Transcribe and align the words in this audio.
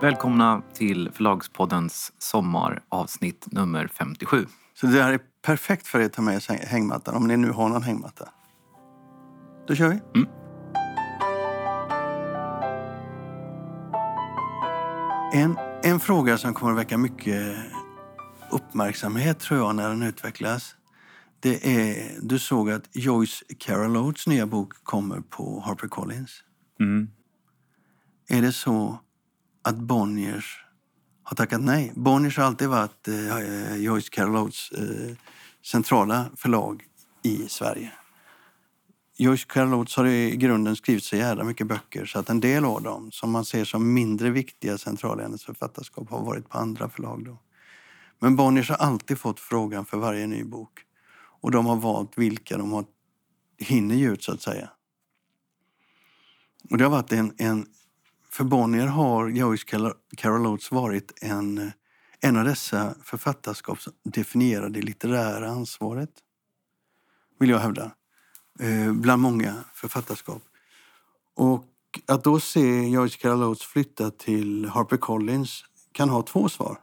Välkomna 0.00 0.62
till 0.74 1.10
Förlagspoddens 1.12 2.12
sommaravsnitt 2.18 3.46
nummer 3.52 3.88
57. 3.88 4.46
Så 4.74 4.86
det 4.86 5.02
här 5.02 5.12
är 5.12 5.20
perfekt 5.42 5.86
för 5.86 6.00
er 6.00 6.06
att 6.06 6.12
ta 6.12 6.22
med 6.22 6.34
er 6.34 6.66
hängmattan, 6.66 7.14
om 7.14 7.26
ni 7.26 7.36
nu 7.36 7.50
har 7.50 7.68
någon 7.68 7.82
hängmatta. 7.82 8.28
Då 9.66 9.74
kör 9.74 9.88
vi. 9.88 10.00
Mm. 10.14 10.28
En, 15.32 15.58
en 15.82 16.00
fråga 16.00 16.38
som 16.38 16.54
kommer 16.54 16.72
att 16.72 16.78
väcka 16.78 16.98
mycket 16.98 17.56
uppmärksamhet 18.50 19.40
tror 19.40 19.60
jag 19.60 19.76
när 19.76 19.88
den 19.88 20.02
utvecklas. 20.02 20.76
Det 21.40 21.66
är, 21.66 22.18
du 22.22 22.38
såg 22.38 22.70
att 22.70 22.88
Joyce 22.92 23.44
Carol 23.58 23.96
Oates 23.96 24.26
nya 24.26 24.46
bok 24.46 24.72
kommer 24.82 25.20
på 25.20 25.62
Harper 25.66 25.88
Collins. 25.88 26.42
Mm. 26.80 27.10
Är 28.28 28.42
det 28.42 28.52
så 28.52 28.98
att 29.66 29.76
Bonniers 29.76 30.64
har 31.22 31.36
tackat 31.36 31.60
nej? 31.60 31.92
Bonniers 31.96 32.36
har 32.36 32.44
alltid 32.44 32.68
varit 32.68 33.08
eh, 33.08 33.36
eh 33.36 33.76
Joyce 33.76 34.08
Carol 34.10 34.36
Oates 34.36 34.70
eh, 34.70 35.16
centrala 35.64 36.30
förlag 36.36 36.84
i 37.22 37.48
Sverige. 37.48 37.92
Joyce 39.16 39.44
Carol 39.48 39.74
Oates 39.74 39.96
har 39.96 40.06
i 40.06 40.36
grunden 40.36 40.76
skrivit 40.76 41.04
så 41.04 41.16
jävla 41.16 41.44
mycket 41.44 41.66
böcker 41.66 42.04
så 42.04 42.18
att 42.18 42.30
en 42.30 42.40
del 42.40 42.64
av 42.64 42.82
dem 42.82 43.10
som 43.12 43.30
man 43.30 43.44
ser 43.44 43.64
som 43.64 43.94
mindre 43.94 44.30
viktiga 44.30 44.78
centrala 44.78 45.22
i 45.22 45.24
hennes 45.24 45.44
författarskap 45.44 46.10
har 46.10 46.24
varit 46.24 46.48
på 46.48 46.58
andra 46.58 46.88
förlag. 46.88 47.24
Då. 47.24 47.38
Men 48.18 48.36
Bonniers 48.36 48.68
har 48.68 48.76
alltid 48.76 49.18
fått 49.18 49.40
frågan 49.40 49.84
för 49.84 49.98
varje 49.98 50.26
ny 50.26 50.44
bok. 50.44 50.80
Och 51.40 51.50
de 51.50 51.66
har 51.66 51.76
valt 51.76 52.18
vilka 52.18 52.58
de 52.58 52.72
har, 52.72 52.84
hinner 53.58 53.94
ge 53.94 54.08
ut, 54.08 54.22
så 54.22 54.32
att 54.32 54.42
säga. 54.42 54.70
Och 56.70 56.78
det 56.78 56.84
har 56.84 56.90
varit 56.90 57.12
en, 57.12 57.34
en 57.38 57.66
för 58.36 58.44
Bonnier 58.44 58.86
har 58.86 59.28
Joyce 59.28 59.64
Carol 60.16 60.46
Oates 60.46 60.70
varit 60.70 61.12
en, 61.22 61.72
en 62.20 62.36
av 62.36 62.44
dessa 62.44 62.94
författarskap 63.02 63.80
som 63.80 63.92
definierar 64.04 64.68
det 64.68 64.82
litterära 64.82 65.50
ansvaret, 65.50 66.10
vill 67.38 67.50
jag 67.50 67.58
hävda, 67.58 67.90
eh, 68.60 68.92
bland 68.92 69.22
många 69.22 69.64
författarskap. 69.74 70.42
Och 71.34 71.64
att 72.06 72.24
då 72.24 72.40
se 72.40 72.88
Joyce 72.88 73.16
Carol 73.16 73.42
Oates 73.42 73.62
flytta 73.62 74.10
till 74.10 74.64
Harper 74.64 74.96
Collins 74.96 75.64
kan 75.92 76.08
ha 76.08 76.22
två 76.22 76.48
svar. 76.48 76.80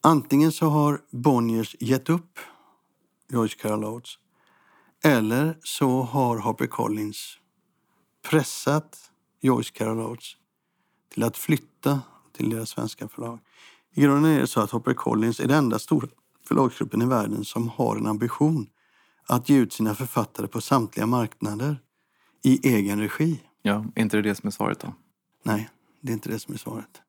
Antingen 0.00 0.52
så 0.52 0.66
har 0.66 1.00
Bonniers 1.10 1.76
gett 1.80 2.08
upp 2.08 2.38
Joyce 3.28 3.56
Carol 3.56 3.84
Oates 3.84 4.18
eller 5.04 5.58
så 5.62 6.02
har 6.02 6.38
Harper 6.38 6.66
Collins 6.66 7.38
pressat 8.30 9.10
Joyce 9.40 9.70
Carol 9.70 10.00
Oates 10.00 10.37
till 11.08 11.22
att 11.22 11.36
flytta 11.36 12.00
till 12.32 12.50
deras 12.50 12.70
svenska 12.70 13.08
förlag. 13.08 13.38
I 13.94 14.02
grunden 14.02 14.32
är 14.32 14.40
det 14.40 14.46
så 14.46 14.60
att 14.60 14.70
Harper 14.70 14.94
Collins 14.94 15.40
är 15.40 15.48
den 15.48 15.58
enda 15.58 15.78
stora 15.78 16.08
förlagsgruppen 16.44 17.02
i 17.02 17.06
världen 17.06 17.44
som 17.44 17.68
har 17.68 17.96
en 17.96 18.06
ambition 18.06 18.66
att 19.26 19.48
ge 19.48 19.56
ut 19.56 19.72
sina 19.72 19.94
författare 19.94 20.46
på 20.46 20.60
samtliga 20.60 21.06
marknader 21.06 21.80
i 22.42 22.68
egen 22.68 23.00
regi. 23.00 23.40
Ja, 23.62 23.84
är 23.94 24.02
inte 24.02 24.16
det 24.16 24.22
det 24.22 24.34
som 24.34 24.46
är 24.46 24.50
svaret 24.50 24.80
då? 24.80 24.94
Nej, 25.42 25.68
det 26.00 26.12
är 26.12 26.14
inte 26.14 26.28
det 26.28 26.38
som 26.38 26.54
är 26.54 26.58
svaret. 26.58 27.02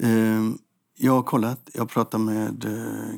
Ehm, 0.00 0.58
jag 0.96 1.12
har 1.12 1.22
kollat. 1.22 1.70
Jag 1.74 1.80
har 1.80 1.86
pratat 1.86 2.20
med 2.20 2.62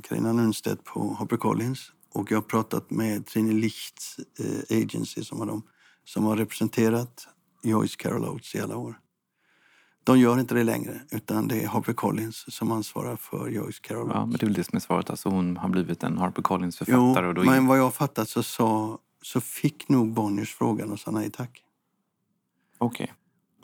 Carina 0.03 0.29
eh, 0.29 0.35
Nunstedt 0.35 0.85
på 0.85 1.17
HarperCollins 1.19 1.93
och 2.13 2.31
jag 2.31 2.37
har 2.37 2.43
pratat 2.43 2.91
med 2.91 3.27
Trini 3.27 3.53
Lichts 3.53 4.21
eh, 4.39 4.83
agency 4.83 5.25
som, 5.25 5.39
var 5.39 5.47
de, 5.47 5.63
som 6.05 6.25
har 6.25 6.37
representerat 6.37 7.29
Joyce 7.63 7.97
Carol 7.97 8.25
Oates 8.25 8.55
i 8.55 8.61
alla 8.61 8.77
år. 8.77 8.99
De 10.05 10.19
gör 10.19 10.41
inte 10.41 10.55
det 10.55 10.65
längre, 10.65 11.01
utan 11.11 11.49
det 11.49 11.63
är 11.63 11.69
HarperCollins 11.69 12.55
som 12.55 12.73
ansvarar 12.73 13.17
för 13.17 13.49
Joyce 13.49 13.81
Carol 13.81 14.07
Oates. 14.07 14.15
Ja, 14.15 14.27
men 14.27 14.37
det 14.37 14.43
är 14.43 14.47
väl 14.47 14.55
det 14.55 14.65
som 14.65 14.77
är 14.77 14.81
svaret. 14.81 15.11
Alltså 15.11 15.29
hon 15.29 15.57
har 15.57 15.69
blivit 15.69 16.03
en 16.03 16.19
HarperCollins-författare. 16.19 17.25
Jo, 17.25 17.29
och 17.29 17.35
då 17.35 17.45
men 17.45 17.67
vad 17.67 17.79
jag 17.79 17.95
fattat 17.95 18.29
så, 18.29 18.43
sa, 18.43 18.99
så 19.23 19.41
fick 19.41 19.89
nog 19.89 20.13
Bonniers 20.13 20.55
frågan 20.55 20.93
och 20.93 21.01
sa 21.01 21.11
nej 21.11 21.31
tack. 21.31 21.63
Okej. 22.79 23.05
Okay. 23.05 23.15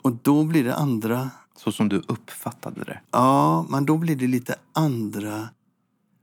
Och 0.01 0.11
då 0.23 0.43
blir 0.43 0.63
det 0.63 0.75
andra 0.75 1.29
så 1.55 1.71
som 1.71 1.89
du 1.89 1.97
uppfattade 2.07 2.83
det? 2.83 3.01
Ja, 3.11 3.65
men 3.69 3.85
då 3.85 3.97
blir 3.97 4.15
det 4.15 4.27
lite 4.27 4.55
andra 4.73 5.49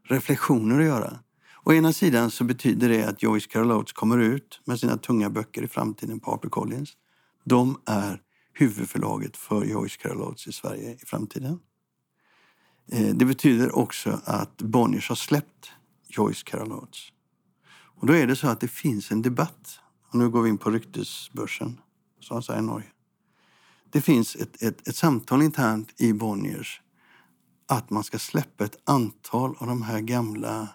reflektioner 0.08 0.80
att 0.80 0.86
göra. 0.86 1.18
Å 1.64 1.72
ena 1.72 1.92
sidan 1.92 2.30
så 2.30 2.44
betyder 2.44 2.88
det 2.88 3.04
att 3.04 3.22
Joyce 3.22 3.46
Carol 3.46 3.72
Oates 3.72 3.92
kommer 3.92 4.18
ut 4.18 4.60
med 4.64 4.80
sina 4.80 4.96
tunga 4.96 5.30
böcker 5.30 5.62
i 5.62 5.68
framtiden 5.68 6.20
på 6.20 6.30
HarperCollins. 6.30 6.92
De 7.44 7.78
är 7.86 8.20
huvudförlaget 8.54 9.36
för 9.36 9.64
Joyce 9.64 9.96
Carol 9.96 10.22
Oates 10.22 10.46
i 10.46 10.52
Sverige 10.52 10.92
i 11.02 11.06
framtiden. 11.06 11.58
Eh, 12.92 13.14
det 13.14 13.24
betyder 13.24 13.76
också 13.76 14.20
att 14.24 14.62
Bonniers 14.62 15.08
har 15.08 15.16
släppt 15.16 15.70
Joyce 16.08 16.42
Carol 16.44 16.72
Oates. 16.72 17.08
Och 17.96 18.06
då 18.06 18.12
är 18.12 18.26
det 18.26 18.36
så 18.36 18.48
att 18.48 18.60
det 18.60 18.68
finns 18.68 19.10
en 19.10 19.22
debatt. 19.22 19.78
Och 20.08 20.14
nu 20.14 20.30
går 20.30 20.42
vi 20.42 20.48
in 20.48 20.58
på 20.58 20.70
ryktesbörsen, 20.70 21.80
som 22.20 22.34
man 22.34 22.42
säger 22.42 22.60
i 22.60 22.62
Norge 22.62 22.94
det 23.94 24.00
finns 24.00 24.36
ett, 24.36 24.62
ett, 24.62 24.88
ett 24.88 24.96
samtal 24.96 25.42
internt 25.42 26.00
i 26.00 26.12
Bonniers 26.12 26.82
att 27.68 27.90
man 27.90 28.04
ska 28.04 28.18
släppa 28.18 28.64
ett 28.64 28.78
antal 28.84 29.56
av 29.58 29.66
de 29.66 29.82
här 29.82 30.00
gamla 30.00 30.68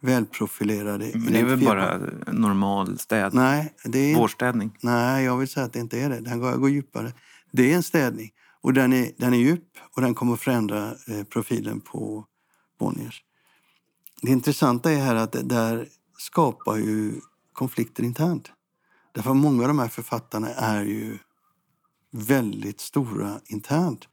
välprofilerade... 0.00 1.10
Men 1.14 1.32
det 1.32 1.38
är 1.38 1.44
väl 1.44 1.64
bara 1.64 1.98
normal 2.32 2.98
städning? 2.98 3.42
Nej, 3.42 3.74
det 3.84 3.98
är, 3.98 4.16
Vårstädning? 4.16 4.76
Nej, 4.80 5.24
jag 5.24 5.36
vill 5.36 5.48
säga 5.48 5.66
att 5.66 5.72
det 5.72 5.78
inte 5.78 6.00
är 6.00 6.08
det. 6.10 6.20
Den 6.20 6.40
går, 6.40 6.52
går 6.52 6.70
djupare. 6.70 7.12
Det 7.50 7.72
är 7.72 7.76
en 7.76 7.82
städning 7.82 8.30
och 8.60 8.72
den 8.72 8.92
är, 8.92 9.12
den 9.16 9.34
är 9.34 9.38
djup 9.38 9.68
och 9.96 10.02
den 10.02 10.14
kommer 10.14 10.34
att 10.34 10.40
förändra 10.40 10.94
eh, 11.06 11.24
profilen 11.24 11.80
på 11.80 12.26
Bonniers. 12.78 13.22
Det 14.22 14.30
intressanta 14.30 14.92
är 14.92 14.98
här 14.98 15.14
att 15.14 15.32
det 15.32 15.42
där 15.42 15.88
skapar 16.18 16.76
ju 16.76 17.12
konflikter 17.52 18.02
internt. 18.02 18.52
Därför 19.12 19.34
många 19.34 19.62
av 19.62 19.68
de 19.68 19.78
här 19.78 19.88
författarna 19.88 20.48
är 20.48 20.84
ju 20.84 21.18
väldigt 22.12 22.80
stora 22.80 23.40
internt. 23.46 24.08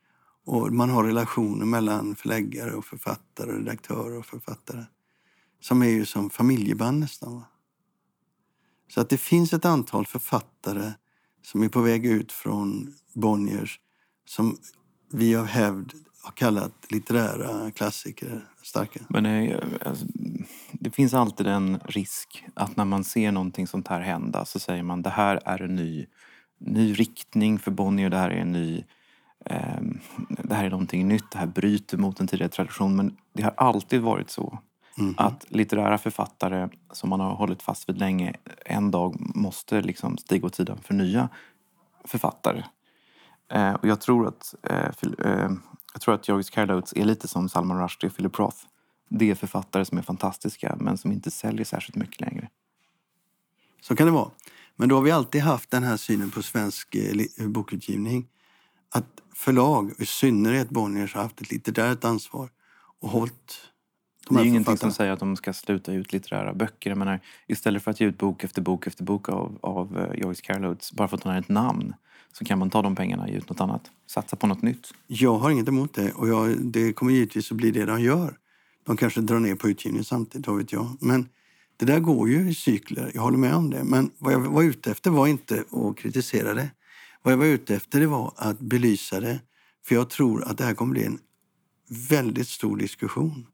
Och 0.46 0.74
man 0.74 0.90
har 0.90 1.04
relationer 1.04 1.66
mellan 1.66 2.16
förläggare 2.16 2.74
och 2.74 2.86
författare, 2.86 3.52
redaktörer 3.52 4.18
och 4.18 4.26
författare 4.26 4.84
som 5.60 5.82
är 5.82 5.90
ju 5.90 6.06
som 6.06 6.30
familjeband 6.30 7.00
nästan. 7.00 7.44
Så 8.94 9.02
att 9.02 9.10
det 9.10 9.18
finns 9.18 9.54
ett 9.54 9.66
antal 9.66 10.06
författare 10.06 10.92
som 11.42 11.64
är 11.64 11.70
på 11.70 11.82
väg 11.82 12.06
ut 12.06 12.32
från 12.32 12.94
Bonniers 13.14 13.80
som 14.26 14.58
vi 15.12 15.36
av 15.36 15.46
hävd 15.46 15.94
har 16.24 16.32
kallat 16.32 16.74
litterära 16.90 17.72
klassiker 17.72 18.50
starka. 18.64 19.00
Men 19.10 19.24
det, 19.24 19.64
alltså, 19.86 20.06
det 20.72 20.92
finns 20.92 21.14
alltid 21.14 21.48
en 21.48 21.80
risk 21.86 22.46
att 22.54 22.78
när 22.78 22.86
man 22.86 23.04
ser 23.04 23.32
någonting 23.32 23.68
sånt 23.68 23.88
här 23.88 24.02
hända 24.02 24.46
så 24.46 24.60
säger 24.60 24.84
man 24.84 25.02
det 25.02 25.10
här 25.10 25.42
är 25.46 25.62
en 25.62 25.76
ny 25.76 26.08
ny 26.58 26.94
riktning 26.94 27.60
för 27.60 27.72
Bonnier. 27.72 28.10
Det 28.10 28.18
här 28.18 28.30
är 28.30 28.42
en 28.42 28.52
ny... 28.52 28.84
Eh, 29.46 29.82
det 30.30 30.56
här 30.56 30.66
är 30.66 30.70
någonting 30.70 31.08
nytt. 31.08 31.32
Det 31.32 31.38
här 31.38 31.48
bryter 31.48 31.98
mot 31.98 32.20
en 32.20 32.28
tidigare 32.28 32.52
tradition. 32.52 32.96
Men 32.96 33.18
det 33.34 33.44
har 33.44 33.54
alltid 33.58 34.02
varit 34.02 34.30
så 34.30 34.60
mm. 34.98 35.16
att 35.18 35.46
litterära 35.50 35.98
författare 35.98 36.70
som 36.92 37.10
man 37.10 37.20
har 37.20 37.36
hållit 37.36 37.62
fast 37.62 37.90
vid 37.90 37.98
länge 37.98 38.34
en 38.66 38.92
dag 38.92 39.16
måste 39.20 39.82
liksom 39.82 40.18
stiga 40.18 40.46
åt 40.46 40.56
sidan 40.56 40.78
för 40.84 40.94
nya 40.94 41.30
författare. 42.06 42.64
Eh, 43.52 43.74
och 43.74 43.88
jag 43.88 44.02
tror 44.02 44.28
att, 44.28 44.56
eh, 44.64 44.92
eh 45.26 45.50
jag 45.94 46.02
tror 46.02 46.14
att 46.14 46.28
är 46.96 47.06
lite 47.06 47.28
som 47.28 47.50
Salman 47.50 47.82
Rushdie 47.82 48.08
och 48.08 48.16
Philip 48.16 48.40
Roth. 48.40 48.58
Det 49.10 49.32
är 49.32 49.36
författare 49.36 49.86
som 49.86 49.98
är 49.98 50.02
fantastiska 50.02 50.76
men 50.80 50.98
som 50.98 51.12
inte 51.12 51.32
säljer 51.32 51.66
särskilt 51.66 51.96
mycket 51.96 52.22
längre. 52.22 52.50
Så 53.82 53.96
kan 53.96 54.08
det 54.08 54.14
vara. 54.14 54.32
Men 54.76 54.90
då 54.90 54.96
har 54.96 55.02
vi 55.02 55.12
alltid 55.12 55.42
haft 55.42 55.72
den 55.72 55.84
här 55.84 55.98
synen 55.98 56.32
på 56.32 56.44
svensk 56.44 56.96
eh, 56.96 57.48
bokutgivning. 57.48 58.28
Att 58.90 59.22
förlag, 59.36 59.92
i 59.98 60.06
synnerhet 60.06 60.70
Bonniers, 60.70 61.16
har 61.16 61.24
haft 61.24 61.42
ett 61.42 61.52
litterärt 61.52 62.04
ansvar 62.04 62.50
och 63.00 63.10
hållit 63.10 63.56
de 64.28 64.36
det 64.36 64.44
är 64.44 64.46
ingenting 64.46 64.78
som 64.78 64.92
säger 64.92 65.12
att 65.12 65.20
de 65.20 65.36
ska 65.36 65.54
sluta 65.54 65.94
ut 65.94 66.14
litterära 66.14 66.54
böcker. 66.54 66.90
Jag 66.90 66.98
menar, 66.98 67.20
istället 67.48 67.84
för 67.84 67.92
att 67.92 68.00
ge 68.00 68.08
ut 68.08 68.18
bok 68.18 68.44
efter 68.44 68.62
bok 68.62 68.88
efter 68.88 69.04
bok 69.04 69.30
av, 69.30 69.60
av 69.62 69.98
uh, 69.98 70.20
Joyce 70.20 70.42
Carol 70.42 70.66
Oates, 70.66 70.92
bara 70.92 71.08
för 71.08 71.18
att 71.18 71.24
hon 71.24 71.34
har 71.34 71.40
ett 71.40 71.50
namn, 71.50 71.94
så 72.34 72.46
kan 72.46 72.60
man 72.60 72.70
ta 72.70 72.82
de 72.82 72.96
pengarna 72.96 73.24
och 73.24 73.30
ge 73.30 73.36
ut 73.36 73.50
något 73.50 73.62
annat. 73.62 73.92
Satsa 74.08 74.36
på 74.36 74.48
något 74.48 74.62
nytt. 74.62 74.94
Jag 75.08 75.38
har 75.38 75.50
inget 75.50 75.68
emot 75.68 75.94
det 75.94 76.12
och 76.12 76.28
jag, 76.28 76.58
det 76.62 76.94
kommer 76.94 77.12
givetvis 77.12 77.52
att 77.52 77.58
bli 77.58 77.72
det 77.72 77.86
de 77.86 78.02
gör. 78.02 78.38
De 78.86 78.98
kanske 78.98 79.22
drar 79.22 79.40
ner 79.40 79.56
på 79.56 79.70
utgivningen 79.70 80.06
samtidigt, 80.06 80.48
vad 80.48 80.58
vet 80.58 80.72
jag. 80.72 80.98
Men 81.00 81.30
det 81.78 81.86
där 81.86 82.00
går 82.00 82.30
ju 82.30 82.50
i 82.50 82.54
cykler, 82.54 83.12
jag 83.14 83.22
håller 83.22 83.38
med 83.38 83.54
om 83.54 83.70
det. 83.70 83.84
Men 83.84 84.12
vad 84.18 84.34
jag 84.34 84.40
var 84.40 84.64
ute 84.64 84.92
efter 84.92 85.12
var 85.12 85.28
inte 85.28 85.64
att 85.72 85.98
kritisera 85.98 86.54
det. 86.54 86.70
Vad 87.24 87.34
jag 87.34 87.38
var 87.38 87.46
ute 87.46 87.76
efter 87.76 88.00
det 88.00 88.08
var 88.08 88.34
att 88.36 88.60
belysa 88.60 89.20
det. 89.20 89.40
För 89.88 89.96
jag 89.96 90.10
tror 90.10 90.44
att 90.44 90.58
det 90.58 90.64
här 90.64 90.74
kommer 90.74 90.92
bli 90.92 91.06
en 91.06 91.20
väldigt 92.10 92.48
stor 92.48 92.78
diskussion. 92.78 93.46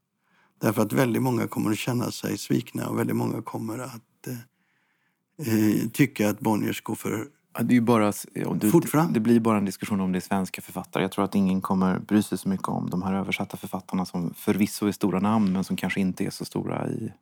Därför 0.64 0.82
att 0.82 0.92
väldigt 0.92 1.22
många 1.22 1.46
kommer 1.46 1.70
att 1.70 1.78
känna 1.78 2.10
sig 2.10 2.38
svikna 2.38 2.88
och 2.88 2.98
väldigt 2.98 3.16
många 3.16 3.42
kommer 3.42 3.78
att 3.78 4.26
eh, 4.26 5.48
eh 5.48 5.88
tycka 5.88 6.30
att 6.30 6.40
Bonniers 6.40 6.82
går 6.82 6.94
för 6.94 7.26
Ja, 7.56 7.62
Det, 7.62 7.76
är 7.76 7.80
bara, 7.80 8.12
ja, 8.32 8.54
det, 8.60 8.70
Fort 8.70 8.88
fram. 8.88 9.12
det 9.12 9.20
blir 9.20 9.40
bara 9.40 9.58
en 9.58 9.64
diskussion 9.64 10.00
om 10.00 10.12
det 10.12 10.18
är 10.18 10.20
svenska 10.20 10.62
författare. 10.62 11.02
Jag 11.04 11.12
tror 11.12 11.24
att 11.24 11.34
ingen 11.34 11.60
kommer 11.60 11.98
bry 11.98 12.22
sig 12.22 12.38
så 12.38 12.48
mycket 12.48 12.68
om 12.68 12.90
de 12.90 13.02
här 13.02 13.14
översatta 13.14 13.56
författarna 13.56 14.06
som 14.06 14.34
förvisso 14.34 14.86
är 14.86 14.92
stora 14.92 15.20
namn 15.20 15.52
men 15.52 15.64
som 15.64 15.76
kanske 15.76 16.00
inte 16.00 16.24
är 16.24 16.30
så 16.30 16.44
stora 16.44 16.88
i, 16.88 17.12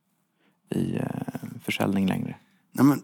i 0.74 0.96
eh, 0.96 1.06
försäljning 1.64 2.06
längre. 2.06 2.36
Nej, 2.72 2.84
men, 2.86 3.02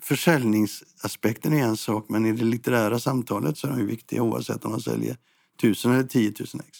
försäljningsaspekten 0.00 1.52
är 1.52 1.62
en 1.62 1.76
sak, 1.76 2.06
men 2.08 2.26
i 2.26 2.32
det 2.32 2.44
litterära 2.44 2.98
samtalet 2.98 3.58
så 3.58 3.66
är 3.66 3.70
de 3.70 3.80
ju 3.80 3.86
viktiga 3.86 4.22
oavsett 4.22 4.64
om 4.64 4.70
man 4.70 4.80
säljer 4.80 5.16
tusen 5.60 5.92
eller 5.92 6.04
tiotusen 6.04 6.60
ex. 6.68 6.78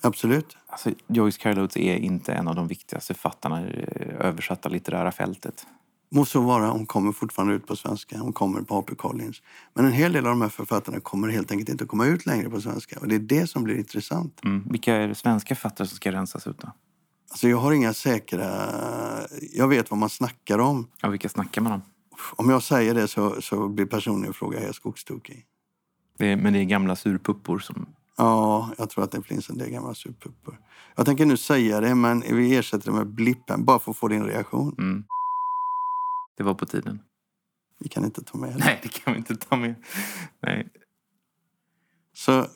Absolut. 0.00 0.56
Alltså, 0.66 0.90
Joyce 1.06 1.38
Carol 1.38 1.58
Oates 1.58 1.76
är 1.76 1.96
inte 1.96 2.32
en 2.32 2.48
av 2.48 2.54
de 2.54 2.68
viktigaste 2.68 3.14
författarna 3.14 3.68
i 3.68 3.72
det 3.72 4.16
översatta 4.18 4.68
litterära 4.68 5.12
fältet. 5.12 5.66
Må 6.10 6.24
så 6.24 6.40
vara, 6.40 6.70
hon 6.70 6.86
kommer 6.86 7.12
fortfarande 7.12 7.54
ut 7.54 7.66
på 7.66 7.76
svenska. 7.76 8.18
Hon 8.18 8.32
kommer 8.32 8.62
på 8.62 8.80
HP 8.80 8.96
Collins. 8.96 9.42
Men 9.74 9.84
en 9.84 9.92
hel 9.92 10.12
del 10.12 10.26
av 10.26 10.30
de 10.30 10.42
här 10.42 10.48
författarna 10.48 11.00
kommer 11.00 11.28
helt 11.28 11.50
enkelt 11.50 11.68
inte 11.68 11.84
att 11.84 11.90
komma 11.90 12.06
ut 12.06 12.26
längre 12.26 12.50
på 12.50 12.60
svenska. 12.60 13.00
Och 13.00 13.08
det 13.08 13.14
är 13.14 13.18
det 13.18 13.46
som 13.46 13.64
blir 13.64 13.78
intressant. 13.78 14.40
Mm. 14.44 14.64
Vilka 14.70 14.94
är 14.94 15.08
det 15.08 15.14
svenska 15.14 15.54
författare 15.54 15.86
som 15.86 15.96
ska 15.96 16.12
rensas 16.12 16.46
ut 16.46 16.58
då? 16.58 16.72
Alltså 17.30 17.48
jag 17.48 17.56
har 17.56 17.72
inga 17.72 17.94
säkra... 17.94 18.68
Jag 19.52 19.68
vet 19.68 19.90
vad 19.90 19.98
man 19.98 20.10
snackar 20.10 20.58
om. 20.58 20.88
Ja, 21.00 21.08
vilka 21.08 21.28
snackar 21.28 21.62
man 21.62 21.72
om? 21.72 21.82
Om 22.36 22.50
jag 22.50 22.62
säger 22.62 22.94
det 22.94 23.08
så, 23.08 23.42
så 23.42 23.68
blir 23.68 23.86
personen 23.86 24.30
i 24.30 24.32
fråga 24.32 24.60
helt 24.60 24.76
skogstokig. 24.76 25.44
Men 26.18 26.52
det 26.52 26.58
är 26.58 26.64
gamla 26.64 26.96
surpuppor 26.96 27.58
som... 27.58 27.86
Ja, 28.16 28.70
jag 28.78 28.90
tror 28.90 29.04
att 29.04 29.10
det 29.10 29.22
finns 29.22 29.50
en 29.50 29.58
del 29.58 29.70
gamla 29.70 29.94
surpuppor. 29.94 30.60
Jag 30.96 31.06
tänker 31.06 31.26
nu 31.26 31.36
säga 31.36 31.80
det, 31.80 31.94
men 31.94 32.20
vi 32.20 32.56
ersätter 32.56 32.90
det 32.90 32.96
med 32.96 33.06
blippen 33.06 33.64
bara 33.64 33.78
för 33.78 33.90
att 33.90 33.96
få 33.96 34.08
din 34.08 34.24
reaktion. 34.24 34.74
Mm. 34.78 35.04
Det 36.36 36.42
var 36.42 36.54
på 36.54 36.66
tiden. 36.66 37.00
Vi 37.78 37.88
kan 37.88 38.04
inte 38.04 38.22
ta 38.24 38.38
med 38.38 38.48
det. 38.52 38.58
Nej, 38.64 38.80
det 38.82 38.88
kan 38.88 39.12
vi 39.12 39.18
inte 39.18 39.36
ta 39.36 39.56
med. 39.56 39.74
Nej. 40.42 40.68
Så 42.14 42.38
eh, 42.38 42.46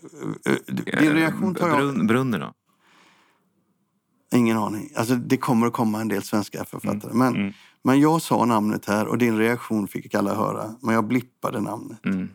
din 1.00 1.12
reaktion 1.12 1.54
tar 1.54 1.68
jag... 1.68 1.78
Brun, 1.78 2.06
Brunner 2.06 2.38
då? 2.38 2.52
Ingen 4.32 4.56
aning. 4.58 4.90
Alltså, 4.96 5.14
det 5.14 5.36
kommer 5.36 5.66
att 5.66 5.72
komma 5.72 6.00
en 6.00 6.08
del 6.08 6.22
svenska 6.22 6.64
författare. 6.64 7.12
Men, 7.14 7.36
Mm. 7.36 7.52
men 7.82 8.00
jag 8.00 8.22
sa 8.22 8.44
namnet 8.44 8.86
här 8.86 9.06
och 9.06 9.18
din 9.18 9.38
reaktion 9.38 9.88
fick 9.88 10.14
alla 10.14 10.34
höra. 10.34 10.74
Men 10.82 10.94
jag 10.94 11.06
blippade 11.06 11.60
namnet. 11.60 12.04
Mm. 12.06 12.28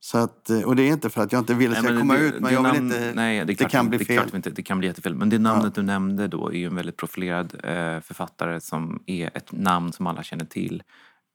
Så 0.00 0.18
att, 0.18 0.50
eh, 0.50 0.60
och 0.60 0.76
det 0.76 0.82
är 0.82 0.92
inte 0.92 1.10
för 1.10 1.22
att 1.22 1.32
jag 1.32 1.38
inte 1.40 1.54
vill 1.54 1.70
att 1.70 1.76
det 1.76 1.88
ska 1.88 1.98
komma 1.98 2.14
det- 2.14 2.20
ut. 2.20 2.34
Men 2.34 2.42
det 2.42 2.52
jag 2.52 2.62
vill 2.62 2.72
namn- 2.82 2.84
inte... 2.94 3.12
Nej, 3.14 3.44
det, 3.44 3.54
klart, 3.54 3.70
kan 3.70 3.88
bli 3.88 3.98
det, 3.98 4.04
är 4.04 4.06
klart 4.06 4.24
fel. 4.24 4.30
vi 4.32 4.36
inte, 4.36 4.50
det 4.50 4.62
kan 4.62 4.78
bli 4.78 4.88
jättefel. 4.88 5.14
Men 5.14 5.28
det 5.28 5.38
namnet 5.38 5.74
du 5.74 5.82
nämnde 5.82 6.28
då 6.28 6.48
är 6.48 6.56
ju 6.56 6.66
en 6.66 6.74
väldigt 6.74 6.96
profilerad 6.96 7.54
eh, 7.64 8.00
författare 8.00 8.60
som 8.60 9.02
är 9.06 9.30
ett 9.36 9.52
namn 9.52 9.92
som 9.92 10.06
alla 10.06 10.22
känner 10.22 10.44
till. 10.44 10.82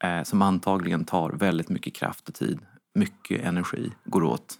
Eh, 0.03 0.23
som 0.23 0.41
antagligen 0.41 1.05
tar 1.05 1.29
väldigt 1.29 1.69
mycket 1.69 1.95
kraft 1.95 2.29
och 2.29 2.35
tid. 2.35 2.59
Mycket 2.95 3.41
energi 3.45 3.91
går 4.05 4.23
åt. 4.23 4.53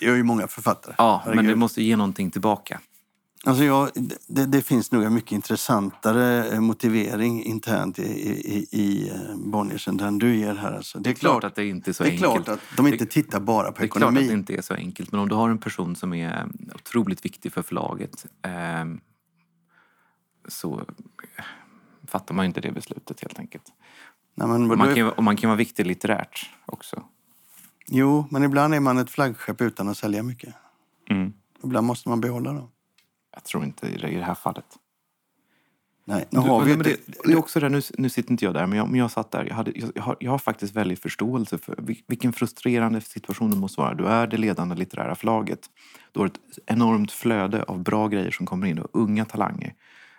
Jag 0.00 0.12
är 0.12 0.16
ju 0.16 0.22
många 0.22 0.46
författare. 0.46 0.94
Ja, 0.98 1.22
men 1.26 1.34
Herregud. 1.34 1.52
det 1.52 1.56
måste 1.56 1.82
ge 1.82 1.96
någonting 1.96 2.30
tillbaka. 2.30 2.80
Alltså 3.48 3.64
jag, 3.64 3.90
det, 4.26 4.46
det 4.46 4.62
finns 4.62 4.92
nog 4.92 5.02
en 5.04 5.14
mycket 5.14 5.32
intressantare 5.32 6.48
eh, 6.52 6.60
motivering 6.60 7.44
internt 7.44 7.98
i, 7.98 8.02
i, 8.02 8.66
i 8.72 9.10
eh, 9.10 9.36
Bonniers 9.36 9.88
än 9.88 9.96
den 9.96 10.18
du 10.18 10.36
ger 10.36 10.54
här. 10.54 10.72
Alltså. 10.72 10.98
Det 10.98 11.10
är 11.10 11.14
klart 11.14 11.44
att 11.44 11.54
det 11.54 11.66
inte 11.66 11.90
är 11.90 11.92
så 11.92 12.02
det 12.02 12.08
är 12.08 12.12
enkelt. 12.12 12.32
klart 12.44 12.48
att 12.48 12.60
de 12.76 12.86
inte 12.86 13.04
Det- 13.04 13.10
tittar 13.10 13.40
bara 13.40 13.72
på 13.72 13.78
Det 13.80 13.84
är 13.86 13.88
klart 13.88 14.02
att 14.02 14.08
ekonomi. 14.08 14.26
det 14.28 14.32
inte 14.34 14.54
är 14.54 14.62
så 14.62 14.74
enkelt. 14.74 15.12
Men 15.12 15.20
om 15.20 15.28
du 15.28 15.34
har 15.34 15.50
en 15.50 15.58
person 15.58 15.96
som 15.96 16.14
är 16.14 16.46
otroligt 16.74 17.24
viktig 17.24 17.52
för 17.52 17.62
förlaget 17.62 18.26
eh, 18.42 18.50
så 20.48 20.78
eh, 20.78 21.44
fattar 22.06 22.34
man 22.34 22.44
inte 22.46 22.60
det 22.60 22.72
beslutet 22.72 23.20
helt 23.20 23.38
enkelt. 23.38 23.64
Nej, 24.34 24.48
men, 24.48 24.70
Och 24.70 24.78
man 24.78 24.88
är- 24.88 24.94
kan, 24.94 25.08
och 25.10 25.24
man 25.24 25.36
kan 25.36 25.48
vara 25.50 25.56
viktig 25.58 25.86
litterärt 25.86 26.50
också. 26.66 27.02
Jo, 27.86 28.26
men 28.30 28.42
ibland 28.44 28.74
är 28.74 28.80
man 28.80 28.98
ett 28.98 29.10
flaggskepp 29.10 29.60
utan 29.60 29.88
att 29.88 29.98
sälja 29.98 30.22
mycket. 30.22 30.54
Mm. 31.10 31.32
Ibland 31.64 31.86
måste 31.86 32.08
man 32.08 32.20
behålla 32.20 32.52
dem. 32.52 32.68
Jag 33.38 33.44
tror 33.44 33.64
inte 33.64 33.86
i 33.86 33.96
det 33.96 34.08
i 34.08 34.16
det 34.16 34.24
här 34.24 34.34
fallet. 34.34 34.64
Nej, 36.04 36.26
nu 36.30 36.38
har 36.38 36.64
vi 36.64 36.74
det, 36.74 36.96
det 37.24 37.32
är 37.32 37.38
också 37.38 37.60
det, 37.60 37.68
nu, 37.68 37.80
nu 37.98 38.08
sitter 38.10 38.30
inte 38.30 38.44
jag 38.44 38.54
där, 38.54 38.66
men 38.66 38.78
jag, 38.78 38.88
men 38.88 39.00
jag 39.00 39.10
satt 39.10 39.30
där. 39.30 39.44
Jag, 39.44 39.54
hade, 39.54 39.72
jag, 39.74 39.90
jag, 39.94 40.02
har, 40.02 40.16
jag 40.20 40.30
har 40.30 40.38
faktiskt 40.38 40.74
väldigt 40.74 41.02
förståelse 41.02 41.58
för 41.58 41.74
vil- 41.76 42.02
vilken 42.06 42.32
frustrerande 42.32 43.00
situation 43.00 43.50
det 43.50 43.56
måste 43.56 43.80
vara. 43.80 43.94
Du 43.94 44.06
är 44.06 44.26
det 44.26 44.36
ledande 44.36 44.74
litterära 44.74 45.14
förlaget. 45.14 45.60
Du 46.12 46.20
har 46.20 46.26
ett 46.26 46.40
enormt 46.66 47.12
flöde 47.12 47.62
av 47.62 47.82
bra 47.82 48.08
grejer 48.08 48.30
som 48.30 48.46
kommer 48.46 48.66
in 48.66 48.78
och 48.78 48.88
unga 48.92 49.24
talanger. 49.24 49.74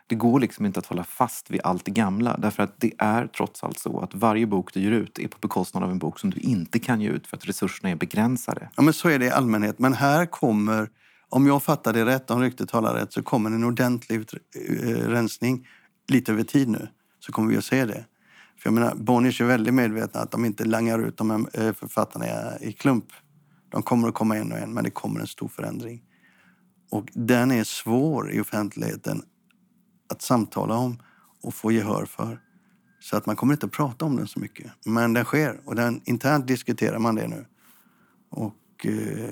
Det 0.07 0.15
går 0.15 0.39
liksom 0.39 0.65
inte 0.65 0.79
att 0.79 0.85
hålla 0.85 1.03
fast 1.03 1.51
vid 1.51 1.61
allt 1.63 1.85
det 1.85 1.91
gamla 1.91 2.37
därför 2.37 2.63
att 2.63 2.73
det 2.77 2.91
är 2.97 3.27
trots 3.27 3.63
allt 3.63 3.79
så 3.79 3.99
att 3.99 4.13
varje 4.13 4.45
bok 4.45 4.73
du 4.73 4.79
ger 4.79 4.91
ut 4.91 5.19
är 5.19 5.27
på 5.27 5.37
bekostnad 5.41 5.83
av 5.83 5.91
en 5.91 5.99
bok 5.99 6.19
som 6.19 6.29
du 6.29 6.39
inte 6.39 6.79
kan 6.79 7.01
ge 7.01 7.09
ut 7.09 7.27
för 7.27 7.37
att 7.37 7.45
resurserna 7.45 7.89
är 7.89 7.95
begränsade. 7.95 8.69
Ja, 8.75 8.83
men 8.83 8.93
så 8.93 9.09
är 9.09 9.19
det 9.19 9.25
i 9.25 9.31
allmänhet. 9.31 9.79
Men 9.79 9.93
här 9.93 10.25
kommer, 10.25 10.89
om 11.29 11.47
jag 11.47 11.63
fattar 11.63 11.93
det 11.93 12.05
rätt, 12.05 12.31
om 12.31 12.41
ryktet 12.41 12.69
talar 12.69 12.93
rätt, 12.95 13.13
så 13.13 13.23
kommer 13.23 13.51
en 13.51 13.63
ordentlig 13.63 14.15
ut, 14.17 14.33
eh, 14.33 14.87
rensning 15.09 15.67
lite 16.07 16.31
över 16.31 16.43
tid 16.43 16.69
nu. 16.69 16.87
Så 17.19 17.31
kommer 17.31 17.49
vi 17.49 17.57
att 17.57 17.63
se 17.65 17.85
det. 17.85 18.05
För 18.57 18.69
jag 18.69 18.73
menar, 18.73 18.95
Bonniers 18.95 19.41
är 19.41 19.45
väldigt 19.45 19.73
medvetna 19.73 20.19
att 20.19 20.31
de 20.31 20.45
inte 20.45 20.65
langar 20.65 20.99
ut 20.99 21.17
de 21.17 21.29
här 21.29 21.67
eh, 21.67 21.73
författarna 21.73 22.25
i- 22.59 22.69
i 22.69 22.73
klump. 22.73 23.05
De 23.71 23.83
kommer 23.83 24.07
att 24.07 24.13
komma 24.13 24.37
en 24.37 24.51
och 24.51 24.57
en, 24.57 24.73
men 24.73 24.83
det 24.83 24.89
kommer 24.89 25.19
en 25.19 25.27
stor 25.27 25.47
förändring. 25.47 26.01
Och 26.91 27.09
den 27.13 27.51
är 27.51 27.63
svår 27.63 28.31
i 28.31 28.39
offentligheten 28.41 29.21
att 30.09 30.21
samtala 30.21 30.75
om 30.77 30.97
och 31.41 31.53
få 31.53 31.71
gehör 31.71 32.05
för. 32.05 32.39
Så 32.99 33.17
att 33.17 33.25
man 33.25 33.35
kommer 33.35 33.53
inte 33.53 33.65
att 33.65 33.71
prata 33.71 34.05
om 34.05 34.15
den 34.15 34.27
så 34.27 34.39
mycket. 34.39 34.71
Men 34.85 35.13
den 35.13 35.25
sker 35.25 35.61
och 35.65 35.75
den, 35.75 36.01
internt 36.05 36.47
diskuterar 36.47 36.99
man 36.99 37.15
det 37.15 37.27
nu. 37.27 37.45
Och 38.29 38.53
eh, 38.85 39.29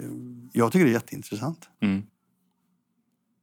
jag 0.53 0.71
tycker 0.71 0.85
det 0.85 0.91
är 0.91 0.94
jätteintressant. 0.94 1.69
Mm. 1.81 2.03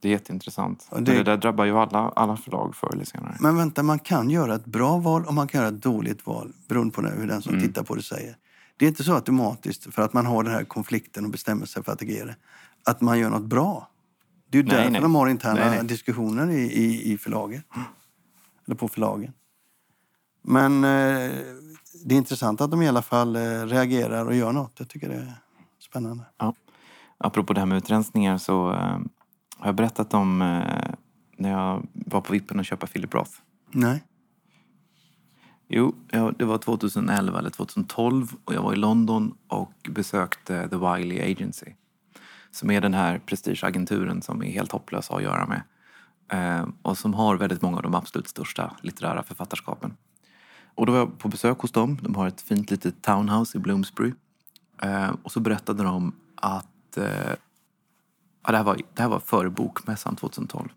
Det 0.00 0.08
är 0.08 0.12
jätteintressant. 0.12 0.86
Ja, 0.90 0.94
Men 0.96 1.04
det- 1.04 1.12
Det... 1.14 1.22
där 1.22 1.36
drabbar 1.36 1.64
ju 1.64 1.72
alla, 1.78 1.98
alla 1.98 2.36
förlag 2.36 2.76
förr 2.76 2.92
eller 2.92 3.04
senare. 3.04 3.36
Men 3.40 3.56
vänta, 3.56 3.82
man 3.82 3.98
kan 3.98 4.30
göra 4.30 4.54
ett 4.54 4.64
bra 4.64 4.98
val 4.98 5.24
och 5.26 5.34
man 5.34 5.48
kan 5.48 5.60
göra 5.60 5.68
ett 5.74 5.82
dåligt 5.82 6.26
val 6.26 6.52
beroende 6.68 6.94
på 6.94 7.02
hur 7.02 7.26
den 7.26 7.42
som 7.42 7.60
tittar 7.60 7.82
på 7.82 7.94
det 7.94 8.02
säger. 8.02 8.36
Det 8.76 8.84
är 8.84 8.88
inte 8.88 9.04
så 9.04 9.14
automatiskt 9.14 9.94
för 9.94 10.02
att 10.02 10.12
man 10.12 10.26
har 10.26 10.42
den 10.42 10.52
här 10.52 10.64
konflikten 10.64 11.24
och 11.24 11.30
bestämmer 11.30 11.66
sig 11.66 11.82
för 11.84 11.92
att 11.92 12.02
agera, 12.02 12.34
att 12.84 13.00
man 13.00 13.18
gör 13.18 13.30
något 13.30 13.44
bra. 13.44 13.90
Det 14.50 14.58
är 14.58 14.62
ju 14.62 14.68
Nej, 14.68 14.76
därför 14.76 14.90
nej. 14.90 15.00
de 15.00 15.14
har 15.14 15.28
interna 15.28 15.70
Nej, 15.70 15.84
diskussioner 15.84 16.50
i, 16.50 16.60
i, 16.62 17.12
i 17.12 17.18
förlaget. 17.18 17.64
Eller 18.66 18.76
på 18.76 18.88
förlagen. 18.88 19.32
Men 20.42 20.84
eh, 20.84 21.30
det 22.05 22.14
är 22.14 22.19
intressant 22.19 22.60
att 22.60 22.70
de 22.70 22.82
i 22.82 22.88
alla 22.88 23.02
fall 23.02 23.36
eh, 23.36 23.40
reagerar 23.67 24.26
och 24.26 24.34
gör 24.34 24.52
något. 24.52 24.72
Jag 24.79 24.88
tycker 24.88 25.08
det 25.08 25.32
spännande. 25.94 26.24
Ja. 26.39 26.55
Apropå 27.19 27.53
det 27.53 27.60
här 27.60 27.67
med 27.67 27.79
utrensningar 27.79 28.39
så 28.39 28.72
eh, 28.72 28.98
har 29.58 29.69
jag 29.69 29.74
berättat 29.74 30.15
om 30.15 30.43
eh, 30.43 30.94
när 31.36 31.51
jag 31.51 31.86
var 31.93 32.20
på 32.20 32.32
vippen 32.32 32.60
att 32.60 32.67
köpa 32.67 32.86
Philip 32.86 33.15
Roth. 33.15 33.31
Nej. 33.70 34.05
Jo, 35.69 35.94
ja, 36.10 36.32
det 36.39 36.44
var 36.44 36.58
2011 36.58 37.39
eller 37.39 37.51
2012 37.51 38.32
och 38.44 38.55
jag 38.55 38.63
var 38.63 38.72
i 38.72 38.77
London 38.77 39.34
och 39.48 39.91
besökte 39.91 40.69
The 40.69 40.77
Wiley 40.77 41.32
Agency. 41.32 41.67
Som 42.51 42.70
är 42.70 42.81
den 42.81 42.94
här 42.94 43.19
prestigeagenturen 43.19 44.22
som 44.22 44.43
är 44.43 44.51
helt 44.51 44.72
hopplös 44.72 45.10
att 45.10 45.22
göra 45.22 45.46
med. 45.46 45.63
Eh, 46.32 46.69
och 46.82 46.98
som 46.98 47.15
har 47.15 47.36
väldigt 47.36 47.63
många 47.63 47.77
av 47.77 47.82
de 47.82 47.94
absolut 47.94 48.29
största 48.29 48.77
litterära 48.82 49.22
författarskapen. 49.22 49.96
Och 50.74 50.86
då 50.86 50.93
var 50.93 50.98
jag 50.98 51.19
på 51.19 51.29
besök 51.29 51.58
hos 51.58 51.72
dem. 51.72 51.98
De 52.03 52.15
har 52.15 52.29
ett 52.29 52.41
fint 52.41 52.70
litet 52.70 53.03
townhouse 53.03 53.58
i 53.58 53.60
Bloomsbury. 53.60 54.13
Eh, 54.82 55.10
och 55.22 55.32
så 55.32 55.40
berättade 55.40 55.82
de 55.82 56.12
att 56.34 56.96
eh, 56.96 57.34
ja, 58.43 58.50
det, 58.50 58.56
här 58.56 58.64
var, 58.64 58.76
det 58.94 59.02
här 59.02 59.08
var 59.08 59.20
före 59.20 59.50
bokmässan 59.50 60.16
2012. 60.16 60.69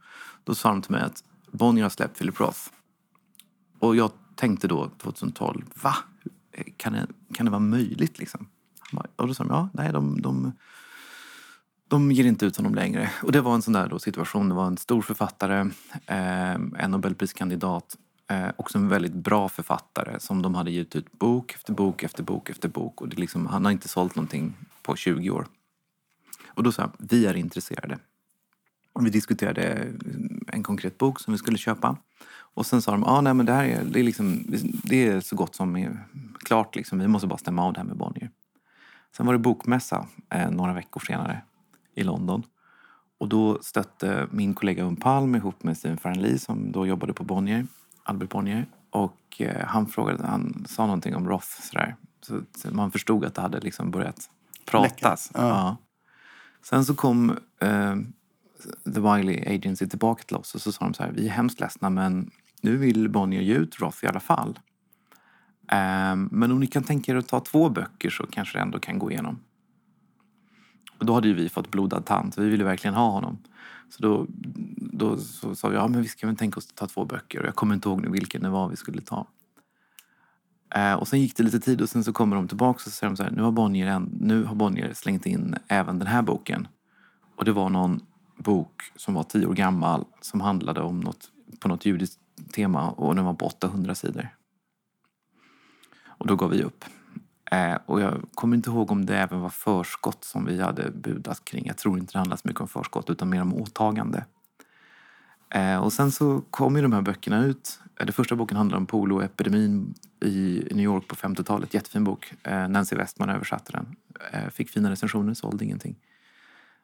Då 0.44 0.56
sa 0.56 0.70
de 0.70 0.82
till 0.82 0.92
mig 0.92 1.02
att 1.02 1.24
Bonnier 1.52 1.84
har 1.84 1.90
släppt 1.90 2.18
Philip 2.18 2.40
Roth. 2.40 2.60
Och 3.80 3.96
jag 3.96 4.12
tänkte 4.36 4.68
då 4.68 4.90
2012, 4.98 5.66
va? 5.84 5.96
Kan 6.78 6.94
det, 6.94 7.08
kan 7.34 7.46
det 7.46 7.52
vara 7.52 7.60
möjligt 7.60 8.20
liksom? 8.20 8.48
Och 9.16 9.28
då 9.28 9.34
sa 9.34 9.44
de, 9.44 9.50
ja, 9.50 9.70
nej, 9.74 9.92
de, 9.92 10.22
de, 10.22 10.52
de 11.88 12.12
ger 12.12 12.26
inte 12.26 12.46
ut 12.46 12.58
honom 12.58 12.76
längre. 12.76 13.12
Och 13.24 13.32
det 13.32 13.42
var 13.42 13.56
en 13.56 13.62
sån 13.62 13.74
där 13.74 13.88
då 13.88 14.00
situation. 14.00 14.50
Det 14.50 14.56
var 14.56 14.68
en 14.68 14.78
stor 14.78 15.02
författare, 15.02 15.60
eh, 16.06 16.54
en 16.54 16.92
Nobelpriskandidat, 16.92 17.98
eh, 18.28 18.50
också 18.56 18.78
en 18.78 18.90
väldigt 18.90 19.14
bra 19.14 19.50
författare 19.50 20.20
som 20.20 20.42
de 20.42 20.56
hade 20.56 20.72
gett 20.72 20.96
ut 20.96 21.12
bok 21.12 21.54
efter 21.54 21.74
bok 21.74 22.04
efter 22.04 22.24
bok 22.24 22.50
efter 22.50 22.70
bok. 22.70 23.02
Och 23.02 23.10
det 23.10 23.18
liksom, 23.18 23.46
han 23.46 23.66
har 23.66 23.72
inte 23.72 23.88
sålt 23.88 24.16
någonting 24.16 24.54
på 24.82 24.96
20 24.96 25.30
år. 25.30 25.48
Och 26.48 26.64
då 26.64 26.72
sa 26.72 26.82
jag, 26.82 26.92
vi 26.98 27.26
är 27.26 27.34
intresserade. 27.34 28.00
Och 28.94 29.06
vi 29.06 29.10
diskuterade 29.10 29.62
eh, 29.62 29.92
en 30.48 30.64
konkret 30.64 30.98
bok 30.98 31.20
som 31.20 31.34
vi 31.34 31.38
skulle 31.38 31.58
köpa. 31.58 31.98
Och 32.30 32.66
sen 32.66 32.82
sa 32.82 32.92
de, 32.92 33.04
ah, 33.04 33.22
nej 33.22 33.34
men 33.34 33.46
det 33.46 33.54
här 33.54 33.64
är, 33.66 33.84
det 33.84 34.00
är, 34.00 34.04
liksom, 34.04 34.44
det 34.84 35.08
är 35.08 35.22
så 35.22 35.36
gott 35.36 35.56
som 35.56 35.76
är 35.76 36.06
klart 36.40 36.76
liksom. 36.76 37.00
Vi 37.00 37.08
måste 37.08 37.28
bara 37.28 37.38
stämma 37.38 37.64
av 37.66 37.74
det 37.74 37.80
här 37.80 37.88
med 37.88 37.98
Bonnier. 37.98 38.32
Sen 39.18 39.26
var 39.26 39.34
det 39.34 39.40
bokmässa 39.40 40.08
eh, 40.30 40.52
några 40.52 40.74
veckor 40.74 41.02
senare 41.08 41.42
i 41.96 42.04
London. 42.04 42.44
Och 43.20 43.30
då 43.30 43.60
stötte 43.62 44.28
min 44.32 44.54
kollega 44.54 44.84
Un 44.84 44.96
Palm 44.96 45.36
ihop 45.36 45.64
med 45.64 45.78
Stephen 45.78 45.98
Farnley 45.98 46.38
som 46.38 46.72
då 46.72 46.88
jobbade 46.88 47.14
på 47.14 47.24
Bonnier, 47.24 47.68
Albert 48.08 48.30
Bonnier. 48.30 48.66
Och 48.90 49.42
eh, 49.42 49.66
han, 49.66 49.88
frågade, 49.88 50.28
han 50.28 50.66
sa 50.70 50.86
någonting 50.86 51.16
om 51.16 51.30
Roth 51.30 51.62
sådär. 51.62 51.96
Så, 52.22 52.42
så 52.58 52.74
man 52.74 52.92
förstod 52.92 53.26
att 53.26 53.36
det 53.36 53.42
hade 53.42 53.60
liksom 53.60 53.92
börjat 53.92 54.30
pratas. 54.66 55.32
Läcka. 55.32 55.44
Ja. 55.48 55.78
Sen 56.64 56.86
så 56.86 56.96
kom 56.96 57.30
eh, 57.60 57.96
The 58.94 59.00
Wiley 59.00 59.56
Agency 59.56 59.88
tillbaka 59.88 60.24
till 60.24 60.36
oss 60.36 60.56
och 60.56 60.62
så 60.62 60.72
sa 60.72 60.86
de 60.86 60.94
så 60.94 61.04
här, 61.04 61.12
vi 61.12 61.28
är 61.28 61.32
hemskt 61.32 61.60
ledsna 61.60 61.90
men 61.90 62.32
nu 62.62 62.78
vill 62.78 63.10
Bonnier 63.10 63.42
ge 63.42 63.54
ut 63.54 63.80
Roth 63.80 64.06
i 64.06 64.08
alla 64.08 64.20
fall. 64.20 64.60
Eh, 65.72 66.16
men 66.16 66.52
om 66.52 66.60
ni 66.60 66.68
kan 66.68 66.84
tänka 66.84 67.12
er 67.12 67.16
att 67.16 67.28
ta 67.28 67.40
två 67.40 67.70
böcker 67.70 68.10
så 68.10 68.28
kanske 68.28 68.58
det 68.58 68.62
ändå 68.62 68.80
kan 68.80 69.00
gå 69.00 69.12
igenom. 69.12 69.40
Och 70.98 71.06
då 71.06 71.14
hade 71.14 71.28
ju 71.28 71.34
vi 71.34 71.50
fått 71.50 71.72
blodad 71.72 72.06
tand, 72.06 72.34
så 72.34 72.42
vi 72.42 72.50
ville 72.50 72.64
verkligen 72.64 72.94
ha 72.94 73.10
honom. 73.10 73.38
Så 73.90 74.04
då, 74.04 74.26
då 74.76 75.18
så 75.18 75.56
sa 75.56 75.70
vi, 75.70 75.76
ja 75.76 75.88
men 75.88 76.02
vi 76.02 76.08
ska 76.08 76.28
väl 76.28 76.36
tänka 76.36 76.58
oss 76.58 76.68
att 76.70 76.76
ta 76.76 76.88
två 76.88 77.06
böcker. 77.06 77.40
Och 77.40 77.48
jag 77.48 77.56
kommer 77.56 77.76
inte 77.76 77.90
ihåg 77.90 78.02
nu 78.02 78.10
vilken 78.10 78.42
det 78.42 78.50
var 78.50 78.70
vi 78.70 78.76
skulle 78.76 79.02
ta. 79.02 79.28
Eh, 80.76 80.94
och 80.94 81.08
sen 81.08 81.22
gick 81.22 81.38
det 81.38 81.44
lite 81.44 81.60
tid 81.60 81.82
och 81.82 81.90
sen 81.90 82.04
så 82.04 82.14
kommer 82.14 82.36
de 82.36 82.48
tillbaka 82.48 82.76
och 82.76 82.82
så 82.82 82.90
säger 82.90 83.10
de 83.10 83.18
så 83.18 83.24
här, 83.24 83.32
nu 83.32 83.42
har 83.42 83.52
Bonnier, 83.52 83.88
en, 83.88 84.18
nu 84.20 84.44
har 84.44 84.56
Bonnier 84.56 84.94
slängt 84.94 85.26
in 85.26 85.56
även 85.68 86.00
den 86.00 86.08
här 86.08 86.22
boken. 86.22 86.68
Och 87.36 87.46
det 87.46 87.52
var 87.52 87.70
någon 87.70 88.02
bok 88.38 88.82
som 88.96 89.14
var 89.14 89.24
tio 89.24 89.46
år 89.46 89.54
gammal 89.54 90.06
som 90.22 90.42
handlade 90.42 90.82
om 90.82 91.00
något, 91.00 91.32
på 91.60 91.68
något 91.68 91.86
judiskt 91.86 92.20
tema 92.56 92.90
och 92.90 93.16
den 93.16 93.26
var 93.26 93.34
på 93.34 93.46
800 93.46 93.96
sidor. 93.96 94.30
Och 96.06 96.28
då 96.28 96.36
gav 96.36 96.50
vi 96.50 96.64
upp. 96.64 96.86
Eh, 97.52 97.78
och 97.86 98.02
jag 98.02 98.22
kommer 98.36 98.58
inte 98.58 98.70
ihåg 98.70 98.92
om 98.92 99.06
det 99.06 99.18
även 99.18 99.42
var 99.42 99.50
förskott 99.50 100.24
som 100.24 100.46
vi 100.46 100.62
hade 100.62 100.92
budat 100.92 101.46
kring. 101.46 101.66
Jag 101.66 101.78
tror 101.78 102.00
inte 102.00 102.14
det 102.14 102.18
handlade 102.20 102.42
så 102.42 102.48
mycket 102.48 102.62
om 102.62 102.68
förskott 102.68 103.10
utan 103.10 103.30
mer 103.30 103.42
om 103.42 103.54
åtagande. 103.54 104.26
Eh, 105.50 105.78
och 105.78 105.94
sen 105.94 106.12
så 106.12 106.42
kom 106.52 106.76
ju 106.76 106.82
de 106.82 106.94
här 106.94 107.02
böckerna 107.02 107.46
ut. 107.46 107.80
Eh, 108.00 108.06
den 108.06 108.14
första 108.14 108.36
boken 108.36 108.58
handlar 108.58 108.78
om 108.78 108.86
poloepidemin 108.86 109.94
i 110.20 110.68
New 110.72 110.84
York 110.84 111.08
på 111.08 111.16
50-talet. 111.16 111.74
Jättefin 111.74 112.04
bok. 112.04 112.34
Eh, 112.44 112.68
Nancy 112.68 112.96
Westman 112.96 113.30
översatte 113.30 113.72
den. 113.72 113.96
Eh, 114.32 114.50
fick 114.50 114.70
fina 114.70 114.92
recensioner, 114.92 115.34
sålde 115.34 115.66
ingenting. 115.66 115.96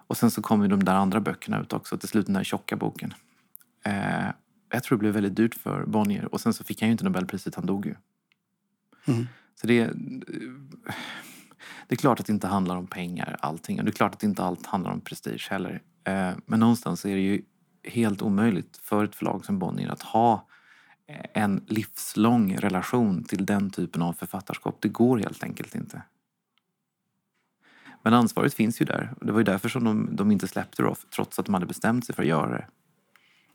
Och 0.07 0.17
sen 0.17 0.31
så 0.31 0.41
kom 0.41 0.61
ju 0.61 0.67
de 0.67 0.83
där 0.83 0.95
andra 0.95 1.19
böckerna 1.19 1.61
ut 1.61 1.73
också. 1.73 1.97
Till 1.97 2.09
slut 2.09 2.25
den 2.25 2.35
där 2.35 2.43
tjocka 2.43 2.75
boken. 2.75 3.13
Eh, 3.83 4.27
jag 4.69 4.83
tror 4.83 4.97
det 4.97 4.99
blev 4.99 5.13
väldigt 5.13 5.35
dyrt 5.35 5.55
för 5.55 5.85
Bonnier. 5.85 6.33
Och 6.33 6.41
sen 6.41 6.53
så 6.53 6.63
fick 6.63 6.81
han 6.81 6.89
ju 6.89 6.91
inte 6.91 7.03
Nobelpriset, 7.03 7.55
han 7.55 7.65
dog 7.65 7.85
ju. 7.85 7.95
Mm. 9.05 9.27
Så 9.55 9.67
det, 9.67 9.91
det 11.87 11.93
är 11.93 11.95
klart 11.95 12.19
att 12.19 12.25
det 12.25 12.33
inte 12.33 12.47
handlar 12.47 12.75
om 12.77 12.87
pengar 12.87 13.37
allting. 13.39 13.79
Och 13.79 13.85
det 13.85 13.91
är 13.91 13.93
klart 13.93 14.13
att 14.15 14.23
inte 14.23 14.43
allt 14.43 14.65
handlar 14.65 14.91
om 14.91 15.01
prestige 15.01 15.47
heller. 15.51 15.81
Eh, 16.03 16.29
Men 16.45 16.59
någonstans 16.59 17.05
är 17.05 17.15
det 17.15 17.21
ju 17.21 17.41
helt 17.87 18.21
omöjligt 18.21 18.77
för 18.77 19.03
ett 19.03 19.15
förlag 19.15 19.45
som 19.45 19.59
Bonnier 19.59 19.89
att 19.89 20.01
ha 20.01 20.47
eh, 21.07 21.43
en 21.43 21.63
livslång 21.67 22.55
relation 22.57 23.23
till 23.23 23.45
den 23.45 23.69
typen 23.69 24.01
av 24.01 24.13
författarskap. 24.13 24.77
Det 24.81 24.89
går 24.89 25.17
helt 25.17 25.43
enkelt 25.43 25.75
inte. 25.75 26.01
Men 28.03 28.13
ansvaret 28.13 28.53
finns 28.53 28.81
ju 28.81 28.85
där. 28.85 29.13
Det 29.21 29.31
var 29.31 29.39
ju 29.39 29.43
därför 29.43 29.69
som 29.69 29.83
de, 29.83 30.15
de 30.15 30.31
inte 30.31 30.47
släppte 30.47 30.81
Roth 30.83 31.01
trots 31.15 31.39
att 31.39 31.45
de 31.45 31.53
hade 31.53 31.65
bestämt 31.65 32.05
sig 32.05 32.15
för 32.15 32.21
att 32.23 32.27
göra 32.29 32.49
det. 32.51 32.67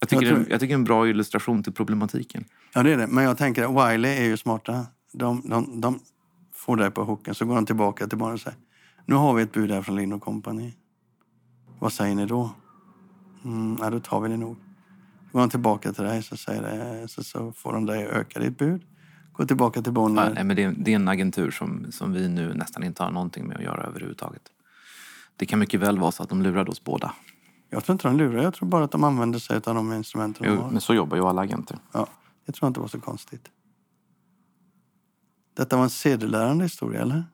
Jag 0.00 0.08
tycker, 0.08 0.22
Jag 0.22 0.34
tror- 0.34 0.44
det, 0.44 0.50
jag 0.50 0.60
tycker 0.60 0.74
en 0.74 0.84
bra 0.84 1.08
illustration 1.08 1.62
till 1.62 1.72
problematiken. 1.72 2.44
Ja, 2.74 2.82
det 2.82 2.92
är 2.92 2.96
det. 2.96 3.06
Men 3.06 3.24
jag 3.24 3.38
tänker 3.38 3.64
att 3.64 3.92
Wiley 3.92 4.10
är 4.18 4.24
ju 4.24 4.36
smarta. 4.36 4.86
De, 5.12 5.42
de, 5.48 5.80
de 5.80 6.00
får 6.54 6.76
dig 6.76 6.90
på 6.90 7.04
hooken, 7.04 7.34
så 7.34 7.46
går 7.46 7.54
de 7.54 7.66
tillbaka 7.66 8.06
till 8.06 8.18
barnen 8.18 8.34
och 8.34 8.40
säger 8.40 8.58
nu 9.06 9.14
har 9.14 9.34
vi 9.34 9.42
ett 9.42 9.52
bud 9.52 9.70
här 9.70 9.82
från 9.82 9.96
Lind 9.96 10.20
Company. 10.22 10.72
Vad 11.78 11.92
säger 11.92 12.14
ni 12.14 12.26
då? 12.26 12.50
Mm, 13.44 13.76
ja, 13.80 13.90
då 13.90 14.00
tar 14.00 14.20
vi 14.20 14.28
det 14.28 14.36
nog. 14.36 14.56
Går 15.32 15.40
de 15.40 15.50
tillbaka 15.50 15.92
till 15.92 16.04
dig 16.04 16.22
så, 16.22 16.36
säger 16.36 16.62
det, 16.62 17.08
så, 17.08 17.24
så 17.24 17.52
får 17.52 17.72
de 17.72 17.86
dig 17.86 18.04
öka 18.06 18.40
ditt 18.40 18.58
bud. 18.58 18.82
Går 19.32 19.44
tillbaka 19.44 19.82
till 19.82 19.90
Ja, 19.90 19.94
Bonnier. 19.94 20.32
nej, 20.34 20.44
men 20.44 20.56
det, 20.56 20.62
är- 20.62 20.74
det 20.78 20.90
är 20.92 20.96
en 20.96 21.08
agentur 21.08 21.50
som, 21.50 21.86
som 21.92 22.12
vi 22.12 22.28
nu 22.28 22.54
nästan 22.54 22.82
inte 22.84 23.02
har 23.02 23.10
någonting 23.10 23.46
med 23.46 23.56
att 23.56 23.62
göra 23.62 23.82
överhuvudtaget. 23.84 24.42
Det 25.36 25.46
kan 25.46 25.58
mycket 25.58 25.80
väl 25.80 25.98
vara 25.98 26.12
så 26.12 26.22
att 26.22 26.28
de 26.28 26.42
lurade 26.42 26.70
oss 26.70 26.84
båda. 26.84 27.12
Jag 27.70 27.84
tror 27.84 27.94
inte 27.94 28.08
de 28.08 28.16
lurar, 28.16 28.42
jag 28.42 28.54
tror 28.54 28.68
bara 28.68 28.84
att 28.84 28.90
de 28.90 29.04
använder 29.04 29.38
sig 29.38 29.56
av 29.56 29.74
de 29.74 29.92
instrumenten 29.92 30.46
de 30.46 30.52
Jo, 30.54 30.60
har. 30.60 30.70
men 30.70 30.80
så 30.80 30.94
jobbar 30.94 31.16
ju 31.16 31.22
alla 31.22 31.42
agenter. 31.42 31.78
Ja, 31.92 32.06
det 32.46 32.52
tror 32.52 32.66
jag 32.66 32.70
inte 32.70 32.80
var 32.80 32.88
så 32.88 33.00
konstigt. 33.00 33.48
Detta 35.58 35.76
var 35.76 35.84
en 35.84 35.90
sedelärande 35.90 36.64
historia, 36.64 37.02
eller? 37.02 37.24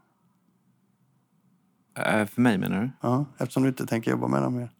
Eh, 1.98 2.26
för 2.26 2.40
mig 2.40 2.58
menar 2.58 2.82
du? 2.82 2.90
Ja, 3.00 3.26
eftersom 3.38 3.62
du 3.62 3.68
inte 3.68 3.86
tänker 3.86 4.10
jobba 4.10 4.28
med 4.28 4.42
dem 4.42 4.56
mer. 4.56 4.70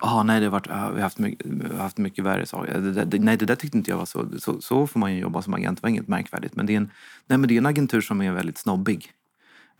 Jaha, 0.00 0.22
nej, 0.22 0.40
det 0.40 0.46
har 0.46 0.50
varit, 0.50 0.66
vi 0.66 0.72
har 0.72 1.00
haft 1.00 1.18
mycket, 1.18 1.72
haft 1.78 1.98
mycket 1.98 2.24
värre 2.24 2.46
saker. 2.46 2.80
Det, 2.80 3.04
det, 3.04 3.18
nej, 3.18 3.36
det 3.36 3.46
där 3.46 3.54
tyckte 3.54 3.78
inte 3.78 3.90
jag 3.90 3.98
var 3.98 4.04
så, 4.04 4.28
så. 4.38 4.60
Så 4.60 4.86
får 4.86 5.00
man 5.00 5.14
ju 5.14 5.20
jobba 5.20 5.42
som 5.42 5.54
agent, 5.54 5.78
det 5.78 5.82
var 5.82 5.88
inget 5.88 6.08
märkvärdigt. 6.08 6.56
Men 6.56 6.66
det 6.66 6.72
är 6.72 6.76
en, 6.76 6.90
nej, 7.26 7.38
men 7.38 7.48
det 7.48 7.54
är 7.54 7.58
en 7.58 7.66
agentur 7.66 8.00
som 8.00 8.22
är 8.22 8.32
väldigt 8.32 8.58
snobbig. 8.58 9.12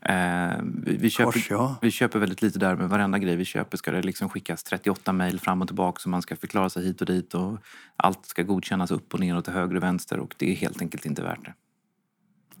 Eh, 0.01 0.61
vi, 0.63 0.97
vi, 0.97 1.09
köper, 1.09 1.31
Kors, 1.31 1.49
ja. 1.49 1.75
vi 1.81 1.91
köper 1.91 2.19
väldigt 2.19 2.41
lite 2.41 2.59
där, 2.59 2.75
men 2.75 2.87
varenda 2.87 3.19
grej 3.19 3.35
vi 3.35 3.45
köper 3.45 3.77
ska 3.77 3.91
det 3.91 4.01
liksom 4.01 4.29
skickas 4.29 4.63
38 4.63 5.13
mejl 5.13 5.39
fram 5.39 5.61
och 5.61 5.67
tillbaka 5.67 5.99
så 5.99 6.09
man 6.09 6.21
ska 6.21 6.35
förklara 6.35 6.69
sig 6.69 6.85
hit 6.85 7.01
och 7.01 7.07
dit 7.07 7.33
och 7.33 7.57
allt 7.95 8.25
ska 8.25 8.43
godkännas 8.43 8.91
upp 8.91 9.13
och 9.13 9.19
ner 9.19 9.35
och 9.37 9.43
till 9.43 9.53
höger 9.53 9.75
och 9.75 9.83
vänster 9.83 10.19
och 10.19 10.35
det 10.37 10.51
är 10.51 10.55
helt 10.55 10.81
enkelt 10.81 11.05
inte 11.05 11.21
värt 11.21 11.45
det. 11.45 11.53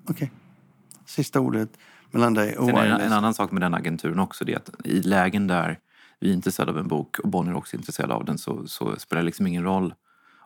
Okej. 0.09 0.31
Sista 1.09 1.39
ordet 1.39 1.69
mellan 2.11 2.33
dig 2.33 2.57
och 2.57 2.65
Sen 2.65 2.77
en, 2.77 3.01
en 3.01 3.13
annan 3.13 3.33
sak 3.33 3.51
med 3.51 3.61
den 3.61 3.73
agenturen 3.73 4.19
också 4.19 4.45
det 4.45 4.53
är 4.53 4.57
att 4.57 4.69
i 4.83 5.01
lägen 5.01 5.47
där 5.47 5.79
vi 6.19 6.29
är 6.29 6.33
intresserade 6.33 6.71
av 6.71 6.77
en 6.77 6.87
bok 6.87 7.19
och 7.19 7.29
Bonnier 7.29 7.55
också 7.55 7.75
är 7.75 7.77
intresserad 7.77 8.11
av 8.11 8.25
den 8.25 8.37
så, 8.37 8.67
så 8.67 8.95
spelar 8.99 9.21
det 9.21 9.25
liksom 9.25 9.47
ingen 9.47 9.63
roll 9.63 9.93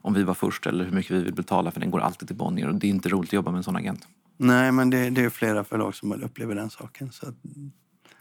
om 0.02 0.14
vi 0.14 0.24
var 0.24 0.34
först 0.34 0.68
eller 0.68 0.86
hur 0.86 0.92
mycket 0.92 1.12
vi 1.12 1.24
vill 1.24 1.34
betala 1.34 1.72
för 1.72 1.80
den 1.80 1.92
går 1.92 2.00
alltid 2.00 2.28
till 2.28 2.38
Bonnier 2.38 2.68
och 2.68 2.76
det 2.76 2.88
är 2.88 2.90
inte 2.90 3.10
roligt 3.10 3.30
att 3.30 3.34
jobba 3.34 3.52
med 3.52 3.58
en 3.58 3.64
sån 3.64 3.76
agent. 3.76 4.08
Nej, 4.38 4.72
men 4.72 4.90
det, 4.90 5.10
det 5.10 5.24
är 5.24 5.30
flera 5.30 5.64
förlag 5.64 5.96
som 5.96 6.24
upplever 6.24 6.56
den 6.56 6.70
saken. 6.70 7.12
Så, 7.12 7.30
att, 7.30 7.36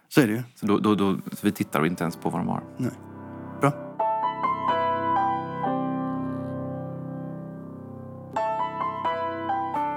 så 0.09 0.21
är 0.21 0.27
det 0.27 0.33
ju. 0.33 0.43
Så, 0.55 0.67
då, 0.67 0.79
då, 0.79 0.95
då, 0.95 1.17
så 1.33 1.39
vi 1.47 1.53
tittar 1.53 1.87
inte 1.87 2.05
ens 2.05 2.17
på 2.17 2.31
vad 2.31 2.41
de 2.41 2.49
har. 2.49 2.63
Nej. 2.77 2.93
Bra. 3.61 3.73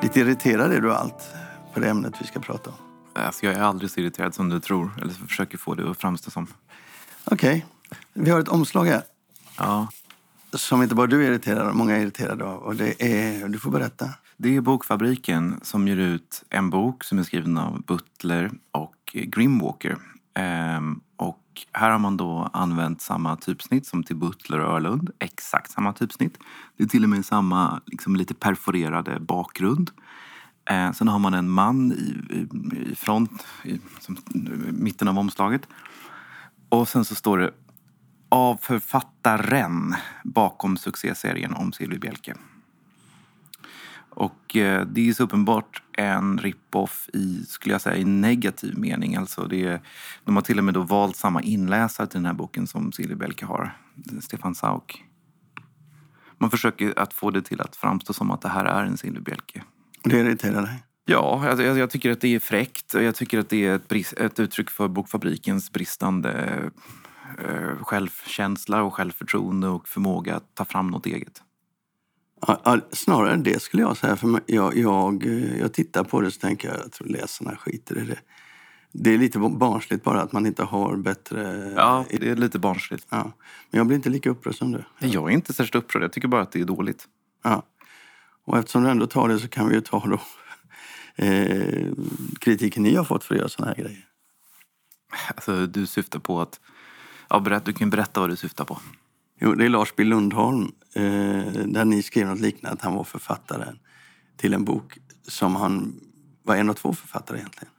Lite 0.04 0.20
irriterad 0.20 0.72
är 0.72 0.82
du 0.82 0.94
allt 0.94 1.45
på 1.76 1.82
det 1.82 1.90
ämnet 1.90 2.22
vi 2.22 2.28
ska 2.28 2.40
prata 2.40 2.70
om. 2.70 2.76
Alltså, 3.14 3.46
jag 3.46 3.56
är 3.56 3.62
aldrig 3.62 3.92
så 3.92 4.00
irriterad 4.00 4.34
som 4.34 4.50
du 4.50 4.60
tror 4.60 4.92
eller 5.02 5.14
försöker 5.14 5.58
få 5.58 5.76
det 5.76 5.92
att 5.92 5.98
framstå 5.98 6.32
som. 6.32 6.48
Okej, 7.24 7.66
vi 8.14 8.30
har 8.32 8.40
ett 8.40 8.48
omslag 8.48 8.86
här 8.86 9.04
Ja, 9.58 9.88
som 10.54 10.84
inte 10.84 10.96
bara 10.96 11.08
du 11.08 11.26
är 11.26 11.32
irriterad 11.32 11.68
av, 11.68 11.76
många 11.76 11.96
är 11.98 12.02
irriterade 12.02 12.46
av. 12.46 12.60
Och 12.60 12.76
det 12.76 13.04
är, 13.04 13.48
du 13.48 13.60
får 13.60 13.72
berätta. 13.72 14.10
Det 14.38 14.56
är 14.56 14.62
Bokfabriken 14.62 15.60
som 15.62 15.88
ger 15.88 15.98
ut 15.98 16.44
en 16.50 16.70
bok 16.70 17.04
som 17.04 17.20
är 17.20 17.24
skriven 17.24 17.58
av 17.58 17.82
Butler 17.82 18.52
och 18.72 18.96
Grimwalker. 19.14 19.98
Ehm, 20.34 21.00
och 21.18 21.42
här 21.74 21.90
har 21.90 22.00
man 22.00 22.18
då 22.18 22.50
använt 22.54 23.02
samma 23.02 23.36
typsnitt 23.36 23.88
som 23.88 24.04
till 24.04 24.16
Butler 24.16 24.60
och 24.60 24.74
Örlund. 24.74 25.10
Exakt 25.20 25.72
samma 25.72 25.94
typsnitt. 25.94 26.38
Det 26.78 26.84
är 26.84 26.88
till 26.88 27.04
och 27.04 27.10
med 27.10 27.26
samma 27.26 27.82
liksom, 27.86 28.16
lite 28.16 28.34
perforerade 28.34 29.20
bakgrund. 29.20 29.92
Eh, 30.70 30.92
sen 30.92 31.08
har 31.08 31.20
man 31.20 31.34
en 31.34 31.50
man 31.50 31.92
i, 31.92 32.36
i, 32.36 32.48
i 32.92 32.96
front, 32.96 33.46
i 33.64 33.80
som, 34.00 34.18
mitten 34.72 35.08
av 35.08 35.20
omslaget. 35.20 35.68
Och 36.70 36.88
sen 36.88 37.06
så 37.06 37.16
står 37.16 37.38
det 37.38 37.52
av 38.30 38.58
författaren 38.58 39.96
bakom 40.24 40.78
succéserien 40.78 41.54
om 41.54 41.74
Silvi 41.74 42.00
Bjelke. 42.00 42.36
Och 44.10 44.56
eh, 44.56 44.86
det 44.88 45.10
är 45.10 45.14
så 45.14 45.24
uppenbart 45.24 45.84
en 45.92 46.40
rip-off 46.40 47.10
i, 47.14 47.44
skulle 47.48 47.74
jag 47.74 47.82
säga, 47.82 47.96
i 47.96 48.06
negativ 48.06 48.78
mening. 48.78 49.16
Alltså 49.16 49.48
det 49.48 49.64
är, 49.64 49.82
de 50.24 50.36
har 50.36 50.44
till 50.44 50.58
och 50.58 50.64
med 50.64 50.74
då 50.74 50.82
valt 50.82 51.16
samma 51.16 51.42
inläsare 51.42 52.08
till 52.08 52.18
den 52.18 52.26
här 52.26 52.34
boken 52.34 52.68
som 52.68 52.92
Silvi 52.92 53.16
Bjelke 53.16 53.46
har, 53.46 53.78
Stefan 54.22 54.56
Sauk. 54.56 55.04
Man 56.38 56.52
försöker 56.52 57.00
att 57.00 57.14
få 57.14 57.32
det 57.32 57.42
till 57.42 57.62
att 57.62 57.76
framstå 57.76 58.14
som 58.14 58.32
att 58.32 58.42
det 58.42 58.50
här 58.50 58.66
är 58.66 58.84
en 58.84 58.98
Silvi 58.98 59.20
Bjelke. 59.20 59.64
Det 60.06 60.20
irriterar 60.20 60.62
dig. 60.62 60.84
Ja, 61.06 61.42
jag, 61.46 61.62
jag, 61.62 61.78
jag 61.78 61.90
tycker 61.90 62.12
att 62.12 62.22
det 62.22 62.36
är 62.36 62.40
fräckt 62.40 62.94
och 62.94 63.04
jag 63.04 63.16
tycker 63.16 63.40
att 63.40 63.50
det 63.50 63.66
är 63.66 63.76
ett, 63.76 63.88
brist, 63.88 64.14
ett 64.14 64.40
uttryck 64.40 64.70
för 64.70 64.88
Bokfabrikens 64.88 65.72
bristande 65.72 66.62
eh, 67.38 67.84
självkänsla 67.84 68.84
och 68.84 68.94
självförtroende 68.94 69.68
och 69.68 69.88
förmåga 69.88 70.36
att 70.36 70.56
ta 70.56 70.66
fram 70.66 70.88
något 70.88 71.06
eget. 71.06 71.42
Ja, 72.48 72.80
snarare 72.92 73.36
det 73.36 73.62
skulle 73.62 73.84
jag 73.84 73.98
säga. 73.98 74.16
För 74.16 74.40
jag, 74.46 74.78
jag, 74.78 75.26
eh, 75.26 75.60
jag 75.60 75.74
tittar 75.74 76.04
på 76.04 76.22
det 76.22 76.32
så 76.32 76.40
tänker 76.40 76.68
jag, 76.68 76.78
jag 76.78 76.92
tror 76.92 77.08
läsarna 77.08 77.56
skiter 77.56 77.98
i 77.98 78.06
det. 78.06 78.20
Det 78.92 79.14
är 79.14 79.18
lite 79.18 79.40
barnsligt 79.40 80.04
bara 80.04 80.22
att 80.22 80.32
man 80.32 80.46
inte 80.46 80.64
har 80.64 80.96
bättre... 80.98 81.74
Ja, 81.76 82.06
det 82.10 82.30
är 82.30 82.36
lite 82.36 82.60
barnsligt. 82.60 83.08
Ja. 83.10 83.32
Men 83.72 83.78
jag 83.78 83.88
blir 83.88 83.96
inte 83.98 84.10
lika 84.10 84.30
upprörd 84.30 84.56
som 84.56 84.72
du. 84.72 84.84
Jag 85.00 85.30
är 85.30 85.34
inte 85.34 85.54
särskilt 85.54 85.76
upprörd, 85.84 86.04
jag 86.04 86.12
tycker 86.14 86.28
bara 86.28 86.42
att 86.42 86.52
det 86.52 86.62
är 86.62 86.66
dåligt. 86.66 87.08
Ja. 87.44 87.64
Och 88.46 88.58
eftersom 88.58 88.84
du 88.84 88.90
ändå 88.90 89.08
tar 89.08 89.28
det 89.30 89.40
så 89.40 89.48
kan 89.48 89.70
vi 89.70 89.76
ju 89.76 89.82
ta 89.82 90.08
då 90.08 90.20
eh, 91.26 91.92
kritiken 92.40 92.84
ni 92.84 92.96
har 92.96 93.04
fått 93.04 93.24
för 93.24 93.36
att 93.36 93.40
göra 93.40 93.50
såna 93.50 93.68
här 93.68 93.76
grejer. 93.76 94.06
Alltså, 95.36 95.66
du 95.68 95.86
syftar 95.86 96.20
på 96.20 96.42
att... 96.42 96.60
Ja, 97.30 97.40
berätt, 97.40 97.66
du 97.66 97.74
kan 97.74 97.90
berätta 97.90 98.20
vad 98.20 98.30
du 98.30 98.36
syftar 98.36 98.66
på. 98.66 98.80
Jo, 99.40 99.54
det 99.56 99.66
är 99.66 99.70
Lars 99.70 99.94
B 99.96 100.04
Lundholm 100.04 100.72
eh, 100.96 101.04
där 101.66 101.86
ni 101.86 102.04
skrev 102.04 102.28
något 102.28 102.40
liknande 102.40 102.74
att 102.74 102.82
han 102.82 102.94
var 102.94 103.04
författaren 103.04 103.80
till 104.38 104.54
en 104.54 104.66
bok 104.66 104.98
som 105.28 105.56
han 105.56 106.00
var 106.44 106.56
en 106.56 106.70
av 106.70 106.74
två 106.74 106.94
författare 106.94 107.38
egentligen. 107.38 107.74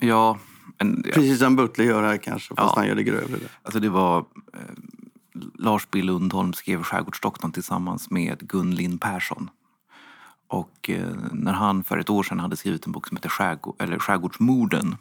Ja, 0.00 0.38
en, 0.78 1.02
ja, 1.06 1.12
Precis 1.14 1.38
som 1.38 1.56
Butler 1.56 1.84
gör 1.84 2.02
här 2.02 2.16
kanske, 2.16 2.54
fast 2.54 2.72
Ja. 2.76 2.80
han 2.80 2.86
gör 2.88 2.94
det 2.94 3.02
grövre. 3.02 3.36
Där. 3.36 3.50
alltså 3.62 3.80
det 3.80 3.88
var... 3.88 4.18
Eh, 4.54 4.60
Lars 5.58 5.88
B 5.90 6.02
Lundholm 6.02 6.52
skrev 6.52 6.82
Skärgårdsdoktorn 6.82 7.52
tillsammans 7.52 8.10
med 8.10 8.48
Gun 8.48 8.74
Lind 8.74 9.00
Persson. 9.00 9.50
Och 10.50 10.90
eh, 10.90 11.08
när 11.32 11.52
han 11.52 11.84
för 11.84 11.98
ett 11.98 12.10
år 12.10 12.22
sedan 12.22 12.40
hade 12.40 12.56
skrivit 12.56 12.86
en 12.86 12.92
bok 12.92 13.06
som 13.06 13.16
heter 13.16 13.28
Skärgård, 13.28 13.76
eller 13.78 13.98
Skärgårdsmorden 13.98 14.96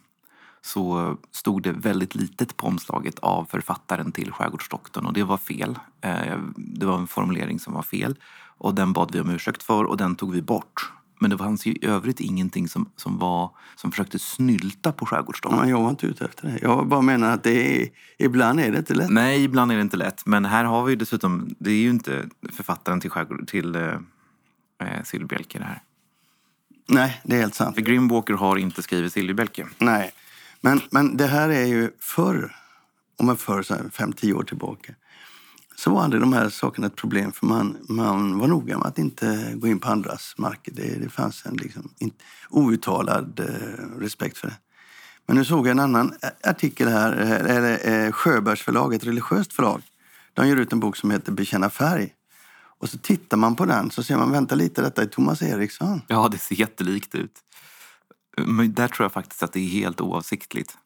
så 0.62 1.18
stod 1.32 1.62
det 1.64 1.72
väldigt 1.72 2.16
litet 2.16 2.58
på 2.58 2.68
omslaget 2.68 3.20
av 3.20 3.46
författaren 3.46 4.12
till 4.12 4.32
Skärgårdsdoktorn 4.32 5.06
och 5.06 5.14
det 5.14 5.24
var 5.24 5.38
fel. 5.38 5.80
Eh, 6.02 6.38
Det 6.56 6.86
var 6.86 6.98
en 6.98 7.08
formulering 7.08 7.60
som 7.60 7.74
var 7.74 7.82
fel 7.82 8.16
och 8.58 8.76
den 8.76 8.94
bad 8.94 9.10
vi 9.14 9.20
om 9.20 9.30
ursäkt 9.30 9.64
för 9.64 9.84
och 9.84 9.98
den 9.98 10.16
tog 10.16 10.32
vi 10.34 10.42
bort. 10.42 10.92
Men 11.22 11.30
det 11.30 11.38
fanns 11.38 11.66
ju 11.66 11.72
i 11.72 11.86
övrigt 11.86 12.20
ingenting 12.20 12.68
som, 12.68 12.90
som, 12.96 13.18
var, 13.18 13.52
som 13.76 13.92
försökte 13.92 14.20
snylta 14.20 14.92
på 14.92 15.06
Skärgårdsdoktorn. 15.06 15.70
Ja, 15.70 15.70
jag 15.70 15.82
var 15.82 15.90
inte 15.90 16.06
ute 16.08 16.26
efter 16.26 16.48
det. 16.48 16.60
Jag 16.62 16.88
bara 16.88 17.02
menar 17.02 17.32
att 17.32 17.44
det 17.44 17.82
är, 17.84 17.90
ibland 18.18 18.60
är 18.60 18.72
det 18.72 18.78
inte 18.78 18.94
lätt. 18.94 19.10
Nej, 19.10 19.44
ibland 19.44 19.72
är 19.72 19.76
det 19.76 19.82
inte 19.82 19.98
lätt. 19.98 20.26
Men 20.26 20.46
här 20.46 20.64
har 20.64 20.84
vi 20.84 20.96
dessutom, 20.96 21.56
det 21.60 21.72
är 21.72 21.76
ju 21.82 21.90
inte 21.90 22.30
författaren 22.52 23.02
till, 23.02 23.10
skärgård, 23.10 23.48
till 23.48 23.76
eh, 24.80 25.04
Silverbjälke 25.04 25.58
det 25.58 25.66
här. 25.66 25.82
Nej, 26.88 27.22
det 27.24 27.36
är 27.36 27.40
helt 27.40 27.56
sant. 27.56 27.76
För 27.76 27.82
Grimwalker 27.82 28.34
har 28.34 28.58
inte 28.58 28.82
skrivit 28.82 29.14
Silverbjälke. 29.14 29.68
Nej, 29.78 30.12
men, 30.62 30.82
men 30.92 31.18
det 31.18 31.28
här 31.28 31.50
är 31.50 31.66
ju 31.66 31.92
förr, 32.00 32.56
om 33.18 33.26
man 33.26 33.38
förr, 33.38 33.62
så 33.62 33.74
här, 33.74 33.90
fem, 33.90 34.14
tio 34.14 34.34
år 34.34 34.44
tillbaka, 34.44 34.94
så 35.76 35.92
var 35.92 36.04
aldrig 36.04 36.22
de 36.22 36.34
här 36.34 36.50
sakerna 36.50 36.88
ett 36.88 36.96
problem 36.96 37.32
för 37.32 37.46
man, 37.46 37.78
man 37.90 38.40
var 38.40 38.48
noga 38.48 38.78
med 38.78 38.88
att 38.88 38.98
inte 38.98 39.54
gå 39.56 39.68
in 39.68 39.80
på 39.80 39.90
andras 39.90 40.34
marker. 40.38 40.72
Det, 40.72 41.00
det 41.00 41.10
fanns 41.10 41.46
en 41.46 41.56
liksom, 41.58 41.94
in, 41.98 42.12
outtalad 42.50 43.40
eh, 43.40 44.00
respekt 44.00 44.38
för 44.38 44.48
det. 44.48 44.58
Men 45.26 45.38
nu 45.38 45.46
såg 45.46 45.68
jag 45.68 45.72
en 45.72 45.80
annan 45.80 46.14
artikel 46.44 46.88
här, 46.88 47.22
eh, 47.22 47.56
eller 47.56 47.72
eh, 47.90 48.96
ett 48.96 49.04
religiöst 49.04 49.54
förlag. 49.54 49.82
De 50.34 50.48
ger 50.48 50.56
ut 50.56 50.74
en 50.74 50.80
bok 50.80 50.98
som 50.98 51.12
heter 51.12 51.32
Bekänna 51.32 51.70
färg. 51.70 52.14
Och 52.80 52.90
så 52.90 52.98
tittar 52.98 53.38
man 53.38 53.56
på 53.56 53.66
den 53.66 53.92
så 53.92 54.04
ser 54.04 54.18
man, 54.18 54.32
vänta 54.32 54.56
lite, 54.56 54.82
detta 54.82 55.02
är 55.02 55.06
Thomas 55.06 55.42
Eriksson. 55.42 56.02
Ja, 56.08 56.28
det 56.32 56.38
ser 56.38 56.56
jättelikt 56.56 57.16
ut. 57.16 57.34
Men 58.38 58.74
där 58.74 58.88
tror 58.88 59.04
jag 59.04 59.12
faktiskt 59.12 59.44
att 59.44 59.54
det 59.54 59.60
är 59.60 59.70
helt 59.70 60.02
oavsiktligt. 60.02 60.78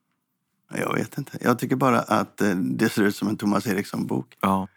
Jag 0.73 0.93
vet 0.93 1.17
inte. 1.17 1.37
Jag 1.41 1.59
tycker 1.59 1.75
bara 1.75 1.99
att 1.99 2.41
eh, 2.41 2.55
det 2.55 2.89
ser 2.89 3.03
ut 3.03 3.15
som 3.15 3.27
en 3.27 3.37
Thomas 3.37 3.67
Eriksson-bok. 3.67 4.37
Ja, 4.41 4.67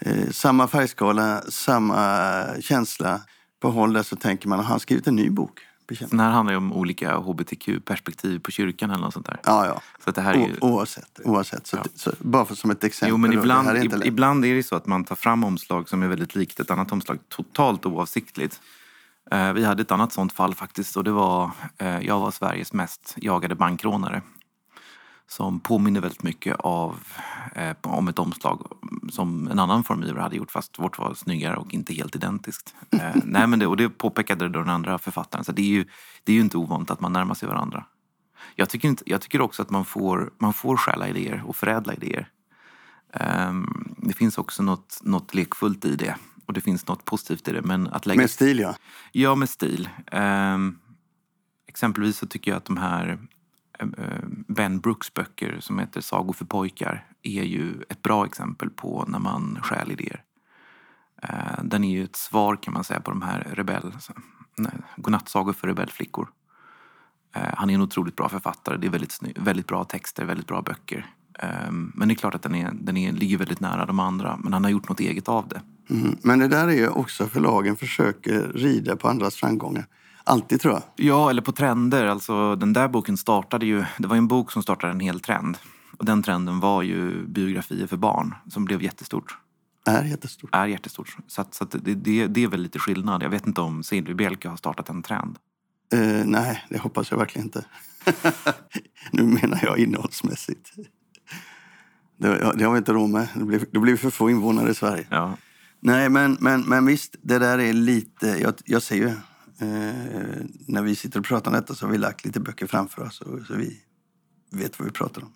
Eh, 0.00 0.30
samma 0.30 0.68
färgskala, 0.68 1.42
samma 1.48 2.44
känsla. 2.60 3.20
På 3.60 3.70
håll 3.70 3.92
där 3.92 4.02
så 4.02 4.16
tänker 4.16 4.48
man, 4.48 4.58
har 4.58 4.64
han 4.64 4.80
skrivit 4.80 5.06
en 5.06 5.16
ny 5.16 5.30
bok? 5.30 5.60
Bekänn- 5.88 6.08
den 6.10 6.20
här 6.20 6.30
handlar 6.30 6.52
ju 6.52 6.56
om 6.56 6.72
olika 6.72 7.16
hbtq-perspektiv 7.18 8.38
på 8.38 8.50
kyrkan 8.50 8.90
eller 8.90 9.04
något 9.04 9.12
sånt 9.14 9.26
där. 9.26 9.40
Ja, 9.44 9.66
ja. 9.66 9.80
Så 10.04 10.10
det 10.10 10.20
här 10.20 10.34
är 10.34 10.38
ju... 10.38 10.54
Oavsett. 10.60 11.20
oavsett. 11.24 11.66
Så, 11.66 11.76
Ja. 11.76 11.84
så, 11.94 12.12
bara 12.18 12.44
för, 12.44 12.54
som 12.54 12.70
ett 12.70 12.84
exempel. 12.84 13.10
Jo, 13.10 13.16
men 13.16 13.32
ibland, 13.32 13.68
är 13.68 13.74
ib- 13.74 14.02
ibland 14.06 14.44
är 14.44 14.54
det 14.54 14.62
så 14.62 14.76
att 14.76 14.86
man 14.86 15.04
tar 15.04 15.16
fram 15.16 15.44
omslag 15.44 15.88
som 15.88 16.02
är 16.02 16.08
väldigt 16.08 16.34
likt 16.34 16.60
ett 16.60 16.70
annat 16.70 16.92
omslag 16.92 17.18
totalt 17.28 17.86
oavsiktligt. 17.86 18.60
Eh, 19.30 19.52
vi 19.52 19.64
hade 19.64 19.82
ett 19.82 19.90
annat 19.90 20.12
sånt 20.12 20.32
fall 20.32 20.54
faktiskt 20.54 20.96
och 20.96 21.04
det 21.04 21.10
var, 21.12 21.50
eh, 21.78 22.00
jag 22.00 22.20
var 22.20 22.30
Sveriges 22.30 22.72
mest 22.72 23.14
jagade 23.16 23.54
bankrånare. 23.54 24.22
Som 25.28 25.60
påminner 25.60 26.00
väldigt 26.00 26.22
mycket 26.22 26.56
av, 26.56 26.96
eh, 27.54 27.76
om 27.80 28.08
ett 28.08 28.18
omslag 28.18 28.66
som 29.10 29.48
en 29.48 29.58
annan 29.58 29.84
formgivare 29.84 30.22
hade 30.22 30.36
gjort 30.36 30.50
fast 30.50 30.78
vårt 30.78 30.98
var 30.98 31.14
snyggare 31.14 31.56
och 31.56 31.74
inte 31.74 31.94
helt 31.94 32.16
identiskt. 32.16 32.74
Eh, 32.90 33.16
nej, 33.24 33.46
men 33.46 33.58
det, 33.58 33.66
och 33.66 33.76
det 33.76 33.88
påpekade 33.88 34.48
då 34.48 34.58
den 34.60 34.70
andra 34.70 34.98
författaren. 34.98 35.44
Så 35.44 35.52
det 35.52 35.62
är, 35.62 35.66
ju, 35.66 35.84
det 36.24 36.32
är 36.32 36.36
ju 36.36 36.40
inte 36.40 36.58
ovanligt 36.58 36.90
att 36.90 37.00
man 37.00 37.12
närmar 37.12 37.34
sig 37.34 37.48
varandra. 37.48 37.84
Jag 38.54 38.68
tycker, 38.68 38.88
inte, 38.88 39.02
jag 39.06 39.20
tycker 39.20 39.40
också 39.40 39.62
att 39.62 39.70
man 39.70 39.84
får, 39.84 40.30
man 40.38 40.52
får 40.52 40.76
stjäla 40.76 41.08
idéer 41.08 41.42
och 41.46 41.56
förädla 41.56 41.94
idéer. 41.94 42.28
Ehm, 43.12 43.94
det 43.96 44.12
finns 44.12 44.38
också 44.38 44.62
något, 44.62 45.00
något 45.02 45.34
lekfullt 45.34 45.84
i 45.84 45.96
det. 45.96 46.16
Och 46.46 46.52
det 46.52 46.60
finns 46.60 46.86
något 46.86 47.04
positivt 47.04 47.48
i 47.48 47.52
det. 47.52 47.62
Men 47.62 47.86
att 47.86 48.06
lägga... 48.06 48.20
Med 48.20 48.30
stil, 48.30 48.58
ja. 48.58 48.76
Ja, 49.12 49.34
med 49.34 49.48
stil. 49.48 49.88
Ehm, 50.06 50.78
exempelvis 51.66 52.18
så 52.18 52.26
tycker 52.26 52.50
jag 52.50 52.58
att 52.58 52.64
de 52.64 52.76
här 52.76 53.08
eh, 53.08 53.18
Eh, 53.78 53.88
eh, 54.04 54.24
ben 54.48 54.80
Brooks 54.80 55.14
böcker 55.14 55.60
som 55.60 55.78
heter 55.78 56.00
Sagor 56.00 56.32
för 56.32 56.44
pojkar 56.44 57.06
är 57.22 57.42
ju 57.42 57.82
ett 57.88 58.02
bra 58.02 58.26
exempel 58.26 58.70
på 58.70 59.04
när 59.08 59.18
man 59.18 59.58
stjäl 59.62 59.92
idéer. 59.92 60.22
Eh, 61.22 61.64
den 61.64 61.84
är 61.84 61.90
ju 61.90 62.04
ett 62.04 62.16
svar 62.16 62.56
kan 62.56 62.74
man 62.74 62.84
säga 62.84 63.00
på 63.00 63.10
de 63.10 63.22
här 63.22 63.52
rebell... 63.52 63.92
nej, 64.56 64.72
Godnattsagor 64.96 65.52
för 65.52 65.68
rebellflickor. 65.68 66.28
Han 67.32 67.70
är 67.70 67.74
en 67.74 67.82
otroligt 67.82 68.16
bra 68.16 68.28
författare. 68.28 68.76
Det 68.76 68.86
är 68.86 68.90
väldigt, 68.90 69.18
väldigt 69.36 69.66
bra 69.66 69.84
texter, 69.84 70.24
väldigt 70.24 70.46
bra 70.46 70.62
böcker. 70.62 71.06
Men 71.94 72.08
det 72.08 72.14
är 72.14 72.16
klart 72.16 72.34
att 72.34 72.42
den, 72.42 72.54
är, 72.54 72.70
den 72.74 72.96
är, 72.96 73.12
ligger 73.12 73.38
väldigt 73.38 73.60
nära 73.60 73.86
de 73.86 74.00
andra. 74.00 74.36
Men 74.36 74.52
han 74.52 74.64
har 74.64 74.70
gjort 74.70 74.88
något 74.88 75.00
eget 75.00 75.28
av 75.28 75.48
det. 75.48 75.62
Mm. 75.90 76.16
Men 76.22 76.38
det 76.38 76.48
där 76.48 76.68
är 76.68 76.72
ju 76.72 76.88
också 76.88 77.26
förlagen 77.26 77.76
försöker 77.76 78.52
rida 78.54 78.96
på 78.96 79.08
andras 79.08 79.34
framgångar. 79.34 79.86
Alltid, 80.28 80.60
tror 80.60 80.74
jag. 80.74 80.82
Ja, 80.96 81.30
eller 81.30 81.42
på 81.42 81.52
trender. 81.52 82.06
Alltså, 82.06 82.56
den 82.56 82.72
där 82.72 82.88
boken 82.88 83.16
startade 83.16 83.66
ju... 83.66 83.84
Det 83.98 84.06
var 84.06 84.16
en 84.16 84.28
bok 84.28 84.52
som 84.52 84.62
startade 84.62 84.92
en 84.92 85.00
hel 85.00 85.20
trend. 85.20 85.58
Och 85.98 86.04
den 86.04 86.22
trenden 86.22 86.60
var 86.60 86.82
ju 86.82 87.26
biografier 87.26 87.86
för 87.86 87.96
barn 87.96 88.34
som 88.50 88.64
blev 88.64 88.82
jättestort. 88.82 89.36
är 89.86 90.04
jättestort. 90.04 90.50
Är 90.52 90.66
jättestort. 90.66 91.16
Så, 91.26 91.40
att, 91.40 91.54
så 91.54 91.64
att 91.64 91.70
det, 91.70 91.94
det, 91.94 92.26
det 92.26 92.44
är 92.44 92.48
väl 92.48 92.62
lite 92.62 92.78
skillnad. 92.78 93.22
Jag 93.22 93.30
vet 93.30 93.46
inte 93.46 93.60
om 93.60 93.82
Silverbjälke 93.82 94.48
har 94.48 94.56
startat 94.56 94.88
en 94.88 95.02
trend. 95.02 95.38
Eh, 95.92 96.24
nej, 96.24 96.64
det 96.68 96.78
hoppas 96.78 97.10
jag 97.10 97.18
verkligen 97.18 97.46
inte. 97.46 97.64
nu 99.10 99.22
menar 99.22 99.60
jag 99.62 99.78
innehållsmässigt. 99.78 100.72
Det, 102.18 102.52
det 102.54 102.64
har 102.64 102.72
vi 102.72 102.78
inte 102.78 102.92
råd 102.92 103.10
med. 103.10 103.28
Det 103.34 103.44
blir, 103.44 103.64
det 103.70 103.78
blir 103.78 103.96
för 103.96 104.10
få 104.10 104.30
invånare 104.30 104.70
i 104.70 104.74
Sverige. 104.74 105.06
Ja. 105.10 105.36
Nej, 105.80 106.08
men, 106.08 106.36
men, 106.40 106.60
men 106.60 106.86
visst, 106.86 107.16
det 107.22 107.38
där 107.38 107.58
är 107.58 107.72
lite... 107.72 108.26
Jag, 108.26 108.54
jag 108.64 108.82
ser 108.82 108.96
ju... 108.96 109.12
Eh, 109.58 110.44
när 110.66 110.82
vi 110.82 110.96
sitter 110.96 111.20
och 111.20 111.26
pratar 111.26 111.50
om 111.50 111.56
detta 111.56 111.74
så 111.74 111.86
har 111.86 111.92
vi 111.92 111.98
lagt 111.98 112.24
lite 112.24 112.40
böcker 112.40 112.66
framför 112.66 113.02
oss 113.02 113.16
så, 113.16 113.44
så 113.44 113.54
vi 113.54 113.80
vet 114.50 114.78
vad 114.78 114.86
vi 114.86 114.92
pratar 114.92 115.22
om. 115.22 115.32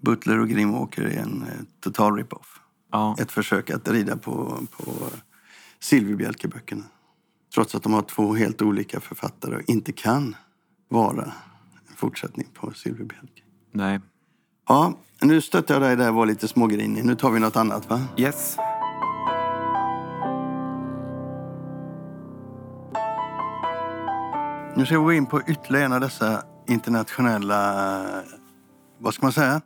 Butler 0.00 0.38
och 0.38 0.48
Grimwalker 0.48 1.02
är 1.02 1.18
en 1.18 1.42
eh, 1.42 1.48
total 1.80 2.16
rip-off. 2.16 2.60
Ja. 2.92 3.16
Ett 3.18 3.32
försök 3.32 3.70
att 3.70 3.88
rida 3.88 4.16
på, 4.16 4.66
på 4.70 4.92
Silverbjälkeböckerna. 5.80 6.84
Trots 7.54 7.74
att 7.74 7.82
de 7.82 7.92
har 7.92 8.02
två 8.02 8.34
helt 8.34 8.62
olika 8.62 9.00
författare 9.00 9.56
och 9.56 9.62
inte 9.66 9.92
kan 9.92 10.36
vara 10.88 11.24
en 11.88 11.96
fortsättning 11.96 12.48
på 12.54 12.72
Silverbjälke. 12.72 13.42
Nej. 13.72 14.00
Ja, 14.68 14.98
nu 15.20 15.40
stötte 15.40 15.72
jag 15.72 15.82
dig 15.82 15.96
där 15.96 16.08
och 16.08 16.14
var 16.14 16.26
lite 16.26 16.48
smågrinig. 16.48 17.04
Nu 17.04 17.14
tar 17.14 17.30
vi 17.30 17.40
något 17.40 17.56
annat, 17.56 17.90
va? 17.90 18.02
Yes. 18.16 18.56
Nu 24.76 24.86
ska 24.86 24.98
vi 24.98 25.04
gå 25.04 25.12
in 25.12 25.26
på 25.26 25.42
ytterligare 25.42 25.84
en 25.86 25.92
av 25.92 26.00
dessa 26.00 26.42
internationella... 26.68 28.04
Vad 28.98 29.14
ska 29.14 29.26
man 29.26 29.32
säga? 29.32 29.60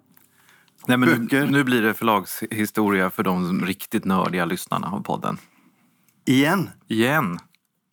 Nej, 0.86 0.96
men 0.96 1.08
nu, 1.08 1.16
Böcker. 1.18 1.46
nu 1.46 1.64
blir 1.64 1.82
det 1.82 1.94
förlagshistoria 1.94 3.10
för 3.10 3.22
de 3.22 3.64
riktigt 3.66 4.04
nördiga 4.04 4.44
lyssnarna 4.44 4.86
av 4.86 5.00
podden. 5.00 5.38
Igen. 6.26 6.70
Igen. 6.88 7.38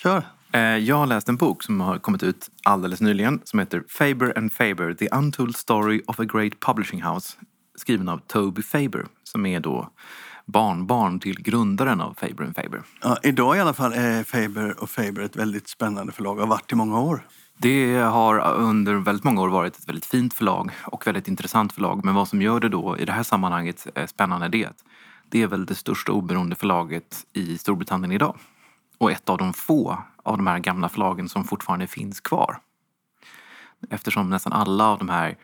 Kör. 0.04 0.24
Eh, 0.52 0.62
Jag 0.62 0.96
har 0.96 1.06
läst 1.08 1.30
en 1.30 1.36
bok 1.36 1.64
som 1.64 1.82
har 1.82 1.98
kommit 2.00 2.24
ut 2.24 2.50
alldeles 2.64 3.02
nyligen 3.02 3.42
som 3.44 3.60
heter 3.60 3.84
Faber 3.88 4.38
and 4.38 4.54
Faber, 4.54 4.94
The 4.94 5.08
Untold 5.10 5.56
Story 5.56 6.02
of 6.08 6.20
a 6.20 6.24
Great 6.26 6.60
Publishing 6.60 7.04
House 7.04 7.38
skriven 7.78 8.10
av 8.10 8.18
Toby 8.18 8.62
Faber 8.62 9.06
som 9.24 9.46
är 9.46 9.60
då 9.60 9.90
barnbarn 10.46 11.20
till 11.20 11.42
grundaren 11.42 12.02
av 12.02 12.14
Faber 12.14 12.44
and 12.44 12.56
Faber. 12.56 12.84
Ja, 13.02 13.18
idag 13.24 13.58
i 13.58 13.60
alla 13.60 13.74
fall 13.74 13.94
är 13.94 14.24
Faber 14.24 14.80
och 14.80 14.90
Faber 14.90 15.22
ett 15.22 15.36
väldigt 15.36 15.68
spännande 15.68 16.12
förlag 16.12 16.36
och 16.36 16.42
har 16.42 16.48
varit 16.48 16.72
i 16.72 16.76
många 16.76 17.00
år. 17.00 17.28
Det 17.58 17.96
har 17.96 18.40
under 18.54 18.96
väldigt 18.96 19.24
många 19.24 19.42
år 19.42 19.50
varit 19.50 19.78
ett 19.78 19.90
väldigt 19.90 20.06
fint 20.06 20.34
förlag 20.34 20.72
och 20.84 21.08
väldigt 21.08 21.28
intressant 21.28 21.74
förlag. 21.74 22.06
Men 22.06 22.16
vad 22.16 22.28
som 22.28 22.42
gör 22.42 22.60
det 22.60 22.70
då 22.70 22.98
i 22.98 23.06
det 23.06 23.12
här 23.12 23.24
sammanhanget 23.24 23.88
eh, 23.96 24.06
spännande 24.06 24.48
det 24.48 24.64
är 24.64 24.68
att 24.68 24.84
det 25.30 25.42
är 25.42 25.48
väl 25.48 25.66
det 25.66 25.76
största 25.76 26.12
oberoende 26.12 26.56
förlaget 26.56 27.26
i 27.34 27.58
Storbritannien 27.58 28.12
idag. 28.12 28.38
Och 28.98 29.12
ett 29.12 29.30
av 29.30 29.38
de 29.38 29.54
få 29.54 29.98
av 30.24 30.38
de 30.38 30.48
här 30.48 30.60
gamla 30.60 30.90
förlagen 30.90 31.30
som 31.30 31.44
fortfarande 31.44 31.88
finns 31.88 32.20
kvar. 32.20 32.58
Eftersom 33.90 34.30
nästan 34.30 34.54
alla 34.54 34.88
av 34.88 35.00
de 35.00 35.10
här 35.10 35.38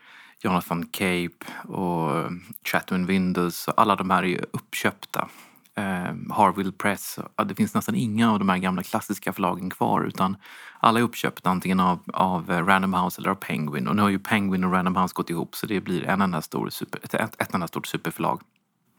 Jonathan 0.44 0.86
Cape 0.86 1.46
och 1.68 2.30
Chatwin 2.64 3.06
Windows, 3.06 3.68
alla 3.68 3.96
de 3.96 4.10
här 4.10 4.22
är 4.22 4.26
ju 4.26 4.40
uppköpta. 4.52 5.28
Eh, 5.74 6.14
Harville 6.30 6.72
Press, 6.72 7.18
det 7.46 7.54
finns 7.54 7.74
nästan 7.74 7.94
inga 7.94 8.32
av 8.32 8.38
de 8.38 8.48
här 8.48 8.58
gamla 8.58 8.82
klassiska 8.82 9.32
förlagen 9.32 9.70
kvar 9.70 10.04
utan 10.04 10.36
alla 10.80 10.98
är 10.98 11.02
uppköpta 11.02 11.50
antingen 11.50 11.80
av, 11.80 11.98
av 12.12 12.50
Random 12.50 12.94
House 12.94 13.20
eller 13.20 13.30
av 13.30 13.34
Penguin. 13.34 13.88
Och 13.88 13.96
nu 13.96 14.02
har 14.02 14.08
ju 14.08 14.18
Penguin 14.18 14.64
och 14.64 14.72
Random 14.72 14.96
House 14.96 15.12
gått 15.14 15.30
ihop 15.30 15.54
så 15.54 15.66
det 15.66 15.80
blir 15.80 16.04
en 16.04 16.20
enda 16.20 16.42
stor 16.42 16.70
super, 16.70 17.00
ett, 17.02 17.14
ett, 17.14 17.54
enda 17.54 17.68
stort 17.68 17.86
superförlag. 17.86 18.40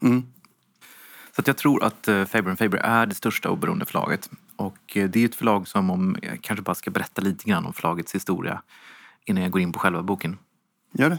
Mm. 0.02 0.22
Så 1.36 1.40
att 1.40 1.46
jag 1.46 1.56
tror 1.56 1.84
att 1.84 2.08
eh, 2.08 2.24
Faber 2.24 2.54
Faber 2.54 2.78
är 2.78 3.06
det 3.06 3.14
största 3.14 3.50
oberoende 3.50 3.84
förlaget. 3.86 4.30
Och 4.56 4.96
eh, 4.96 5.10
det 5.10 5.20
är 5.20 5.24
ett 5.24 5.34
förlag 5.34 5.68
som, 5.68 5.90
om 5.90 6.16
jag 6.22 6.42
kanske 6.42 6.62
bara 6.62 6.74
ska 6.74 6.90
berätta 6.90 7.22
lite 7.22 7.44
grann 7.50 7.66
om 7.66 7.72
förlagets 7.72 8.14
historia 8.14 8.62
innan 9.24 9.42
jag 9.42 9.52
går 9.52 9.60
in 9.60 9.72
på 9.72 9.78
själva 9.78 10.02
boken. 10.02 10.38
Gör 10.92 11.10
det? 11.10 11.18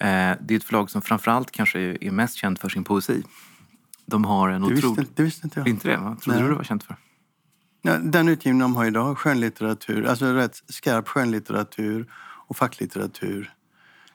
Eh, 0.00 0.36
det 0.40 0.54
är 0.54 0.56
ett 0.56 0.64
förlag 0.64 0.90
som 0.90 1.02
framförallt 1.02 1.50
kanske 1.50 1.80
är 2.00 2.10
mest 2.10 2.34
känt 2.34 2.58
för 2.58 2.68
sin 2.68 2.84
poesi. 2.84 3.22
De 4.06 4.24
har 4.24 4.48
en 4.48 4.62
Det 4.62 4.68
visste, 4.68 4.86
otrolig... 4.86 5.08
det 5.14 5.22
visste 5.22 5.46
inte 5.46 5.60
jag. 5.60 5.68
Inte 5.68 5.88
det? 5.88 5.96
Vad 5.96 6.20
trodde 6.20 6.38
Nej. 6.38 6.46
du 6.46 6.52
det 6.52 6.56
var 6.56 6.64
känt 6.64 6.84
för? 6.84 6.96
Ja, 7.82 7.98
den 7.98 8.28
utgivning 8.28 8.60
de 8.60 8.76
har 8.76 8.84
idag, 8.84 9.18
skönlitteratur, 9.18 10.06
alltså 10.06 10.32
rätt 10.32 10.62
skarp 10.68 11.08
skönlitteratur 11.08 12.12
och 12.46 12.56
facklitteratur 12.56 13.52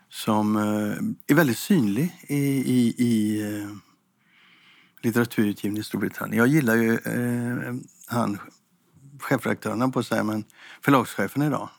som 0.09 0.55
eh, 0.55 1.31
är 1.33 1.35
väldigt 1.35 1.57
synlig 1.57 2.15
i, 2.27 2.37
i, 2.37 2.95
i 2.97 3.41
eh, 3.41 3.69
litteraturutgivning 5.01 5.79
i 5.79 5.83
Storbritannien. 5.83 6.37
Jag 6.37 6.47
gillar 6.47 6.75
ju 6.75 6.93
eh, 6.93 7.73
han, 8.07 8.39
chefredaktören 9.19 9.91
på 9.91 10.03
sig, 10.03 10.23
men 10.23 10.43
förlagschefen 10.81 11.41
idag, 11.41 11.69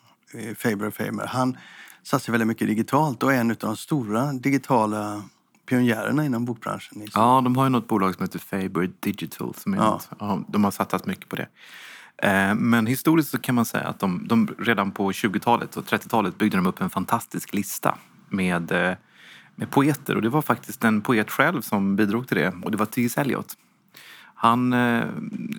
Faber 0.56 0.90
Faber, 0.90 1.26
han 1.26 1.56
satsar 2.06 2.32
väldigt 2.32 2.46
mycket 2.48 2.68
digitalt 2.68 3.22
och 3.22 3.32
är 3.32 3.40
en 3.40 3.50
av 3.50 3.56
de 3.56 3.76
stora 3.76 4.32
digitala 4.32 5.22
pionjärerna 5.68 6.24
inom 6.24 6.44
bokbranschen. 6.44 7.02
i 7.02 7.06
Ja, 7.14 7.40
de 7.44 7.56
har 7.56 7.64
ju 7.64 7.70
något 7.70 7.88
bolag 7.88 8.14
som 8.14 8.22
heter 8.22 8.38
Faber 8.38 8.90
Digital. 9.00 9.54
Som 9.54 9.72
är 9.74 9.76
Ja. 9.78 9.84
något, 9.90 10.08
ja, 10.18 10.40
de 10.48 10.64
har 10.64 10.70
satsat 10.70 11.06
mycket 11.06 11.28
på 11.28 11.36
det. 11.36 11.48
Eh, 12.22 12.54
Men 12.54 12.86
historiskt 12.86 13.30
så 13.30 13.38
kan 13.38 13.54
man 13.54 13.64
säga 13.64 13.84
att 13.88 13.98
de, 14.00 14.28
de 14.28 14.48
redan 14.58 14.90
på 14.90 15.12
20-talet 15.12 15.76
och 15.76 15.84
30-talet 15.84 16.38
byggde 16.38 16.56
de 16.56 16.66
upp 16.66 16.80
en 16.80 16.90
fantastisk 16.90 17.54
lista 17.54 17.98
med, 18.28 18.72
eh, 18.72 18.94
med 19.54 19.70
poeter. 19.70 20.14
Och 20.16 20.22
det 20.22 20.28
var 20.28 20.42
faktiskt 20.42 20.84
en 20.84 21.00
poet 21.00 21.30
själv 21.30 21.60
som 21.60 21.96
bidrog 21.96 22.28
till 22.28 22.36
det. 22.36 22.54
Och 22.62 22.70
det 22.70 22.76
var 22.76 22.86
T.S. 22.86 23.18
Eliot. 23.18 23.56
Han, 24.38 24.72
eh, 24.72 25.06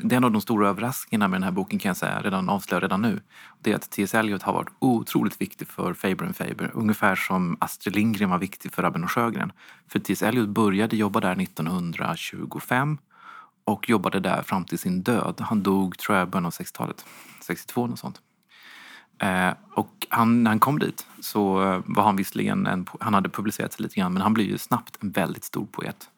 det 0.03 0.15
är 0.15 0.17
en 0.17 0.23
av 0.23 0.31
de 0.31 0.41
stora 0.41 0.69
överraskningarna 0.69 1.27
med 1.27 1.35
den 1.35 1.43
här 1.43 1.51
boken 1.51 1.79
kan 1.79 1.89
jag 1.89 1.97
säga, 1.97 2.21
redan 2.21 2.49
avslöja 2.49 2.81
redan 2.81 3.01
nu. 3.01 3.21
Det 3.61 3.71
är 3.71 3.75
att 3.75 3.91
T.S. 3.91 4.15
Eliot 4.15 4.43
har 4.43 4.53
varit 4.53 4.69
otroligt 4.79 5.41
viktig 5.41 5.67
för 5.67 5.93
Faber 5.93 6.25
and 6.25 6.35
Faber. 6.35 6.71
Ungefär 6.73 7.15
som 7.15 7.57
Astrid 7.59 7.95
Lindgren 7.95 8.29
var 8.29 8.37
viktig 8.37 8.71
för 8.71 8.83
Rabben 8.83 9.03
och 9.03 9.11
Sjögren. 9.11 9.51
För 9.87 9.99
T.S. 9.99 10.23
Eliot 10.23 10.49
började 10.49 10.95
jobba 10.95 11.19
där 11.19 11.41
1925 11.41 12.97
och 13.63 13.89
jobbade 13.89 14.19
där 14.19 14.41
fram 14.41 14.65
till 14.65 14.79
sin 14.79 15.03
död. 15.03 15.35
Han 15.39 15.63
dog, 15.63 15.97
tror 15.97 16.17
jag, 16.17 16.27
i 16.27 16.31
början 16.31 16.45
av 16.45 16.51
60-talet. 16.51 17.05
62 17.41 17.81
och 17.81 17.99
sånt. 17.99 18.21
Eh, 19.19 19.53
och 19.73 20.07
han, 20.09 20.43
när 20.43 20.51
han 20.51 20.59
kom 20.59 20.79
dit 20.79 21.07
så 21.19 21.63
eh, 21.63 21.81
var 21.85 22.03
han 22.03 22.15
visserligen 22.15 22.67
en, 22.67 22.85
han 22.99 23.13
hade 23.13 23.29
publicerat 23.29 23.73
sig 23.73 23.83
lite 23.83 23.95
grann 23.95 24.13
men 24.13 24.21
han 24.21 24.33
blev 24.33 24.47
ju 24.47 24.57
snabbt 24.57 25.03
en 25.03 25.11
väldigt 25.11 25.43
stor 25.43 25.65
poet. 25.65 26.09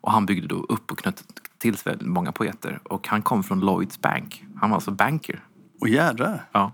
Och 0.00 0.12
han 0.12 0.26
byggde 0.26 0.48
då 0.48 0.66
upp 0.68 0.92
och 0.92 0.98
knöt 0.98 1.24
till 1.58 1.76
sig 1.76 1.90
väldigt 1.90 2.08
många 2.08 2.32
poeter. 2.32 2.80
Och 2.84 3.08
han 3.08 3.22
kom 3.22 3.42
från 3.42 3.60
Lloyds 3.60 4.00
Bank. 4.00 4.44
Han 4.56 4.70
var 4.70 4.76
alltså 4.76 4.90
banker. 4.90 5.40
Och 5.80 5.88
jädrar! 5.88 6.44
Ja. 6.52 6.72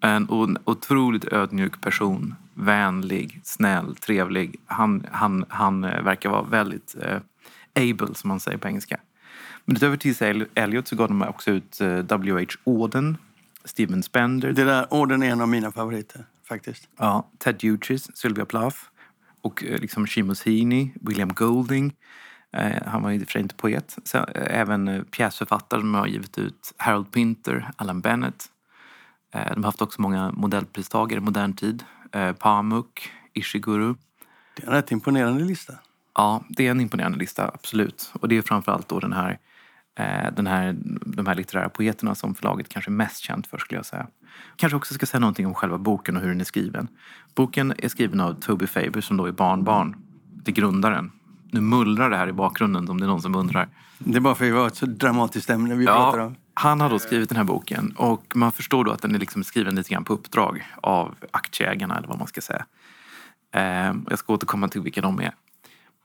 En 0.00 0.26
otroligt 0.64 1.24
ödmjuk 1.24 1.80
person. 1.80 2.34
Vänlig, 2.54 3.40
snäll, 3.44 3.96
trevlig. 3.96 4.56
Han, 4.66 5.06
han, 5.10 5.44
han 5.48 5.84
eh, 5.84 6.02
verkar 6.02 6.30
vara 6.30 6.42
väldigt 6.42 6.96
eh, 7.02 7.20
able, 7.74 8.14
som 8.14 8.28
man 8.28 8.40
säger 8.40 8.58
på 8.58 8.68
engelska. 8.68 9.00
Men 9.64 9.76
utöver 9.76 9.96
T.S. 9.96 10.22
Eliot 10.54 10.88
så 10.88 10.96
gav 10.96 11.08
de 11.08 11.22
också 11.22 11.50
ut 11.50 11.80
eh, 11.80 11.98
W.H. 11.98 12.46
Auden, 12.64 13.16
Steven 13.64 14.02
Spender, 14.02 14.52
Det 14.52 14.64
där 14.64 14.94
orden 14.94 15.22
är 15.22 15.30
en 15.30 15.40
av 15.40 15.48
mina 15.48 15.72
favoriter, 15.72 16.24
faktiskt. 16.48 16.88
Ja, 16.96 17.26
Ted 17.38 17.62
Hughes, 17.62 18.16
Sylvia 18.16 18.44
Plath 18.44 18.76
och 19.40 19.64
eh, 19.64 19.80
liksom 19.80 20.06
Heaney, 20.44 20.90
William 21.00 21.28
Golding. 21.28 21.94
Eh, 22.52 22.82
han 22.86 23.02
var 23.02 23.10
i 23.10 23.18
och 23.18 23.22
för 23.22 23.30
sig 23.30 23.42
inte 23.42 23.54
poet. 23.54 23.98
Så, 24.04 24.18
eh, 24.18 24.60
även 24.60 25.04
pjäsförfattare 25.10 25.80
som 25.80 25.94
har 25.94 26.06
givit 26.06 26.38
ut 26.38 26.74
Harold 26.76 27.12
Pinter, 27.12 27.70
Alan 27.76 28.00
Bennett. 28.00 28.44
De 29.32 29.38
har 29.38 29.62
haft 29.62 29.82
också 29.82 30.02
många 30.02 30.32
modellpristagare 30.32 31.18
i 31.18 31.22
modern 31.22 31.52
tid. 31.52 31.84
Pamuk, 32.38 33.10
Ishiguro. 33.32 33.96
Det 34.54 34.62
är 34.62 34.66
en 34.66 34.72
rätt 34.72 34.92
imponerande 34.92 35.44
lista. 35.44 35.74
Ja, 36.14 36.44
det 36.48 36.66
är 36.66 36.70
en 36.70 36.80
imponerande 36.80 37.18
lista, 37.18 37.50
absolut. 37.54 38.12
Och 38.20 38.28
det 38.28 38.36
är 38.36 38.42
framförallt 38.42 38.88
då 38.88 39.00
den 39.00 39.12
här, 39.12 39.38
den 40.36 40.46
här, 40.46 40.76
de 41.06 41.26
här 41.26 41.34
litterära 41.34 41.68
poeterna 41.68 42.14
som 42.14 42.34
förlaget 42.34 42.68
kanske 42.68 42.90
är 42.90 42.92
mest 42.92 43.18
känt 43.18 43.46
för 43.46 43.58
skulle 43.58 43.78
jag 43.78 43.86
säga. 43.86 44.06
Kanske 44.56 44.76
också 44.76 44.94
ska 44.94 45.06
säga 45.06 45.20
någonting 45.20 45.46
om 45.46 45.54
själva 45.54 45.78
boken 45.78 46.16
och 46.16 46.22
hur 46.22 46.28
den 46.28 46.40
är 46.40 46.44
skriven. 46.44 46.88
Boken 47.34 47.74
är 47.78 47.88
skriven 47.88 48.20
av 48.20 48.34
Toby 48.34 48.66
Faber 48.66 49.00
som 49.00 49.16
då 49.16 49.26
är 49.26 49.32
barnbarn 49.32 49.96
till 50.44 50.54
grundaren. 50.54 51.12
Nu 51.50 51.60
mullrar 51.60 52.10
det 52.10 52.16
här 52.16 52.28
i 52.28 52.32
bakgrunden 52.32 52.88
om 52.88 53.00
det 53.00 53.06
är 53.06 53.08
någon 53.08 53.22
som 53.22 53.34
undrar. 53.34 53.68
Det 53.98 54.16
är 54.16 54.20
bara 54.20 54.34
för 54.34 54.44
att 54.44 54.50
vi 54.50 54.56
har 54.56 54.66
ett 54.66 54.76
så 54.76 54.86
dramatiskt 54.86 55.50
ämne 55.50 55.74
vi 55.74 55.86
pratar 55.86 56.18
om. 56.18 56.36
han 56.54 56.80
har 56.80 56.90
då 56.90 56.98
skrivit 56.98 57.28
den 57.28 57.36
här 57.36 57.44
boken 57.44 57.94
och 57.96 58.32
man 58.34 58.52
förstår 58.52 58.84
då 58.84 58.90
att 58.90 59.02
den 59.02 59.14
är 59.14 59.18
liksom 59.18 59.44
skriven 59.44 59.74
lite 59.74 59.90
grann 59.90 60.04
på 60.04 60.12
uppdrag 60.12 60.66
av 60.82 61.14
aktieägarna 61.30 61.98
eller 61.98 62.08
vad 62.08 62.18
man 62.18 62.26
ska 62.26 62.40
säga. 62.40 62.66
Eh, 63.54 63.94
jag 64.10 64.18
ska 64.18 64.32
återkomma 64.32 64.68
till 64.68 64.80
vilka 64.80 65.00
de 65.00 65.20
är. 65.20 65.34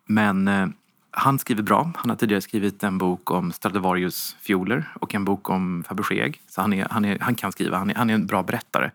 Men 0.07 0.47
eh, 0.47 0.67
han 1.11 1.39
skriver 1.39 1.63
bra. 1.63 1.91
Han 1.95 2.09
har 2.09 2.17
tidigare 2.17 2.41
skrivit 2.41 2.83
en 2.83 2.97
bok 2.97 3.31
om 3.31 3.51
Stradivarius 3.51 4.35
fioler 4.41 4.89
och 4.99 5.15
en 5.15 5.25
bok 5.25 5.49
om 5.49 5.83
Fabergé. 5.87 6.33
Så 6.47 6.61
han, 6.61 6.73
är, 6.73 6.87
han, 6.89 7.05
är, 7.05 7.19
han 7.19 7.35
kan 7.35 7.51
skriva, 7.51 7.77
han 7.77 7.89
är, 7.89 7.95
han 7.95 8.09
är 8.09 8.13
en 8.13 8.25
bra 8.25 8.43
berättare. 8.43 8.91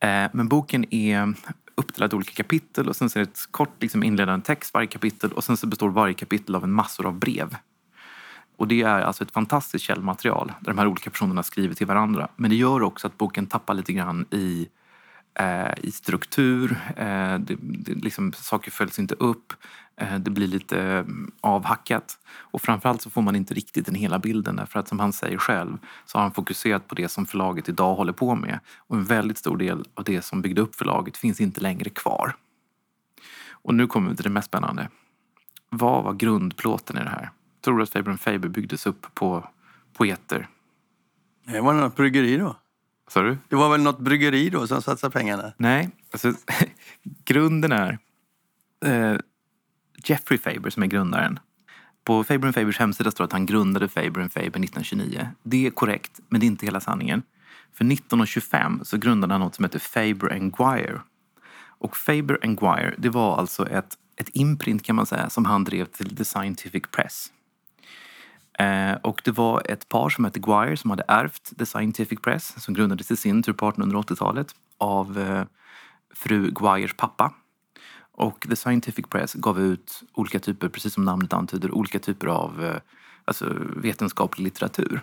Eh, 0.00 0.30
men 0.32 0.48
boken 0.48 0.94
är 0.94 1.34
uppdelad 1.74 2.12
i 2.12 2.16
olika 2.16 2.32
kapitel 2.32 2.88
och 2.88 2.96
sen 2.96 3.10
så 3.10 3.18
är 3.18 3.24
det 3.24 3.30
ett 3.30 3.48
kort 3.50 3.82
liksom, 3.82 4.02
inledande 4.02 4.44
text 4.44 4.74
varje 4.74 4.86
kapitel 4.86 5.32
och 5.32 5.44
sen 5.44 5.56
så 5.56 5.66
består 5.66 5.88
varje 5.88 6.14
kapitel 6.14 6.54
av 6.54 6.64
en 6.64 6.72
massor 6.72 7.06
av 7.06 7.18
brev. 7.18 7.56
Och 8.56 8.68
det 8.68 8.82
är 8.82 9.00
alltså 9.00 9.24
ett 9.24 9.30
fantastiskt 9.30 9.84
källmaterial 9.84 10.52
där 10.60 10.72
de 10.72 10.78
här 10.78 10.86
olika 10.86 11.10
personerna 11.10 11.42
skriver 11.42 11.74
till 11.74 11.86
varandra. 11.86 12.28
Men 12.36 12.50
det 12.50 12.56
gör 12.56 12.82
också 12.82 13.06
att 13.06 13.18
boken 13.18 13.46
tappar 13.46 13.74
lite 13.74 13.92
grann 13.92 14.26
i, 14.30 14.68
eh, 15.34 15.74
i 15.82 15.90
struktur. 15.90 16.76
Eh, 16.96 17.38
det, 17.38 17.56
det, 17.60 17.94
liksom, 17.94 18.32
saker 18.32 18.70
följs 18.70 18.98
inte 18.98 19.14
upp. 19.14 19.52
Eh, 19.96 20.18
det 20.18 20.30
blir 20.30 20.46
lite 20.46 20.82
eh, 20.82 21.04
avhackat. 21.40 22.18
Och 22.36 22.62
framförallt 22.62 23.02
så 23.02 23.10
får 23.10 23.22
man 23.22 23.36
inte 23.36 23.54
riktigt 23.54 23.86
den 23.86 23.94
hela 23.94 24.18
bilden 24.18 24.56
därför 24.56 24.78
att 24.78 24.88
som 24.88 25.00
han 25.00 25.12
säger 25.12 25.38
själv 25.38 25.78
så 26.06 26.18
har 26.18 26.22
han 26.22 26.32
fokuserat 26.32 26.88
på 26.88 26.94
det 26.94 27.08
som 27.08 27.26
förlaget 27.26 27.68
idag 27.68 27.94
håller 27.94 28.12
på 28.12 28.34
med. 28.34 28.58
Och 28.76 28.96
en 28.96 29.04
väldigt 29.04 29.38
stor 29.38 29.56
del 29.56 29.84
av 29.94 30.04
det 30.04 30.22
som 30.22 30.42
byggde 30.42 30.60
upp 30.60 30.74
förlaget 30.74 31.16
finns 31.16 31.40
inte 31.40 31.60
längre 31.60 31.90
kvar. 31.90 32.36
Och 33.50 33.74
nu 33.74 33.86
kommer 33.86 34.10
vi 34.10 34.16
till 34.16 34.24
det 34.24 34.30
mest 34.30 34.48
spännande. 34.48 34.88
Vad 35.70 36.04
var 36.04 36.12
grundplåten 36.12 36.98
i 36.98 37.00
det 37.00 37.10
här? 37.10 37.30
Tror 37.64 37.76
du 37.76 37.82
att 37.82 37.90
Faber 37.90 38.16
Faber 38.16 38.48
byggdes 38.48 38.86
upp 38.86 39.14
på 39.14 39.48
poeter? 39.92 40.48
Det 41.46 41.60
var 41.60 41.74
något 41.74 41.96
bryggeri 41.96 42.36
då. 42.36 42.56
Sa 43.08 43.22
du? 43.22 43.38
Det 43.48 43.56
var 43.56 43.70
väl 43.70 43.82
något 43.82 43.98
bryggeri 43.98 44.50
då 44.50 44.66
som 44.66 44.82
satsade 44.82 45.12
pengarna? 45.12 45.52
Nej, 45.56 45.90
alltså 46.12 46.32
grunden 47.24 47.72
är 47.72 47.98
eh, 48.84 49.16
Jeffrey 50.04 50.38
Faber 50.38 50.70
som 50.70 50.82
är 50.82 50.86
grundaren. 50.86 51.38
På 52.04 52.24
Faber 52.24 52.52
Fabers 52.52 52.78
hemsida 52.78 53.10
står 53.10 53.24
att 53.24 53.32
han 53.32 53.46
grundade 53.46 53.88
Faber 53.88 54.28
Faber 54.28 54.40
1929. 54.40 55.28
Det 55.42 55.66
är 55.66 55.70
korrekt, 55.70 56.20
men 56.28 56.40
det 56.40 56.46
är 56.46 56.48
inte 56.48 56.66
hela 56.66 56.80
sanningen. 56.80 57.22
För 57.72 57.84
1925 57.84 58.80
så 58.84 58.98
grundade 58.98 59.34
han 59.34 59.40
något 59.40 59.54
som 59.54 59.64
heter 59.64 59.78
Faber 59.78 60.38
Guire. 60.38 61.00
Och 61.78 61.96
Faber 61.96 62.38
Guire, 62.42 62.94
det 62.98 63.08
var 63.08 63.36
alltså 63.36 63.68
ett, 63.68 63.94
ett 64.16 64.28
imprint 64.32 64.82
kan 64.82 64.96
man 64.96 65.06
säga 65.06 65.30
som 65.30 65.44
han 65.44 65.64
drev 65.64 65.84
till 65.84 66.16
The 66.16 66.24
Scientific 66.24 66.82
Press. 66.90 67.32
Eh, 68.58 68.92
och 68.92 69.22
det 69.24 69.30
var 69.30 69.62
ett 69.64 69.88
par 69.88 70.08
som 70.08 70.24
hette 70.24 70.40
Guire 70.40 70.76
som 70.76 70.90
hade 70.90 71.04
ärvt 71.08 71.58
The 71.58 71.66
Scientific 71.66 72.20
Press 72.22 72.62
som 72.62 72.74
grundades 72.74 73.10
i 73.10 73.16
sin 73.16 73.42
tur 73.42 73.52
på 73.52 73.70
1880-talet 73.70 74.54
av 74.78 75.18
eh, 75.18 75.44
fru 76.14 76.50
Guires 76.50 76.96
pappa. 76.96 77.34
Och 78.16 78.46
The 78.48 78.56
Scientific 78.56 79.06
Press 79.06 79.34
gav 79.34 79.60
ut 79.60 80.02
olika 80.12 80.38
typer, 80.38 80.68
precis 80.68 80.94
som 80.94 81.04
namnet 81.04 81.32
antyder, 81.32 81.70
olika 81.70 81.98
typer 81.98 82.26
av 82.26 82.64
eh, 82.64 82.80
alltså, 83.24 83.56
vetenskaplig 83.76 84.44
litteratur. 84.44 85.00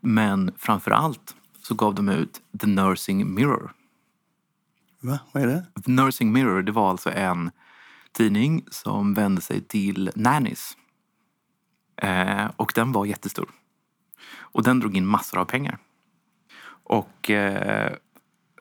Men 0.00 0.52
framför 0.58 0.90
allt 0.90 1.36
så 1.62 1.74
gav 1.74 1.94
de 1.94 2.08
ut 2.08 2.40
The 2.60 2.66
Nursing 2.66 3.34
Mirror. 3.34 3.72
Va? 5.00 5.18
Vad 5.32 5.42
är 5.42 5.46
det? 5.46 5.82
The 5.84 5.90
Nursing 5.90 6.32
Mirror 6.32 6.62
det 6.62 6.72
var 6.72 6.90
alltså 6.90 7.10
en 7.10 7.50
tidning 8.12 8.64
som 8.70 9.14
vände 9.14 9.40
sig 9.40 9.60
till 9.60 10.10
nannies. 10.14 10.76
Eh, 11.96 12.50
och 12.56 12.72
den 12.74 12.92
var 12.92 13.06
jättestor. 13.06 13.50
Och 14.38 14.62
den 14.62 14.80
drog 14.80 14.96
in 14.96 15.06
massor 15.06 15.38
av 15.38 15.44
pengar. 15.44 15.78
Och 16.84 17.30
eh, 17.30 17.92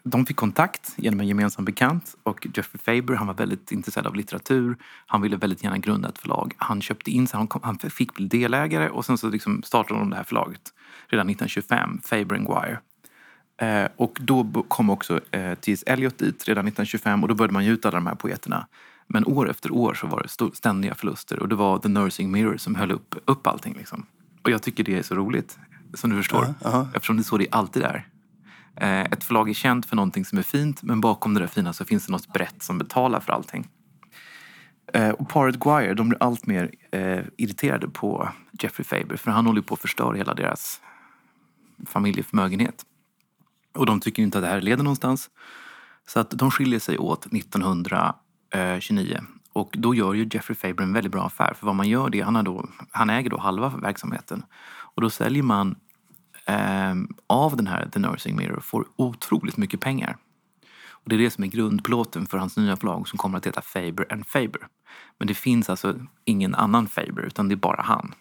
de 0.09 0.25
fick 0.25 0.37
kontakt 0.37 0.93
genom 0.95 1.19
en 1.19 1.27
gemensam 1.27 1.65
bekant 1.65 2.15
och 2.23 2.47
Jeffrey 2.55 2.79
Faber 3.01 3.15
han 3.15 3.27
var 3.27 3.33
väldigt 3.33 3.71
intresserad 3.71 4.07
av 4.07 4.15
litteratur. 4.15 4.77
Han 5.05 5.21
ville 5.21 5.37
väldigt 5.37 5.63
gärna 5.63 5.77
grunda 5.77 6.09
ett 6.09 6.17
förlag. 6.17 6.53
Han 6.57 6.81
köpte 6.81 7.11
in 7.11 7.27
sig, 7.27 7.37
han, 7.37 7.47
kom, 7.47 7.61
han 7.63 7.77
fick 7.77 8.13
bli 8.13 8.27
delägare 8.27 8.89
och 8.89 9.05
sen 9.05 9.17
så 9.17 9.29
liksom 9.29 9.63
startade 9.63 9.99
de 9.99 10.09
det 10.09 10.15
här 10.15 10.23
förlaget 10.23 10.61
redan 11.07 11.29
1925, 11.29 12.01
Faber 12.03 12.37
Guire. 12.37 12.79
Eh, 13.61 13.89
och 13.95 14.17
då 14.21 14.63
kom 14.67 14.89
också 14.89 15.19
eh, 15.31 15.55
T.S. 15.55 15.83
Eliot 15.87 16.17
dit 16.17 16.47
redan 16.47 16.67
1925 16.67 17.23
och 17.23 17.29
då 17.29 17.35
började 17.35 17.53
man 17.53 17.65
ge 17.65 17.71
ut 17.71 17.85
alla 17.85 17.97
de 17.97 18.07
här 18.07 18.15
poeterna. 18.15 18.67
Men 19.07 19.25
år 19.25 19.49
efter 19.49 19.71
år 19.71 19.93
så 19.93 20.07
var 20.07 20.23
det 20.23 20.55
ständiga 20.55 20.95
förluster 20.95 21.39
och 21.39 21.49
det 21.49 21.55
var 21.55 21.79
The 21.79 21.89
Nursing 21.89 22.31
Mirror 22.31 22.57
som 22.57 22.75
höll 22.75 22.91
upp, 22.91 23.15
upp 23.25 23.47
allting. 23.47 23.75
Liksom. 23.77 24.05
Och 24.43 24.49
jag 24.49 24.61
tycker 24.61 24.83
det 24.83 24.97
är 24.97 25.03
så 25.03 25.15
roligt, 25.15 25.57
som 25.93 26.09
du 26.09 26.15
förstår. 26.15 26.45
Ja, 26.45 26.53
ja. 26.63 26.87
Eftersom 26.93 27.17
det 27.17 27.21
är 27.21 27.23
så 27.23 27.37
det 27.37 27.47
alltid 27.51 27.83
är. 27.83 28.07
Eh, 28.79 29.01
ett 29.01 29.23
förlag 29.23 29.49
är 29.49 29.53
känt 29.53 29.85
för 29.85 29.95
någonting 29.95 30.25
som 30.25 30.37
är 30.37 30.43
fint 30.43 30.83
men 30.83 31.01
bakom 31.01 31.33
det 31.33 31.39
där 31.39 31.47
fina 31.47 31.73
så 31.73 31.85
finns 31.85 32.05
det 32.05 32.11
något 32.11 32.33
brett 32.33 32.63
som 32.63 32.77
betalar 32.77 33.19
för 33.19 33.33
allting. 33.33 33.67
Eh, 34.93 35.09
och 35.09 35.29
paret 35.29 35.59
Guire 35.59 35.93
de 35.93 36.09
blir 36.09 36.23
allt 36.23 36.45
mer 36.45 36.71
eh, 36.91 37.19
irriterade 37.37 37.89
på 37.89 38.29
Jeffrey 38.61 38.85
Faber 38.85 39.15
för 39.17 39.31
han 39.31 39.45
håller 39.45 39.61
på 39.61 39.73
att 39.73 39.81
förstöra 39.81 40.17
hela 40.17 40.33
deras 40.33 40.81
familjeförmögenhet. 41.85 42.85
Och 43.73 43.85
de 43.85 43.99
tycker 43.99 44.23
inte 44.23 44.37
att 44.37 44.43
det 44.43 44.49
här 44.49 44.61
leder 44.61 44.83
någonstans. 44.83 45.29
Så 46.07 46.19
att 46.19 46.31
de 46.31 46.51
skiljer 46.51 46.79
sig 46.79 46.97
åt 46.97 47.25
1929. 47.33 49.15
Eh, 49.15 49.23
och 49.53 49.75
då 49.77 49.95
gör 49.95 50.13
ju 50.13 50.29
Jeffrey 50.31 50.55
Faber 50.55 50.83
en 50.83 50.93
väldigt 50.93 51.11
bra 51.11 51.25
affär. 51.25 51.53
För 51.53 51.65
vad 51.65 51.75
man 51.75 51.89
gör 51.89 52.09
det, 52.09 52.21
han, 52.21 52.45
då, 52.45 52.69
han 52.91 53.09
äger 53.09 53.29
då 53.29 53.37
halva 53.37 53.69
verksamheten. 53.69 54.43
Och 54.95 55.01
då 55.01 55.09
säljer 55.09 55.43
man 55.43 55.75
eh, 56.49 56.95
av 57.27 57.57
den 57.57 57.67
här 57.67 57.89
The 57.93 57.99
Nursing 57.99 58.35
Mirror 58.35 58.59
får 58.59 58.85
otroligt 58.95 59.57
mycket 59.57 59.79
pengar. 59.79 60.17
Och 60.91 61.09
det 61.09 61.15
är 61.15 61.19
det 61.19 61.31
som 61.31 61.43
är 61.43 61.47
grundplåten 61.47 62.25
för 62.25 62.37
hans 62.37 62.57
nya 62.57 62.75
förlag 62.75 63.07
som 63.07 63.17
kommer 63.17 63.37
att 63.37 63.47
heta 63.47 63.61
Faber 63.61 64.13
and 64.13 64.27
Faber. 64.27 64.61
Men 65.17 65.27
det 65.27 65.33
finns 65.33 65.69
alltså 65.69 65.95
ingen 66.25 66.55
annan 66.55 66.87
Faber 66.87 67.21
utan 67.21 67.49
det 67.49 67.53
är 67.53 67.57
bara 67.57 67.81
han. 67.81 68.13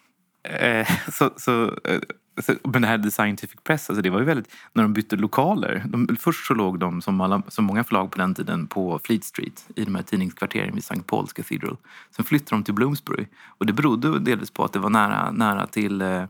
Eh, 0.42 0.88
så, 1.12 1.30
så, 1.36 1.64
eh, 1.64 2.00
så, 2.40 2.54
men 2.62 2.82
det 2.82 2.88
här 2.88 2.98
The 2.98 3.10
Scientific 3.10 3.60
Press, 3.64 3.90
alltså 3.90 4.02
det 4.02 4.10
var 4.10 4.18
ju 4.18 4.24
väldigt, 4.24 4.54
när 4.72 4.82
de 4.82 4.92
bytte 4.92 5.16
lokaler. 5.16 5.84
De, 5.86 6.16
först 6.20 6.46
så 6.46 6.54
låg 6.54 6.78
de 6.78 7.02
som, 7.02 7.20
alla, 7.20 7.42
som 7.48 7.64
många 7.64 7.84
förlag 7.84 8.10
på 8.10 8.18
den 8.18 8.34
tiden 8.34 8.66
på 8.66 9.00
Fleet 9.04 9.24
Street 9.24 9.68
i 9.76 9.84
de 9.84 9.94
här 9.94 10.02
tidningskvarteren 10.02 10.74
vid 10.74 10.84
St. 10.84 10.94
Paul's 10.94 11.34
Cathedral. 11.34 11.76
Sen 12.16 12.24
flyttade 12.24 12.56
de 12.56 12.64
till 12.64 12.74
Bloomsbury 12.74 13.26
och 13.46 13.66
det 13.66 13.72
berodde 13.72 14.18
delvis 14.18 14.50
på 14.50 14.64
att 14.64 14.72
det 14.72 14.78
var 14.78 14.90
nära, 14.90 15.30
nära 15.30 15.66
till 15.66 16.00
eh 16.00 16.24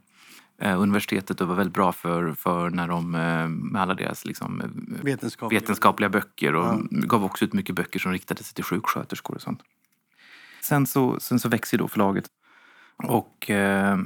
universitetet 0.62 1.40
och 1.40 1.49
var 1.49 1.55
väldigt 1.55 1.75
bra 1.75 1.92
för, 1.92 2.33
för 2.33 2.71
när 2.71 2.88
de, 2.88 3.14
eh, 3.14 3.49
med 3.49 3.83
alla 3.83 3.94
deras 3.94 4.25
liksom, 4.25 4.62
vetenskapliga. 5.03 5.61
vetenskapliga 5.61 6.09
böcker 6.09 6.55
och 6.55 6.66
ja. 6.66 6.81
gav 6.90 7.25
också 7.25 7.44
ut 7.44 7.53
mycket 7.53 7.75
böcker 7.75 7.99
som 7.99 8.12
riktade 8.12 8.42
sig 8.42 8.55
till 8.55 8.64
sjuksköterskor 8.64 9.35
och 9.35 9.42
sånt. 9.42 9.61
Sen 10.62 10.87
så, 10.87 11.21
sen 11.21 11.38
så 11.38 11.49
växer 11.49 11.79
då 11.79 11.88
förlaget 11.88 12.25
och 12.97 13.51
eh, 13.51 13.99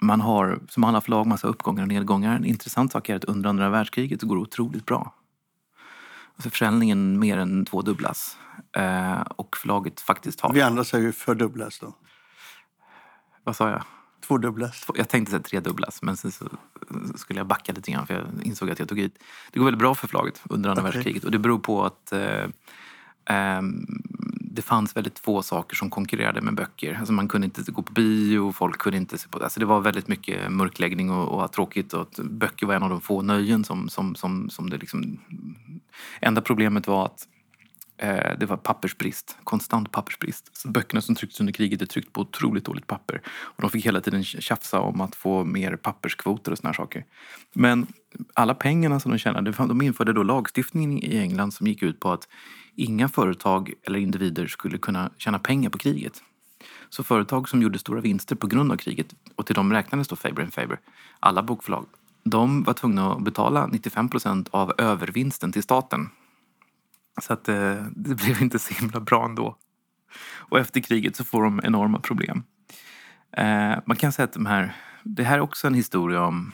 man 0.00 0.20
har, 0.20 0.60
som 0.68 0.84
alla 0.84 1.00
förlag, 1.00 1.26
massa 1.26 1.48
uppgångar 1.48 1.82
och 1.82 1.88
nedgångar. 1.88 2.36
En 2.36 2.44
intressant 2.44 2.92
sak 2.92 3.08
är 3.08 3.16
att 3.16 3.24
under 3.24 3.50
andra 3.50 3.70
världskriget 3.70 4.22
går 4.22 4.36
det 4.36 4.42
otroligt 4.42 4.86
bra. 4.86 5.14
Alltså 6.34 6.50
försäljningen 6.50 7.18
mer 7.18 7.38
än 7.38 7.64
tvådubblas. 7.64 8.38
Eh, 8.76 9.20
och 9.20 9.56
förlaget 9.56 10.00
faktiskt 10.00 10.40
har... 10.40 10.52
Vi 10.52 10.62
andra 10.62 10.84
säger 10.84 11.12
fördubblas 11.12 11.78
då. 11.78 11.94
Vad 13.44 13.56
sa 13.56 13.70
jag? 13.70 13.82
Tvådubblas. 14.20 14.86
Jag 14.94 15.08
tänkte 15.08 15.30
säga 15.30 15.42
tredubblas, 15.42 16.02
men 16.02 16.16
sen 16.16 16.32
så 16.32 16.48
skulle 17.14 17.40
jag 17.40 17.46
backa 17.46 17.72
lite 17.72 17.90
grann 17.90 18.06
för 18.06 18.14
jag 18.14 18.24
insåg 18.42 18.70
att 18.70 18.78
jag 18.78 18.88
tog 18.88 18.98
hit. 18.98 19.18
Det 19.52 19.58
går 19.58 19.64
väldigt 19.66 19.78
bra 19.78 19.94
för 19.94 20.06
förlaget 20.06 20.42
under 20.50 20.70
andra 20.70 20.82
okay. 20.82 20.92
världskriget 20.92 21.24
och 21.24 21.30
det 21.30 21.38
beror 21.38 21.58
på 21.58 21.84
att 21.84 22.12
eh, 22.12 22.44
eh, 23.24 23.62
det 24.52 24.62
fanns 24.62 24.96
väldigt 24.96 25.18
få 25.18 25.42
saker 25.42 25.76
som 25.76 25.90
konkurrerade 25.90 26.40
med 26.40 26.54
böcker. 26.54 26.96
Alltså 26.98 27.12
man 27.12 27.28
kunde 27.28 27.44
inte 27.44 27.72
gå 27.72 27.82
på 27.82 27.92
bio, 27.92 28.52
folk 28.52 28.78
kunde 28.78 28.96
inte 28.98 29.18
se 29.18 29.28
på 29.28 29.38
det. 29.38 29.44
Alltså 29.44 29.60
det 29.60 29.66
var 29.66 29.80
väldigt 29.80 30.08
mycket 30.08 30.52
mörkläggning 30.52 31.10
och, 31.10 31.42
och 31.42 31.52
tråkigt. 31.52 31.92
Och 31.92 32.08
böcker 32.24 32.66
var 32.66 32.74
en 32.74 32.82
av 32.82 32.90
de 32.90 33.00
få 33.00 33.22
nöjen 33.22 33.64
som, 33.64 33.88
som, 33.88 34.14
som, 34.14 34.50
som 34.50 34.70
det 34.70 34.76
liksom... 34.76 35.18
Enda 36.20 36.40
problemet 36.40 36.86
var 36.86 37.06
att 37.06 37.28
Eh, 38.02 38.38
det 38.38 38.46
var 38.46 38.56
pappersbrist, 38.56 39.36
konstant 39.44 39.92
pappersbrist. 39.92 40.56
Så 40.56 40.68
böckerna 40.68 41.00
som 41.00 41.14
trycktes 41.14 41.40
under 41.40 41.52
kriget 41.52 41.82
är 41.82 41.86
tryckt 41.86 42.12
på 42.12 42.20
otroligt 42.20 42.64
dåligt 42.64 42.86
papper. 42.86 43.22
Och 43.26 43.62
de 43.62 43.70
fick 43.70 43.86
hela 43.86 44.00
tiden 44.00 44.24
tjafsa 44.24 44.80
om 44.80 45.00
att 45.00 45.14
få 45.14 45.44
mer 45.44 45.76
papperskvoter 45.76 46.52
och 46.52 46.58
såna 46.58 46.74
saker. 46.74 47.04
Men 47.52 47.86
alla 48.34 48.54
pengarna 48.54 49.00
som 49.00 49.12
de 49.12 49.18
tjänade, 49.18 49.50
de 49.50 49.82
införde 49.82 50.12
då 50.12 50.22
lagstiftning 50.22 51.02
i 51.02 51.18
England 51.18 51.54
som 51.54 51.66
gick 51.66 51.82
ut 51.82 52.00
på 52.00 52.12
att 52.12 52.28
inga 52.74 53.08
företag 53.08 53.72
eller 53.82 53.98
individer 53.98 54.46
skulle 54.46 54.78
kunna 54.78 55.10
tjäna 55.18 55.38
pengar 55.38 55.70
på 55.70 55.78
kriget. 55.78 56.22
Så 56.90 57.04
företag 57.04 57.48
som 57.48 57.62
gjorde 57.62 57.78
stora 57.78 58.00
vinster 58.00 58.36
på 58.36 58.46
grund 58.46 58.72
av 58.72 58.76
kriget, 58.76 59.14
och 59.34 59.46
till 59.46 59.54
dem 59.54 59.72
räknades 59.72 60.08
då 60.08 60.16
Faber 60.16 60.46
Faber, 60.46 60.80
alla 61.20 61.42
bokförlag, 61.42 61.86
de 62.24 62.62
var 62.62 62.72
tvungna 62.72 63.12
att 63.12 63.24
betala 63.24 63.66
95 63.66 64.08
procent 64.08 64.48
av 64.50 64.72
övervinsten 64.78 65.52
till 65.52 65.62
staten. 65.62 66.08
Så 67.20 67.32
att 67.32 67.48
eh, 67.48 67.84
det 67.90 68.14
blev 68.14 68.42
inte 68.42 68.58
så 68.58 68.74
himla 68.74 69.00
bra 69.00 69.24
ändå. 69.24 69.56
Och 70.36 70.58
efter 70.58 70.80
kriget 70.80 71.16
så 71.16 71.24
får 71.24 71.42
de 71.42 71.60
enorma 71.64 72.00
problem. 72.00 72.42
Eh, 73.36 73.78
man 73.86 73.96
kan 73.96 74.12
säga 74.12 74.24
att 74.24 74.32
de 74.32 74.46
här, 74.46 74.76
det 75.02 75.22
här 75.22 75.36
är 75.36 75.40
också 75.40 75.66
en 75.66 75.74
historia 75.74 76.22
om 76.22 76.52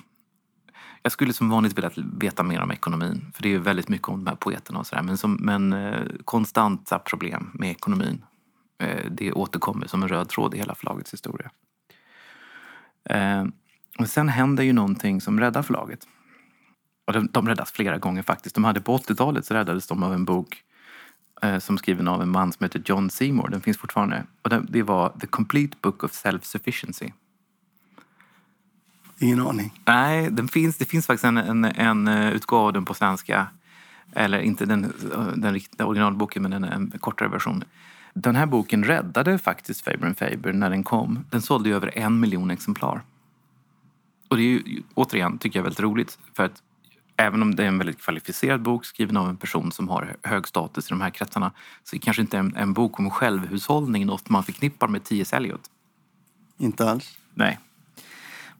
jag 1.02 1.12
skulle 1.12 1.32
som 1.32 1.48
vanligt 1.48 1.78
vilja 1.78 1.90
veta 1.96 2.42
mer 2.42 2.60
om 2.60 2.70
ekonomin. 2.70 3.32
För 3.34 3.42
det 3.42 3.54
är 3.54 3.58
väldigt 3.58 3.88
mycket 3.88 4.08
om 4.08 4.24
de 4.24 4.30
här 4.30 4.36
poeterna 4.36 4.78
och 4.78 4.86
sådär. 4.86 5.02
Men, 5.02 5.16
som, 5.16 5.34
men 5.40 5.72
eh, 5.72 6.00
konstanta 6.24 6.98
problem 6.98 7.50
med 7.54 7.70
ekonomin. 7.70 8.24
Eh, 8.78 9.10
det 9.10 9.32
återkommer 9.32 9.86
som 9.86 10.02
en 10.02 10.08
röd 10.08 10.28
tråd 10.28 10.54
i 10.54 10.58
hela 10.58 10.74
förlagets 10.74 11.12
historia. 11.12 11.50
Eh, 13.10 13.44
och 13.98 14.08
sen 14.08 14.28
händer 14.28 14.64
ju 14.64 14.72
någonting 14.72 15.20
som 15.20 15.40
räddar 15.40 15.62
förlaget. 15.62 16.06
Och 17.06 17.12
de, 17.12 17.28
de 17.32 17.48
räddas 17.48 17.72
flera 17.72 17.98
gånger 17.98 18.22
faktiskt. 18.22 18.54
De 18.54 18.64
hade 18.64 18.80
på 18.80 18.98
80-talet 18.98 19.46
så 19.46 19.54
räddades 19.54 19.86
de 19.86 20.02
av 20.02 20.14
en 20.14 20.24
bok 20.24 20.62
eh, 21.42 21.58
som 21.58 21.78
skriven 21.78 22.08
av 22.08 22.22
en 22.22 22.28
man 22.28 22.52
som 22.52 22.64
heter 22.64 22.82
John 22.84 23.10
Seymour. 23.10 23.48
Den 23.48 23.60
finns 23.60 23.78
fortfarande. 23.78 24.24
Och 24.42 24.50
det, 24.50 24.64
det 24.68 24.82
var 24.82 25.08
The 25.20 25.26
Complete 25.26 25.76
Book 25.80 26.04
of 26.04 26.12
Self-Sufficiency. 26.12 27.12
Ingen 29.18 29.40
aning. 29.40 29.80
Nej, 29.84 30.30
den 30.30 30.48
finns, 30.48 30.76
det 30.76 30.84
finns 30.84 31.06
faktiskt 31.06 31.24
en, 31.24 31.36
en, 31.36 31.64
en 31.64 32.08
eh, 32.08 32.30
utgåva 32.30 32.66
av 32.66 32.72
den 32.72 32.84
på 32.84 32.94
svenska. 32.94 33.46
Eller 34.12 34.38
inte 34.38 34.66
den, 34.66 34.92
den 35.36 35.52
riktiga 35.52 35.86
originalboken, 35.86 36.42
men 36.42 36.52
en, 36.52 36.64
en 36.64 36.92
kortare 37.00 37.28
version. 37.28 37.64
Den 38.14 38.36
här 38.36 38.46
boken 38.46 38.84
räddade 38.84 39.38
faktiskt 39.38 39.80
Faber 39.80 40.14
Faber 40.14 40.52
när 40.52 40.70
den 40.70 40.84
kom. 40.84 41.24
Den 41.30 41.42
sålde 41.42 41.68
ju 41.68 41.74
över 41.74 41.98
en 41.98 42.20
miljon 42.20 42.50
exemplar. 42.50 43.00
Och 44.28 44.36
det 44.36 44.42
är 44.42 44.46
ju, 44.46 44.82
återigen, 44.94 45.38
tycker 45.38 45.58
jag, 45.58 45.64
väldigt 45.64 45.80
roligt. 45.80 46.18
För 46.34 46.44
att 46.44 46.62
även 47.16 47.42
om 47.42 47.54
det 47.54 47.62
är 47.62 47.68
en 47.68 47.78
väldigt 47.78 48.00
kvalificerad 48.00 48.62
bok 48.62 48.84
skriven 48.84 49.16
av 49.16 49.28
en 49.28 49.36
person 49.36 49.72
som 49.72 49.88
har 49.88 50.16
hög 50.22 50.48
status 50.48 50.86
i 50.86 50.88
de 50.88 51.00
här 51.00 51.10
kretsarna 51.10 51.52
så 51.84 51.96
är 51.96 52.00
kanske 52.00 52.22
inte 52.22 52.38
en, 52.38 52.56
en 52.56 52.72
bok 52.72 52.98
om 52.98 53.10
självhushållning 53.10 54.06
något 54.06 54.28
man 54.28 54.44
förknippar 54.44 54.88
med 54.88 55.04
T.S. 55.04 55.32
Eliot. 55.32 55.70
Inte 56.58 56.90
alls. 56.90 57.18
Nej. 57.34 57.58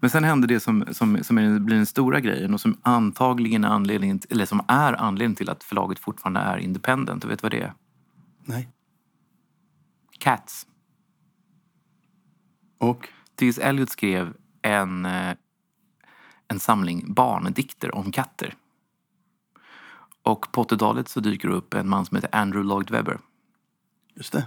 Men 0.01 0.11
sen 0.11 0.25
hände 0.25 0.47
det 0.47 0.61
som, 0.61 0.85
som, 0.91 1.25
som 1.25 1.37
blir 1.37 1.77
den 1.77 1.87
stora 1.87 2.21
grejen 2.21 2.55
och 2.55 2.61
som 2.61 2.77
antagligen 2.83 3.65
är 3.65 3.69
anledningen, 3.69 4.21
eller 4.31 4.47
som 4.47 4.65
är 4.69 4.93
anledningen 4.93 5.37
till 5.37 5.51
att 5.51 5.65
förlaget 5.65 5.99
fortfarande 5.99 6.41
är 6.41 6.59
independent. 6.59 7.23
Du 7.23 7.29
vet 7.29 7.43
vad 7.43 7.53
det 7.53 7.61
är? 7.61 7.73
Nej. 8.45 8.69
Cats. 10.19 10.67
Och? 12.79 13.09
T.S. 13.39 13.59
Eliot 13.59 13.91
skrev 13.91 14.33
en, 14.63 15.07
eh, 15.07 15.35
en 16.49 16.61
samling 16.61 17.15
barndikter 17.15 17.95
om 17.95 18.13
katter. 18.13 18.55
Och 20.23 20.53
på 20.53 20.65
80-talet 20.65 21.09
så 21.09 21.21
dyker 21.21 21.49
det 21.49 21.55
upp 21.55 21.75
en 21.75 21.89
man 21.89 22.07
som 22.07 22.15
heter 22.15 22.31
Andrew 22.33 22.69
Lloyd 22.69 22.91
Webber. 22.91 23.19
Just 24.15 24.33
det. 24.33 24.47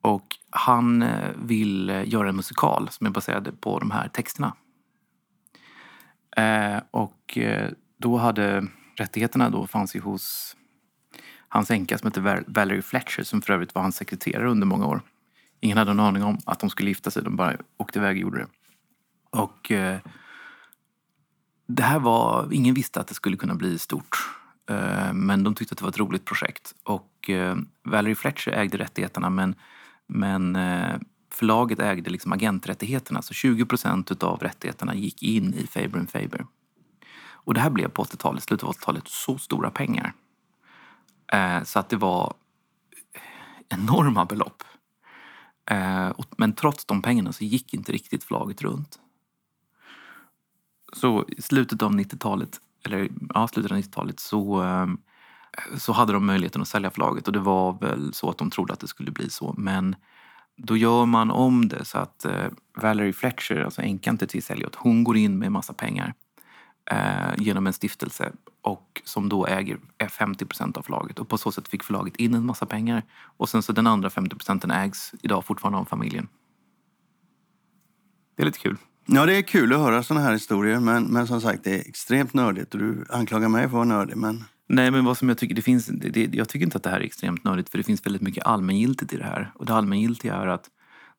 Och 0.00 0.36
han 0.50 1.02
eh, 1.02 1.30
vill 1.36 1.90
eh, 1.90 2.08
göra 2.08 2.28
en 2.28 2.36
musikal 2.36 2.88
som 2.90 3.06
är 3.06 3.10
baserad 3.10 3.60
på 3.60 3.78
de 3.78 3.90
här 3.90 4.08
texterna. 4.08 4.56
Eh, 6.36 6.82
och 6.90 7.38
eh, 7.38 7.70
då 7.98 8.16
hade 8.16 8.66
rättigheterna 8.96 9.50
då 9.50 9.66
fanns 9.66 9.96
ju 9.96 10.00
hos 10.00 10.56
hans 11.48 11.70
änka 11.70 11.98
som 11.98 12.06
hette 12.06 12.44
Valerie 12.46 12.82
Fletcher 12.82 13.22
som 13.22 13.42
för 13.42 13.52
övrigt 13.52 13.74
var 13.74 13.82
hans 13.82 13.96
sekreterare 13.96 14.50
under 14.50 14.66
många 14.66 14.86
år. 14.86 15.02
Ingen 15.60 15.78
hade 15.78 15.90
en 15.90 16.00
aning 16.00 16.22
om 16.22 16.38
att 16.46 16.60
de 16.60 16.70
skulle 16.70 16.90
gifta 16.90 17.10
sig, 17.10 17.22
de 17.22 17.36
bara 17.36 17.56
åkte 17.76 17.98
iväg 17.98 18.16
och 18.16 18.20
gjorde 18.20 18.38
det. 18.38 18.48
Och 19.30 19.72
eh, 19.72 19.98
det 21.66 21.82
här 21.82 21.98
var, 21.98 22.52
ingen 22.52 22.74
visste 22.74 23.00
att 23.00 23.06
det 23.06 23.14
skulle 23.14 23.36
kunna 23.36 23.54
bli 23.54 23.78
stort. 23.78 24.16
Eh, 24.70 25.12
men 25.12 25.44
de 25.44 25.54
tyckte 25.54 25.72
att 25.72 25.78
det 25.78 25.84
var 25.84 25.90
ett 25.90 25.98
roligt 25.98 26.24
projekt. 26.24 26.74
Och 26.82 27.30
eh, 27.30 27.56
Valerie 27.82 28.14
Fletcher 28.14 28.52
ägde 28.52 28.78
rättigheterna 28.78 29.30
men, 29.30 29.54
men 30.06 30.56
eh, 30.56 30.96
förlaget 31.32 31.80
ägde 31.80 32.10
liksom 32.10 32.32
agenträttigheterna. 32.32 33.22
Så 33.22 33.34
20 33.34 33.66
procent 33.66 34.22
av 34.22 34.40
rättigheterna 34.40 34.94
gick 34.94 35.22
in 35.22 35.54
i 35.54 35.66
Faber 35.66 36.06
Faber. 36.06 36.46
Och 37.26 37.54
det 37.54 37.60
här 37.60 37.70
blev 37.70 37.88
på 37.88 38.04
80-talet, 38.04 38.42
slutet 38.42 38.64
av 38.64 38.74
80-talet 38.74 39.08
så 39.08 39.38
stora 39.38 39.70
pengar. 39.70 40.12
Så 41.64 41.78
att 41.78 41.88
det 41.88 41.96
var 41.96 42.34
enorma 43.68 44.24
belopp. 44.24 44.62
Men 46.36 46.52
trots 46.52 46.84
de 46.84 47.02
pengarna 47.02 47.32
så 47.32 47.44
gick 47.44 47.74
inte 47.74 47.92
riktigt 47.92 48.24
förlaget 48.24 48.62
runt. 48.62 48.98
Så 50.94 51.24
i 51.28 51.42
slutet 51.42 51.82
av 51.82 51.92
90-talet, 51.92 52.60
eller 52.84 53.08
ja, 53.34 53.48
slutet 53.48 53.72
av 53.72 53.78
90-talet 53.78 54.20
så, 54.20 54.62
ehm, 54.62 54.98
så 55.78 55.92
hade 55.92 56.12
de 56.12 56.26
möjligheten 56.26 56.62
att 56.62 56.68
sälja 56.68 56.90
förlaget 56.90 57.26
och 57.26 57.32
det 57.32 57.40
var 57.40 57.78
väl 57.80 58.14
så 58.14 58.30
att 58.30 58.38
de 58.38 58.50
trodde 58.50 58.72
att 58.72 58.80
det 58.80 58.88
skulle 58.88 59.10
bli 59.12 59.30
så. 59.30 59.54
Men 59.58 59.96
då 60.56 60.76
gör 60.76 61.06
man 61.06 61.30
om 61.30 61.68
det 61.68 61.84
så 61.84 61.98
att 61.98 62.24
eh, 62.24 62.46
Valerie 62.82 63.12
Fletcher, 63.12 63.60
alltså 63.64 63.82
änkan 63.82 64.18
till 64.18 64.28
T.S. 64.28 64.50
Eliot, 64.50 64.74
hon 64.74 65.04
går 65.04 65.16
in 65.16 65.38
med 65.38 65.52
massa 65.52 65.72
pengar. 65.74 66.14
eh, 66.90 67.34
genom 67.38 67.66
en 67.66 67.72
stiftelse 67.72 68.32
och 68.62 69.02
som 69.04 69.28
då 69.28 69.46
äger 69.46 69.78
50 70.10 70.44
procent 70.46 70.76
av 70.76 70.82
förlaget. 70.82 71.18
Och 71.18 71.28
på 71.28 71.38
så 71.38 71.52
sätt 71.52 71.68
fick 71.68 71.82
förlaget 71.84 72.16
in 72.16 72.34
en 72.34 72.46
massa 72.46 72.66
pengar. 72.66 73.02
Och 73.38 73.48
sen 73.48 73.62
så 73.62 73.72
den 73.72 73.86
andra 73.86 74.10
50 74.10 74.36
procenten 74.36 74.70
ägs 74.70 75.12
idag 75.22 75.44
fortfarande 75.44 75.78
av 75.78 75.84
familjen. 75.84 76.28
Det 78.36 78.42
är 78.42 78.46
lite 78.46 78.58
kul. 78.58 78.76
Ja, 79.06 79.26
det 79.26 79.36
är 79.36 79.42
kul 79.42 79.72
att 79.72 79.78
höra 79.78 80.02
såna 80.02 80.20
här 80.20 80.32
historier, 80.32 80.80
men, 80.80 81.04
men 81.04 81.26
som 81.26 81.40
sagt, 81.40 81.64
det 81.64 81.74
är 81.74 81.88
extremt 81.88 82.34
nördigt 82.34 82.74
och 82.74 82.80
du 82.80 83.04
anklagar 83.08 83.48
mig 83.48 83.60
för 83.60 83.66
att 83.66 83.72
vara 83.72 83.84
nördig, 83.84 84.16
men... 84.16 84.44
Nej, 84.66 84.90
men 84.90 85.04
vad 85.04 85.18
som 85.18 85.28
jag 85.28 85.38
tycker, 85.38 85.54
det 85.54 85.62
finns, 85.62 85.86
det, 85.86 86.08
det, 86.08 86.34
jag 86.34 86.48
tycker 86.48 86.64
inte 86.64 86.76
att 86.76 86.82
det 86.82 86.90
här 86.90 87.00
är 87.00 87.04
extremt 87.04 87.44
nördigt 87.44 87.68
för 87.68 87.78
det 87.78 87.84
finns 87.84 88.06
väldigt 88.06 88.22
mycket 88.22 88.46
allmängiltigt 88.46 89.12
i 89.12 89.16
det 89.16 89.24
här. 89.24 89.52
Och 89.54 89.66
det 89.66 89.74
allmängiltiga 89.74 90.34
är 90.34 90.46
att 90.46 90.70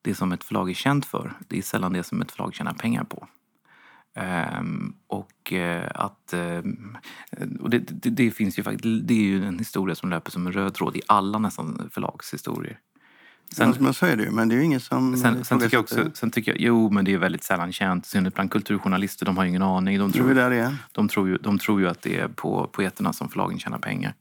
det 0.02 0.14
som 0.14 0.32
ett 0.32 0.44
förlag 0.44 0.70
är 0.70 0.74
känt 0.74 1.06
för, 1.06 1.32
det 1.48 1.58
är 1.58 1.62
sällan 1.62 1.92
det 1.92 2.02
som 2.02 2.22
ett 2.22 2.30
förlag 2.30 2.54
tjänar 2.54 2.72
pengar 2.72 3.04
på. 3.04 3.28
Um, 4.60 4.96
och 5.06 5.52
uh, 5.52 5.82
att... 5.94 6.34
Uh, 6.34 6.72
och 7.60 7.70
det, 7.70 7.78
det, 7.78 8.10
det, 8.10 8.30
finns 8.30 8.58
ju 8.58 8.62
faktiskt, 8.62 9.06
det 9.08 9.14
är 9.14 9.22
ju 9.22 9.44
en 9.44 9.58
historia 9.58 9.94
som 9.94 10.10
löper 10.10 10.30
som 10.30 10.46
en 10.46 10.52
röd 10.52 10.74
tråd 10.74 10.96
i 10.96 11.02
alla 11.06 11.38
nästan 11.38 11.90
förlagshistorier. 11.92 12.78
Sen, 13.52 13.68
ja, 13.68 13.74
men 13.80 13.94
så 13.94 14.06
är 14.06 14.16
det 14.16 14.22
ju, 14.22 14.30
men 14.30 14.48
det 14.48 14.54
är 14.54 14.56
ju 14.56 14.64
ingen 14.64 14.80
som... 14.80 15.16
Sen, 15.16 15.44
sen 15.44 15.60
tycker 15.60 15.76
jag 15.76 15.82
också, 15.82 16.10
sen 16.14 16.30
tycker 16.30 16.52
jag, 16.52 16.60
jo 16.60 16.90
men 16.90 17.04
det 17.04 17.12
är 17.12 17.18
väldigt 17.18 17.44
sällan 17.44 17.72
känt, 17.72 18.06
synnerhet 18.06 18.34
bland 18.34 18.50
kulturjournalister, 18.50 19.26
de 19.26 19.36
har 19.36 19.44
ju 19.44 19.50
ingen 19.50 19.62
aning. 19.62 19.98
De 19.98 20.12
tror, 20.12 20.34
där 20.34 20.50
igen. 20.50 20.76
De, 20.92 21.08
tror 21.08 21.28
ju, 21.28 21.36
de 21.36 21.58
tror 21.58 21.80
ju 21.80 21.88
att 21.88 22.02
det 22.02 22.18
är 22.18 22.28
på 22.28 22.70
poeterna 22.72 23.12
som 23.12 23.28
förlagen 23.28 23.58
tjänar 23.58 23.78
pengar. 23.78 24.14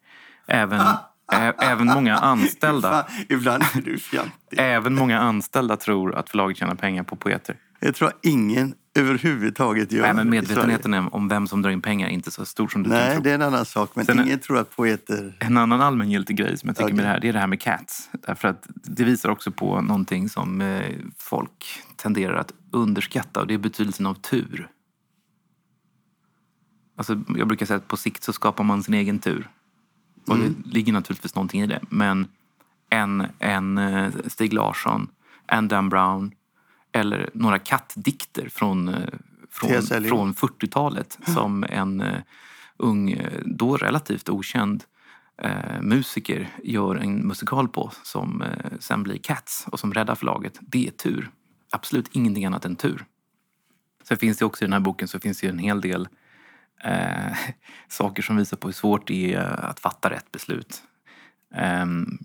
Även, 0.47 0.81
ä, 1.33 1.53
även 1.59 1.87
många 1.87 2.17
anställda... 2.17 3.07
Ibland 3.29 3.63
är 3.73 3.81
du 3.81 3.97
fjantig. 3.97 4.59
Även 4.59 4.95
många 4.95 5.19
anställda 5.19 5.77
tror 5.77 6.15
att 6.15 6.29
förlaget 6.29 6.57
tjänar 6.57 6.75
pengar 6.75 7.03
på 7.03 7.15
poeter. 7.15 7.55
Jag 7.79 7.95
tror 7.95 8.11
ingen 8.21 8.73
överhuvudtaget 8.95 9.91
gör 9.91 10.01
Nej, 10.01 10.13
men 10.13 10.29
medvetenheten 10.29 10.93
om 10.93 11.27
vem 11.27 11.47
som 11.47 11.61
drar 11.61 11.71
in 11.71 11.81
pengar 11.81 12.07
är 12.07 12.11
inte 12.11 12.31
så 12.31 12.45
stor 12.45 12.67
som 12.67 12.83
du 12.83 12.89
Nej, 12.89 13.13
tror. 13.13 13.23
det 13.23 13.31
är 13.31 13.35
en 13.35 13.41
annan 13.41 13.65
sak. 13.65 13.91
Men 13.93 14.05
Sen, 14.05 14.19
ingen 14.19 14.39
tror 14.39 14.57
att 14.57 14.75
poeter... 14.75 15.37
En 15.39 15.57
annan 15.57 15.81
allmängiltig 15.81 16.37
grej 16.37 16.57
som 16.57 16.67
jag 16.67 16.75
tycker 16.75 16.85
Okej. 16.85 16.95
med 16.95 17.05
det 17.05 17.09
här, 17.09 17.19
det 17.19 17.29
är 17.29 17.33
det 17.33 17.39
här 17.39 17.47
med 17.47 17.61
cats. 17.61 18.09
Därför 18.27 18.47
att 18.47 18.67
det 18.83 19.03
visar 19.03 19.29
också 19.29 19.51
på 19.51 19.81
någonting 19.81 20.29
som 20.29 20.61
eh, 20.61 20.81
folk 21.17 21.83
tenderar 21.95 22.35
att 22.35 22.53
underskatta 22.71 23.39
och 23.41 23.47
det 23.47 23.53
är 23.53 23.57
betydelsen 23.57 24.05
av 24.05 24.13
tur. 24.13 24.69
Alltså, 26.97 27.21
jag 27.37 27.47
brukar 27.47 27.65
säga 27.65 27.77
att 27.77 27.87
på 27.87 27.97
sikt 27.97 28.23
så 28.23 28.33
skapar 28.33 28.63
man 28.63 28.83
sin 28.83 28.93
egen 28.93 29.19
tur. 29.19 29.49
Och 30.27 30.37
det 30.37 30.53
ligger 30.65 30.93
naturligtvis 30.93 31.35
någonting 31.35 31.61
i 31.61 31.67
det. 31.67 31.79
Men 31.89 32.27
en, 32.89 33.27
en 33.39 33.77
eh, 33.77 34.11
Stig 34.27 34.53
Larsson, 34.53 35.07
en 35.47 35.67
Dan 35.67 35.89
Brown 35.89 36.31
eller 36.95 37.29
några 37.33 37.59
kattdikter 37.59 38.49
från, 38.49 38.87
eh, 38.87 39.09
från, 39.49 39.81
från 39.81 40.33
40-talet 40.33 41.19
som 41.27 41.63
en 41.63 42.01
eh, 42.01 42.21
ung, 42.77 43.11
eh, 43.11 43.41
då 43.45 43.77
relativt 43.77 44.29
okänd 44.29 44.83
eh, 45.41 45.81
musiker 45.81 46.49
gör 46.63 46.95
en 46.95 47.27
musikal 47.27 47.67
på 47.67 47.91
som 48.03 48.41
eh, 48.41 48.71
sen 48.79 49.03
blir 49.03 49.17
Cats 49.17 49.65
och 49.71 49.79
som 49.79 49.93
räddar 49.93 50.15
förlaget. 50.15 50.59
Det 50.61 50.87
är 50.87 50.91
tur. 50.91 51.29
Absolut 51.71 52.09
ingenting 52.11 52.45
annat 52.45 52.65
än 52.65 52.75
tur. 52.75 53.05
Sen 54.03 54.17
finns 54.17 54.37
det 54.37 54.45
också 54.45 54.63
i 54.63 54.67
den 54.67 54.73
här 54.73 54.79
boken 54.79 55.07
så 55.07 55.19
finns 55.19 55.39
det 55.39 55.47
en 55.47 55.59
hel 55.59 55.81
del 55.81 56.07
eh, 56.83 57.37
saker 57.87 58.23
som 58.23 58.37
visar 58.37 58.57
på 58.57 58.67
hur 58.67 58.73
svårt 58.73 59.07
det 59.07 59.33
är 59.33 59.65
att 59.65 59.79
fatta 59.79 60.09
rätt 60.09 60.31
beslut. 60.31 60.83
Ehm, 61.55 62.17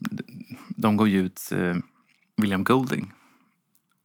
de 0.68 0.96
gav 0.96 1.08
ju 1.08 1.20
ut 1.20 1.52
William 2.36 2.64
Golding. 2.64 3.12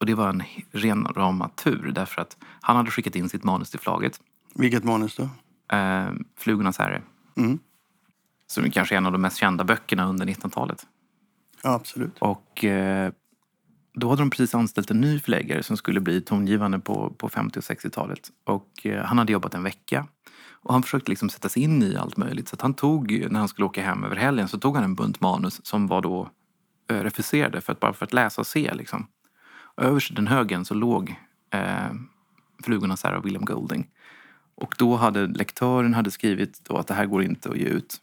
Och 0.00 0.06
det 0.06 0.14
var 0.14 0.28
en 0.28 0.42
ren 0.72 1.06
rama 1.06 1.48
tur 1.48 1.92
därför 1.94 2.22
att 2.22 2.36
han 2.60 2.76
hade 2.76 2.90
skickat 2.90 3.16
in 3.16 3.28
sitt 3.28 3.44
manus 3.44 3.70
till 3.70 3.80
förlaget. 3.80 4.20
Vilket 4.54 4.84
manus 4.84 5.16
då? 5.16 5.28
Eh, 5.76 6.08
Flugornas 6.38 6.78
herre. 6.78 7.02
Mm. 7.36 7.58
Som 8.46 8.70
kanske 8.70 8.94
är 8.94 8.96
en 8.96 9.06
av 9.06 9.12
de 9.12 9.22
mest 9.22 9.36
kända 9.36 9.64
böckerna 9.64 10.06
under 10.06 10.26
1900-talet. 10.26 10.86
Ja, 11.62 11.70
absolut. 11.74 12.18
Och 12.18 12.64
eh, 12.64 13.12
då 13.94 14.08
hade 14.08 14.22
de 14.22 14.30
precis 14.30 14.54
anställt 14.54 14.90
en 14.90 15.00
ny 15.00 15.20
förläggare 15.20 15.62
som 15.62 15.76
skulle 15.76 16.00
bli 16.00 16.20
tongivande 16.20 16.78
på, 16.78 17.10
på 17.18 17.28
50 17.28 17.58
och 17.58 17.64
60-talet. 17.64 18.30
Och 18.44 18.86
eh, 18.86 19.04
han 19.04 19.18
hade 19.18 19.32
jobbat 19.32 19.54
en 19.54 19.62
vecka. 19.62 20.06
Och 20.50 20.72
han 20.72 20.82
försökte 20.82 21.10
liksom 21.10 21.30
sätta 21.30 21.48
sig 21.48 21.62
in 21.62 21.82
i 21.82 21.96
allt 21.96 22.16
möjligt. 22.16 22.48
Så 22.48 22.56
att 22.56 22.62
han 22.62 22.74
tog, 22.74 23.26
när 23.30 23.38
han 23.38 23.48
skulle 23.48 23.66
åka 23.66 23.82
hem 23.82 24.04
över 24.04 24.16
helgen, 24.16 24.48
så 24.48 24.58
tog 24.58 24.74
han 24.74 24.84
en 24.84 24.94
bunt 24.94 25.20
manus 25.20 25.66
som 25.66 25.86
var 25.86 26.02
då 26.02 26.30
refuserade 26.88 27.60
för 27.60 27.72
att, 27.72 27.80
bara 27.80 27.92
för 27.92 28.04
att 28.04 28.12
läsa 28.12 28.40
och 28.40 28.46
se. 28.46 28.74
Liksom. 28.74 29.06
Överst 29.76 30.10
i 30.10 30.14
den 30.14 30.26
högen 30.26 30.64
så 30.64 30.74
låg 30.74 31.14
eh, 31.50 31.90
Flugornas 32.62 33.04
herre 33.04 33.16
av 33.16 33.22
William 33.22 33.44
Golding. 33.44 33.88
Och 34.54 34.74
då 34.78 34.96
hade 34.96 35.26
lektören 35.26 35.94
hade 35.94 36.10
skrivit 36.10 36.60
då 36.64 36.76
att 36.76 36.86
det 36.86 36.94
här 36.94 37.06
går 37.06 37.22
inte 37.22 37.48
att 37.48 37.56
ge 37.56 37.64
ut. 37.64 38.00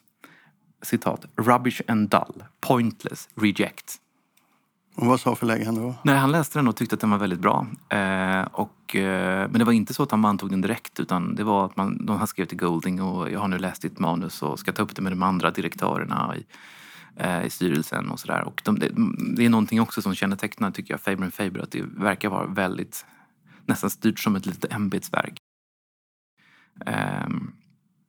Citat. 0.82 1.26
Rubbish 1.36 1.82
and 1.88 2.10
dull. 2.10 2.44
Pointless. 2.62 3.30
Reject. 3.36 4.00
Och 4.96 5.08
vad 5.08 5.20
sa 5.20 5.36
förläggaren 5.36 5.76
då? 5.76 5.96
Nej, 6.04 6.18
han 6.18 6.32
läste 6.32 6.60
den 6.60 6.68
och 6.68 6.76
tyckte 6.76 6.96
att 6.96 7.02
den 7.02 7.10
var 7.10 7.18
väldigt 7.18 7.40
bra. 7.40 7.68
Eh, 7.90 8.42
och, 8.42 8.96
eh, 8.96 9.50
men 9.50 9.60
det 9.60 9.64
var 9.64 9.72
inte 9.72 9.94
så 9.94 10.04
att 10.04 10.12
han 10.12 10.26
antog 10.26 10.50
den 10.50 10.62
direkt 10.62 11.00
utan 11.00 11.36
det 11.36 11.44
var 11.44 11.66
att 11.66 11.78
man, 11.78 12.06
de 12.06 12.18
han 12.18 12.28
skrev 12.28 12.46
till 12.46 12.58
Golding 12.58 13.02
och 13.02 13.32
jag 13.32 13.40
har 13.40 13.48
nu 13.48 13.58
läst 13.58 13.82
ditt 13.82 14.00
manus 14.00 14.42
och 14.42 14.60
ska 14.60 14.72
ta 14.72 14.84
upp 14.84 14.96
det 14.96 15.02
med 15.02 15.12
de 15.12 15.24
andra 15.24 15.52
direktörerna 15.52 16.36
i, 16.38 16.46
Eh, 17.16 17.46
i 17.46 17.50
styrelsen 17.50 18.10
och 18.10 18.20
sådär. 18.20 18.44
Och 18.44 18.62
de, 18.66 18.80
det, 19.36 19.46
är 19.46 19.50
någonting 19.50 19.82
också 19.82 20.02
som 20.02 20.16
kännetecknar, 20.16 20.72
tycker 20.72 20.94
jag, 20.94 21.02
Faber 21.02 21.30
Faber 21.30 21.60
att 21.60 21.72
det 21.72 21.82
verkar 21.82 22.30
vara 22.30 22.46
väldigt, 22.46 23.06
nästan 23.66 23.90
styrt 23.90 24.20
som 24.20 24.36
ett 24.36 24.46
litet 24.46 24.74
ämbetsverk. 24.74 25.38
Eh, 26.86 27.28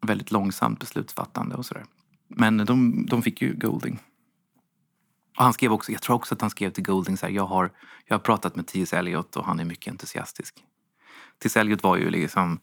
väldigt 0.07 0.31
långsamt 0.31 0.81
beslutsfattande 0.81 1.55
och 1.55 1.67
sådär. 1.67 1.85
Men 2.29 2.57
de, 2.57 3.07
de 3.07 3.23
fick 3.23 3.43
ju 3.43 3.55
Golding. 3.55 3.99
Och 5.37 5.45
han 5.45 5.53
skrev 5.53 5.73
också, 5.73 5.93
jag 5.93 6.03
tror 6.03 6.17
också 6.17 6.35
att 6.35 6.41
han 6.41 6.51
skrev 6.51 6.71
till 6.71 6.85
Golding 6.85 7.17
så 7.17 7.27
här, 7.27 7.33
jag 7.33 7.47
har, 7.47 7.71
jag 8.07 8.15
har 8.15 8.21
pratat 8.21 8.57
med 8.57 8.67
T.S. 8.67 8.93
Eliot 8.93 9.37
och 9.37 9.45
han 9.45 9.61
är 9.61 9.65
mycket 9.65 9.91
entusiastisk. 9.91 10.55
T.S. 11.43 11.57
Eliot 11.57 11.83
var 11.83 11.97
ju 11.97 12.11
liksom, 12.11 12.53
eh, 12.53 12.59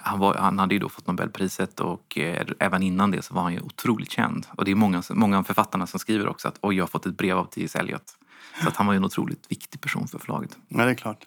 han, 0.00 0.18
var, 0.18 0.34
han 0.34 0.58
hade 0.58 0.74
ju 0.74 0.80
då 0.80 0.88
fått 0.88 1.06
Nobelpriset 1.06 1.80
och 1.80 2.18
eh, 2.18 2.46
även 2.58 2.82
innan 2.82 3.10
det 3.10 3.22
så 3.22 3.34
var 3.34 3.42
han 3.42 3.52
ju 3.52 3.60
otroligt 3.60 4.10
känd. 4.10 4.46
Och 4.56 4.64
det 4.64 4.70
är 4.70 4.74
många, 4.74 5.02
många 5.10 5.38
av 5.38 5.42
författarna 5.42 5.86
som 5.86 6.00
skriver 6.00 6.28
också 6.28 6.48
att 6.48 6.58
oj, 6.60 6.76
jag 6.76 6.82
har 6.82 6.88
fått 6.88 7.06
ett 7.06 7.16
brev 7.16 7.38
av 7.38 7.44
T.S. 7.44 7.76
Eliot. 7.76 8.18
Så 8.62 8.68
att 8.68 8.76
han 8.76 8.86
var 8.86 8.94
ju 8.94 8.96
en 8.96 9.04
otroligt 9.04 9.46
viktig 9.50 9.80
person 9.80 10.08
för 10.08 10.18
förlaget. 10.18 10.58
Ja, 10.68 10.84
det 10.84 10.90
är 10.90 10.94
klart. 10.94 11.26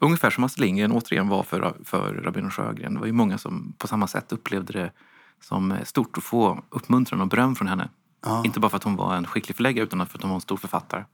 Ungefär 0.00 0.30
som 0.30 0.44
Astrid 0.44 0.66
Lindgren 0.66 0.92
återigen 0.92 1.28
var 1.28 1.42
för, 1.42 1.76
för 1.84 2.14
Rabin 2.14 2.50
Sjögren. 2.50 2.94
Det 2.94 3.00
var 3.00 3.06
ju 3.06 3.12
många 3.12 3.38
som 3.38 3.74
på 3.78 3.86
samma 3.86 4.06
sätt 4.06 4.32
upplevde 4.32 4.72
det 4.72 4.92
som 5.40 5.72
eh, 5.72 5.84
stort 5.84 6.18
att 6.18 6.24
få 6.24 6.64
uppmuntran 6.70 7.20
och 7.20 7.28
beröm 7.28 7.54
från 7.54 7.68
henne. 7.68 7.88
Ja. 8.24 8.42
Inte 8.44 8.60
bara 8.60 8.70
för 8.70 8.76
att 8.76 8.84
hon 8.84 8.96
var 8.96 9.16
en 9.16 9.26
skicklig 9.26 9.56
förläggare 9.56 9.84
utan 9.84 10.06
för 10.06 10.18
att 10.18 10.22
hon 10.22 10.30
var 10.30 10.36
en 10.36 10.40
stor 10.40 10.56
författare. 10.56 11.04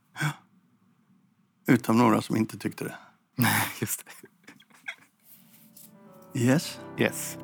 Utom 1.67 1.99
några 1.99 2.23
som 2.23 2.37
inte 2.37 2.59
tyckte 2.59 2.85
det. 2.85 2.95
Just 3.81 4.05
det. 4.05 4.29
Yes. 6.35 6.81
Yes. 6.99 7.39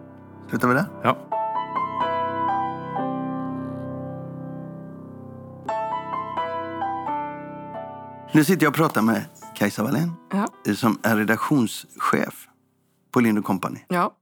Slutar 0.49 0.69
vi 0.69 0.75
där? 0.75 0.87
Ja. 1.03 1.17
Nu 8.33 8.45
sitter 8.45 8.63
jag 8.67 8.71
och 8.71 8.77
pratar 8.77 9.03
med 9.03 9.25
Kajsa 9.55 9.83
Wallén 9.83 10.13
Ja. 10.31 10.49
eh, 10.67 10.75
som 10.75 10.99
är 11.03 11.17
redaktionschef 11.17 12.49
på 13.11 13.21
Lind 13.21 13.45
Company. 13.45 13.79
Ja. 13.89 14.17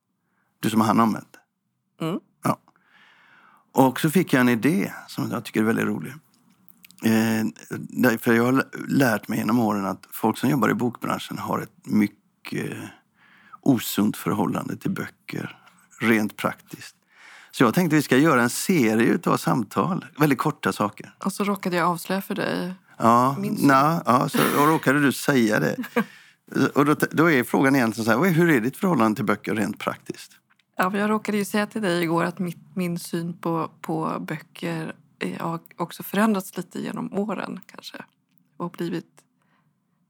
Du 0.60 0.70
som 0.70 0.80
har 0.80 0.86
hand 0.86 1.00
om 1.00 1.12
det. 1.12 1.24
Mm. 2.04 2.20
Ja. 2.44 2.58
Och 3.72 4.00
så 4.00 4.10
fick 4.10 4.32
jag 4.32 4.40
en 4.40 4.48
idé 4.48 4.92
som 5.06 5.30
jag 5.30 5.44
tycker 5.44 5.60
är 5.60 5.64
väldigt 5.64 5.84
rolig. 5.86 6.12
Eh, 7.04 7.46
därför 7.88 8.32
jag 8.32 8.44
har 8.44 8.64
lärt 8.88 9.28
mig 9.28 9.38
genom 9.38 9.58
åren 9.58 9.86
att 9.86 10.06
folk 10.12 10.38
som 10.38 10.50
jobbar 10.50 10.70
i 10.70 10.74
bokbranschen 10.74 11.38
har 11.38 11.60
ett 11.60 11.86
mycket 11.86 12.76
osunt 13.68 14.16
förhållande 14.16 14.76
till 14.76 14.90
böcker, 14.90 15.56
rent 16.00 16.36
praktiskt. 16.36 16.96
Så 17.50 17.64
jag 17.64 17.74
tänkte 17.74 17.96
vi 17.96 18.02
ska 18.02 18.16
göra 18.16 18.42
en 18.42 18.50
serie 18.50 19.18
av 19.26 19.36
samtal, 19.36 20.04
väldigt 20.18 20.38
korta 20.38 20.72
saker. 20.72 21.14
Och 21.24 21.32
så 21.32 21.44
råkade 21.44 21.76
jag 21.76 21.88
avslöja 21.88 22.22
för 22.22 22.34
dig. 22.34 22.74
Ja, 22.98 23.36
na, 23.40 24.02
ja 24.06 24.28
så 24.28 24.38
och 24.60 24.68
råkade 24.68 25.00
du 25.00 25.12
säga 25.12 25.60
det. 25.60 25.76
Och 26.74 26.84
då, 26.84 26.96
då 27.10 27.30
är 27.30 27.44
frågan 27.44 27.76
egentligen 27.76 28.04
så 28.04 28.24
här, 28.24 28.30
hur 28.30 28.50
är 28.50 28.60
ditt 28.60 28.76
förhållande 28.76 29.16
till 29.16 29.24
böcker 29.24 29.54
rent 29.54 29.78
praktiskt? 29.78 30.32
Ja, 30.76 30.96
jag 30.96 31.10
råkade 31.10 31.38
ju 31.38 31.44
säga 31.44 31.66
till 31.66 31.82
dig 31.82 32.02
igår 32.02 32.24
att 32.24 32.38
mitt, 32.38 32.76
min 32.76 32.98
syn 32.98 33.32
på, 33.32 33.70
på 33.80 34.16
böcker 34.20 34.94
har 35.38 35.60
också 35.76 36.02
förändrats 36.02 36.56
lite 36.56 36.80
genom 36.80 37.12
åren 37.12 37.60
kanske. 37.66 37.96
Och 38.56 38.70
blivit 38.70 39.24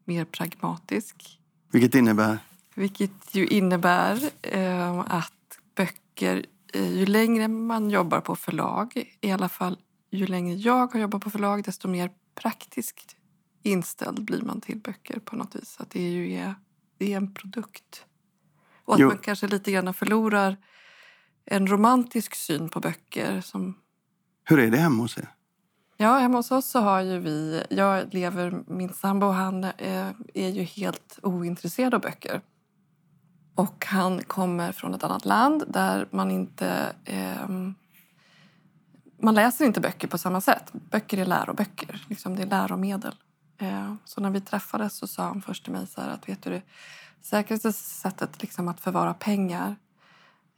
mer 0.04 0.24
pragmatisk. 0.24 1.38
Vilket 1.72 1.94
innebär, 1.94 2.38
Vilket 2.78 3.34
ju 3.34 3.46
innebär 3.46 4.30
eh, 4.42 5.00
att 5.00 5.58
böcker, 5.74 6.46
eh, 6.74 6.90
ju 6.98 7.06
längre 7.06 7.48
man 7.48 7.90
jobbar 7.90 8.20
på 8.20 8.36
förlag, 8.36 9.16
i 9.20 9.30
alla 9.30 9.48
fall 9.48 9.78
ju 10.10 10.26
längre 10.26 10.54
jag 10.54 10.92
har 10.92 11.00
jobbat 11.00 11.22
på 11.22 11.30
förlag, 11.30 11.64
desto 11.64 11.88
mer 11.88 12.10
praktiskt 12.34 13.16
inställd 13.62 14.24
blir 14.24 14.42
man 14.42 14.60
till 14.60 14.78
böcker 14.78 15.18
på 15.20 15.36
något 15.36 15.56
vis. 15.56 15.76
Att 15.80 15.90
det, 15.90 16.00
är 16.00 16.10
ju 16.10 16.32
är, 16.32 16.54
det 16.98 17.12
är 17.12 17.16
en 17.16 17.34
produkt. 17.34 18.04
Och 18.84 18.94
att 18.94 19.00
Jo. 19.00 19.08
man 19.08 19.18
kanske 19.18 19.46
lite 19.46 19.72
grann 19.72 19.94
förlorar 19.94 20.56
en 21.44 21.66
romantisk 21.66 22.34
syn 22.34 22.68
på 22.68 22.80
böcker. 22.80 23.40
Som, 23.40 23.78
Hur 24.44 24.58
är 24.58 24.70
det 24.70 24.78
hemma 24.78 25.02
hos 25.02 25.18
er? 25.18 25.28
ja, 25.96 26.18
hemma 26.18 26.38
hos 26.38 26.50
oss 26.50 26.66
så 26.66 26.80
har 26.80 27.00
ju 27.00 27.18
vi... 27.18 27.62
Jag 27.70 28.14
lever, 28.14 28.62
min 28.66 28.92
sambo 28.92 29.26
han 29.26 29.64
eh, 29.64 30.08
är 30.34 30.48
ju 30.48 30.62
helt 30.62 31.18
ointresserad 31.22 31.94
av 31.94 32.00
böcker. 32.00 32.40
Och 33.58 33.86
han 33.86 34.24
kommer 34.24 34.72
från 34.72 34.94
ett 34.94 35.04
annat 35.04 35.24
land 35.24 35.64
där 35.68 36.08
man 36.10 36.30
inte... 36.30 36.92
Eh, 37.04 37.48
man 39.20 39.34
läser 39.34 39.64
inte 39.64 39.80
böcker 39.80 40.08
på 40.08 40.18
samma 40.18 40.40
sätt. 40.40 40.72
Böcker 40.72 41.18
är 41.18 41.26
läroböcker. 41.26 42.04
Liksom 42.08 42.36
det 42.36 42.42
är 42.42 42.46
läromedel. 42.46 43.14
Eh, 43.58 43.94
så 44.04 44.20
när 44.20 44.30
vi 44.30 44.40
träffades 44.40 44.96
så 44.96 45.06
sa 45.06 45.22
han 45.22 45.42
först 45.42 45.64
till 45.64 45.72
mig 45.72 45.86
så 45.86 46.00
här 46.00 46.08
att 46.08 46.28
vet 46.28 46.42
du 46.42 46.50
det 46.50 46.62
säkraste 47.22 47.72
sättet 47.72 48.42
liksom 48.42 48.68
att 48.68 48.80
förvara 48.80 49.14
pengar 49.14 49.76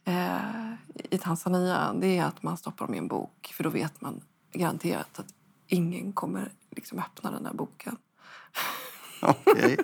eh, 0.04 0.72
i 1.10 1.18
Tanzania 1.18 1.92
det 2.00 2.18
är 2.18 2.24
att 2.24 2.42
man 2.42 2.56
stoppar 2.56 2.86
dem 2.86 2.94
i 2.94 2.98
en 2.98 3.08
bok. 3.08 3.52
För 3.54 3.64
då 3.64 3.70
vet 3.70 4.00
man 4.00 4.20
garanterat 4.52 5.18
att 5.18 5.34
ingen 5.66 6.12
kommer 6.12 6.52
liksom 6.70 6.98
öppna 6.98 7.30
den 7.30 7.42
där 7.42 7.54
boken. 7.54 7.96
Okej. 9.22 9.76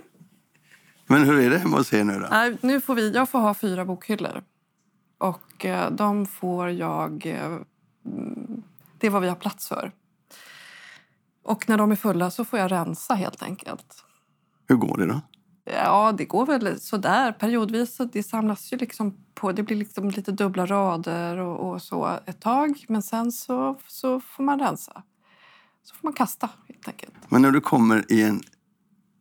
Men 1.07 1.25
hur 1.25 1.41
är 1.41 1.51
det 1.51 1.59
hemma 1.59 1.77
hos 1.77 1.93
er 1.93 2.05
nu 2.05 2.19
då? 2.19 2.27
Nej, 2.31 2.57
nu 2.61 2.81
får 2.81 2.95
vi, 2.95 3.11
jag 3.11 3.29
får 3.29 3.39
ha 3.39 3.55
fyra 3.55 3.85
bokhyllor. 3.85 4.43
Och 5.19 5.65
eh, 5.65 5.91
de 5.91 6.27
får 6.27 6.71
jag... 6.71 7.27
Eh, 7.27 7.45
mm, 8.07 8.63
det 8.99 9.07
är 9.07 9.11
vad 9.11 9.23
vi 9.23 9.29
har 9.29 9.37
plats 9.37 9.69
för. 9.69 9.93
Och 11.43 11.69
när 11.69 11.79
de 11.79 11.93
är 11.93 11.97
fulla 11.97 12.31
så 12.31 12.45
får 12.45 12.59
jag 12.59 12.73
rensa 12.73 13.15
helt 13.15 13.43
enkelt. 13.43 14.05
Hur 14.69 14.77
går 14.77 14.99
det 14.99 15.07
då? 15.07 15.21
Ja, 15.65 16.13
det 16.13 16.25
går 16.25 16.47
väl 16.47 16.81
sådär. 16.81 17.33
Periodvis 17.33 17.97
så 17.97 18.05
det 18.05 18.23
samlas 18.23 18.73
ju 18.73 18.77
liksom 18.77 19.17
på... 19.35 19.53
Det 19.53 19.63
blir 19.63 19.77
liksom 19.77 20.11
lite 20.11 20.33
dubbla 20.33 20.67
rader 20.67 21.37
och, 21.37 21.71
och 21.71 21.83
så 21.83 22.19
ett 22.27 22.41
tag. 22.41 22.85
Men 22.89 23.03
sen 23.03 23.33
så, 23.33 23.79
så 23.87 24.21
får 24.21 24.43
man 24.43 24.59
rensa. 24.59 25.03
Så 25.83 25.95
får 25.95 26.07
man 26.07 26.13
kasta 26.13 26.51
helt 26.69 26.89
enkelt. 26.89 27.15
Men 27.29 27.43
när 27.43 27.51
du 27.51 27.61
kommer 27.61 28.13
i 28.13 28.23
en 28.23 28.43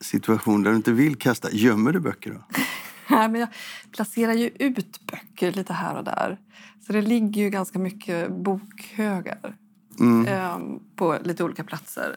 situation 0.05 0.63
där 0.63 0.71
du 0.71 0.77
inte 0.77 0.91
vill 0.91 1.15
kasta, 1.15 1.51
gömmer 1.51 1.91
du 1.91 1.99
böcker 1.99 2.31
då? 2.31 2.43
Nej, 3.09 3.29
men 3.29 3.41
jag 3.41 3.49
placerar 3.91 4.33
ju 4.33 4.49
ut 4.59 4.99
böcker 5.07 5.51
lite 5.51 5.73
här 5.73 5.95
och 5.97 6.03
där. 6.03 6.39
Så 6.87 6.93
det 6.93 7.01
ligger 7.01 7.41
ju 7.41 7.49
ganska 7.49 7.79
mycket 7.79 8.31
bokhögar 8.31 9.55
Mm. 9.99 10.27
eh, 10.27 10.79
på 10.95 11.17
lite 11.23 11.43
olika 11.43 11.63
platser. 11.63 12.15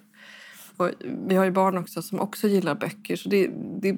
Och 0.76 0.90
vi 1.28 1.34
har 1.34 1.44
ju 1.44 1.50
barn 1.50 1.78
också 1.78 2.02
som 2.02 2.20
också 2.20 2.48
gillar 2.48 2.74
böcker. 2.74 3.16
Så 3.16 3.28
det, 3.28 3.50
det, 3.82 3.96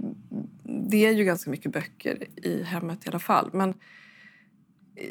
det 0.91 1.07
är 1.07 1.13
ju 1.13 1.25
ganska 1.25 1.51
mycket 1.51 1.73
böcker 1.73 2.25
i 2.37 2.63
hemmet 2.63 3.07
i 3.07 3.09
alla 3.09 3.19
fall. 3.19 3.51
Men 3.53 3.75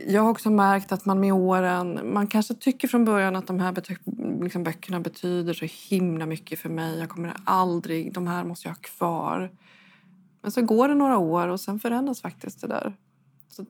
jag 0.07 0.21
har 0.21 0.29
också 0.29 0.49
märkt 0.49 0.91
att 0.91 1.05
man 1.05 1.19
med 1.19 1.33
åren... 1.33 2.13
Man 2.13 2.27
kanske 2.27 2.53
tycker 2.53 2.87
från 2.87 3.05
början 3.05 3.35
att 3.35 3.47
de 3.47 3.59
här 3.59 3.83
liksom 4.43 4.63
böckerna 4.63 4.99
betyder 4.99 5.53
så 5.53 5.65
himla 5.89 6.25
mycket 6.25 6.59
för 6.59 6.69
mig. 6.69 6.99
Jag 6.99 7.09
kommer 7.09 7.33
aldrig... 7.43 8.13
De 8.13 8.27
här 8.27 8.43
måste 8.43 8.67
jag 8.67 8.75
ha 8.75 8.81
kvar. 8.81 9.51
Men 10.41 10.51
så 10.51 10.61
går 10.61 10.87
det 10.87 10.95
några 10.95 11.17
år 11.17 11.47
och 11.47 11.59
sen 11.59 11.79
förändras 11.79 12.21
faktiskt 12.21 12.61
det 12.61 12.67
där. 12.67 12.95
Så 13.49 13.65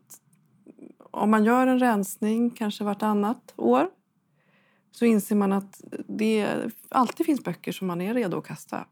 om 1.12 1.32
man 1.32 1.44
gör 1.44 1.68
en 1.68 1.80
rensning 1.80 2.50
kanske 2.50 2.84
vartannat 2.84 3.54
år 3.56 3.90
så 4.92 5.06
inser 5.06 5.36
man 5.36 5.54
att 5.54 5.82
det 6.08 6.58
alltid 6.90 7.26
finns 7.26 7.44
böcker 7.44 7.72
som 7.72 7.88
man 7.88 8.02
är 8.02 8.14
redo 8.14 8.38
att 8.38 8.48
kasta. 8.48 8.86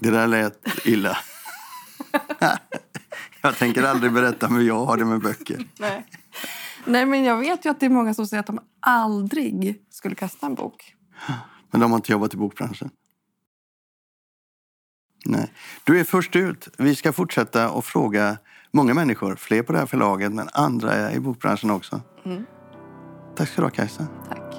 Det 0.00 0.10
där 0.10 0.26
lät 0.26 0.86
illa. 0.86 1.18
jag 3.42 3.56
tänker 3.56 3.82
aldrig 3.82 4.12
berätta 4.12 4.46
hur 4.46 4.60
jag 4.60 4.84
har 4.84 4.96
det 4.96 5.04
med 5.04 5.20
böcker. 5.20 5.68
Nej. 5.78 6.06
Nej, 6.84 7.06
men 7.06 7.24
jag 7.24 7.36
vet 7.36 7.64
ju 7.64 7.70
att 7.70 7.80
det 7.80 7.86
är 7.86 7.90
många 7.90 8.14
som 8.14 8.26
säger 8.26 8.40
att 8.40 8.46
de 8.46 8.60
aldrig 8.80 9.82
skulle 9.90 10.14
kasta 10.14 10.46
en 10.46 10.54
bok. 10.54 10.94
Men 11.70 11.80
de 11.80 11.90
har 11.90 11.98
inte 11.98 12.12
jobbat 12.12 12.34
i 12.34 12.36
bokbranschen. 12.36 12.90
Nej. 15.24 15.52
Du 15.84 16.00
är 16.00 16.04
först 16.04 16.36
ut. 16.36 16.68
Vi 16.78 16.94
ska 16.94 17.12
fortsätta 17.12 17.70
att 17.70 17.84
fråga 17.84 18.38
många 18.70 18.94
människor, 18.94 19.36
fler 19.36 19.62
på 19.62 19.72
det 19.72 19.78
här 19.78 19.86
förlaget 19.86 20.32
men 20.32 20.48
andra 20.52 21.12
i 21.12 21.20
bokbranschen 21.20 21.70
också. 21.70 22.00
Mm. 22.24 22.46
Tack 23.36 23.48
ska 23.48 23.60
du 23.60 23.66
ha 23.66 23.70
Kajsa. 23.70 24.06
Tack. 24.28 24.54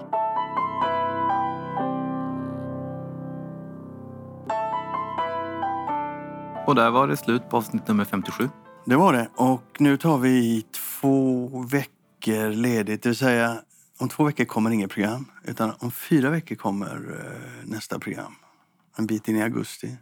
Och 6.68 6.76
där 6.76 6.92
var 6.92 7.08
det 7.08 7.18
slut 7.18 7.50
på 7.50 7.58
avsnitt 7.58 7.88
nummer 7.88 8.06
57. 8.06 8.50
Det 8.86 8.96
var 8.96 9.14
det. 9.14 9.30
Och 9.36 9.76
nu 9.80 9.98
tar 9.98 10.18
vi 10.18 10.66
två 10.72 11.48
veckor 11.72 12.50
ledigt. 12.50 13.04
Det 13.04 13.10
vill 13.10 13.16
säga, 13.16 13.62
om 13.98 14.10
två 14.10 14.24
veckor 14.24 14.46
kommer 14.46 14.72
inget 14.72 14.92
program. 14.92 15.26
Utan 15.44 15.74
om 15.80 15.92
fyra 15.92 16.30
veckor 16.30 16.56
kommer 16.56 16.96
eh, 16.96 17.70
nästa 17.70 18.00
program. 18.00 18.36
En 18.98 19.08
bit 19.08 19.28
in 19.28 19.36
i 19.36 19.44
augusti. 19.44 19.98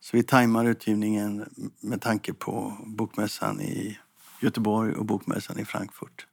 Så 0.00 0.16
vi 0.16 0.22
tajmar 0.22 0.64
utgivningen 0.64 1.44
med 1.80 2.00
tanke 2.00 2.34
på 2.34 2.76
bokmässan 2.84 3.60
i 3.60 3.98
Göteborg 4.40 4.92
och 4.92 5.04
bokmässan 5.04 5.58
i 5.58 5.64
Frankfurt. 5.64 6.26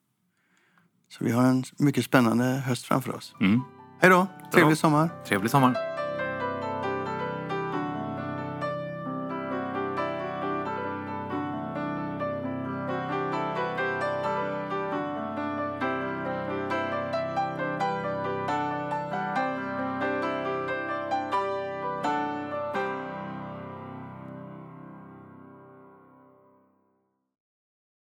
Så 1.09 1.23
vi 1.23 1.31
har 1.31 1.43
en 1.43 1.63
mycket 1.77 2.05
spännande 2.05 2.45
höst 2.45 2.85
framför 2.85 3.15
oss. 3.15 3.35
Mm. 3.39 3.61
Hej 3.99 4.09
då! 4.09 4.27
Trevlig 4.53 4.77
sommar! 4.77 5.09
Trevlig 5.25 5.51
sommar. 5.51 5.92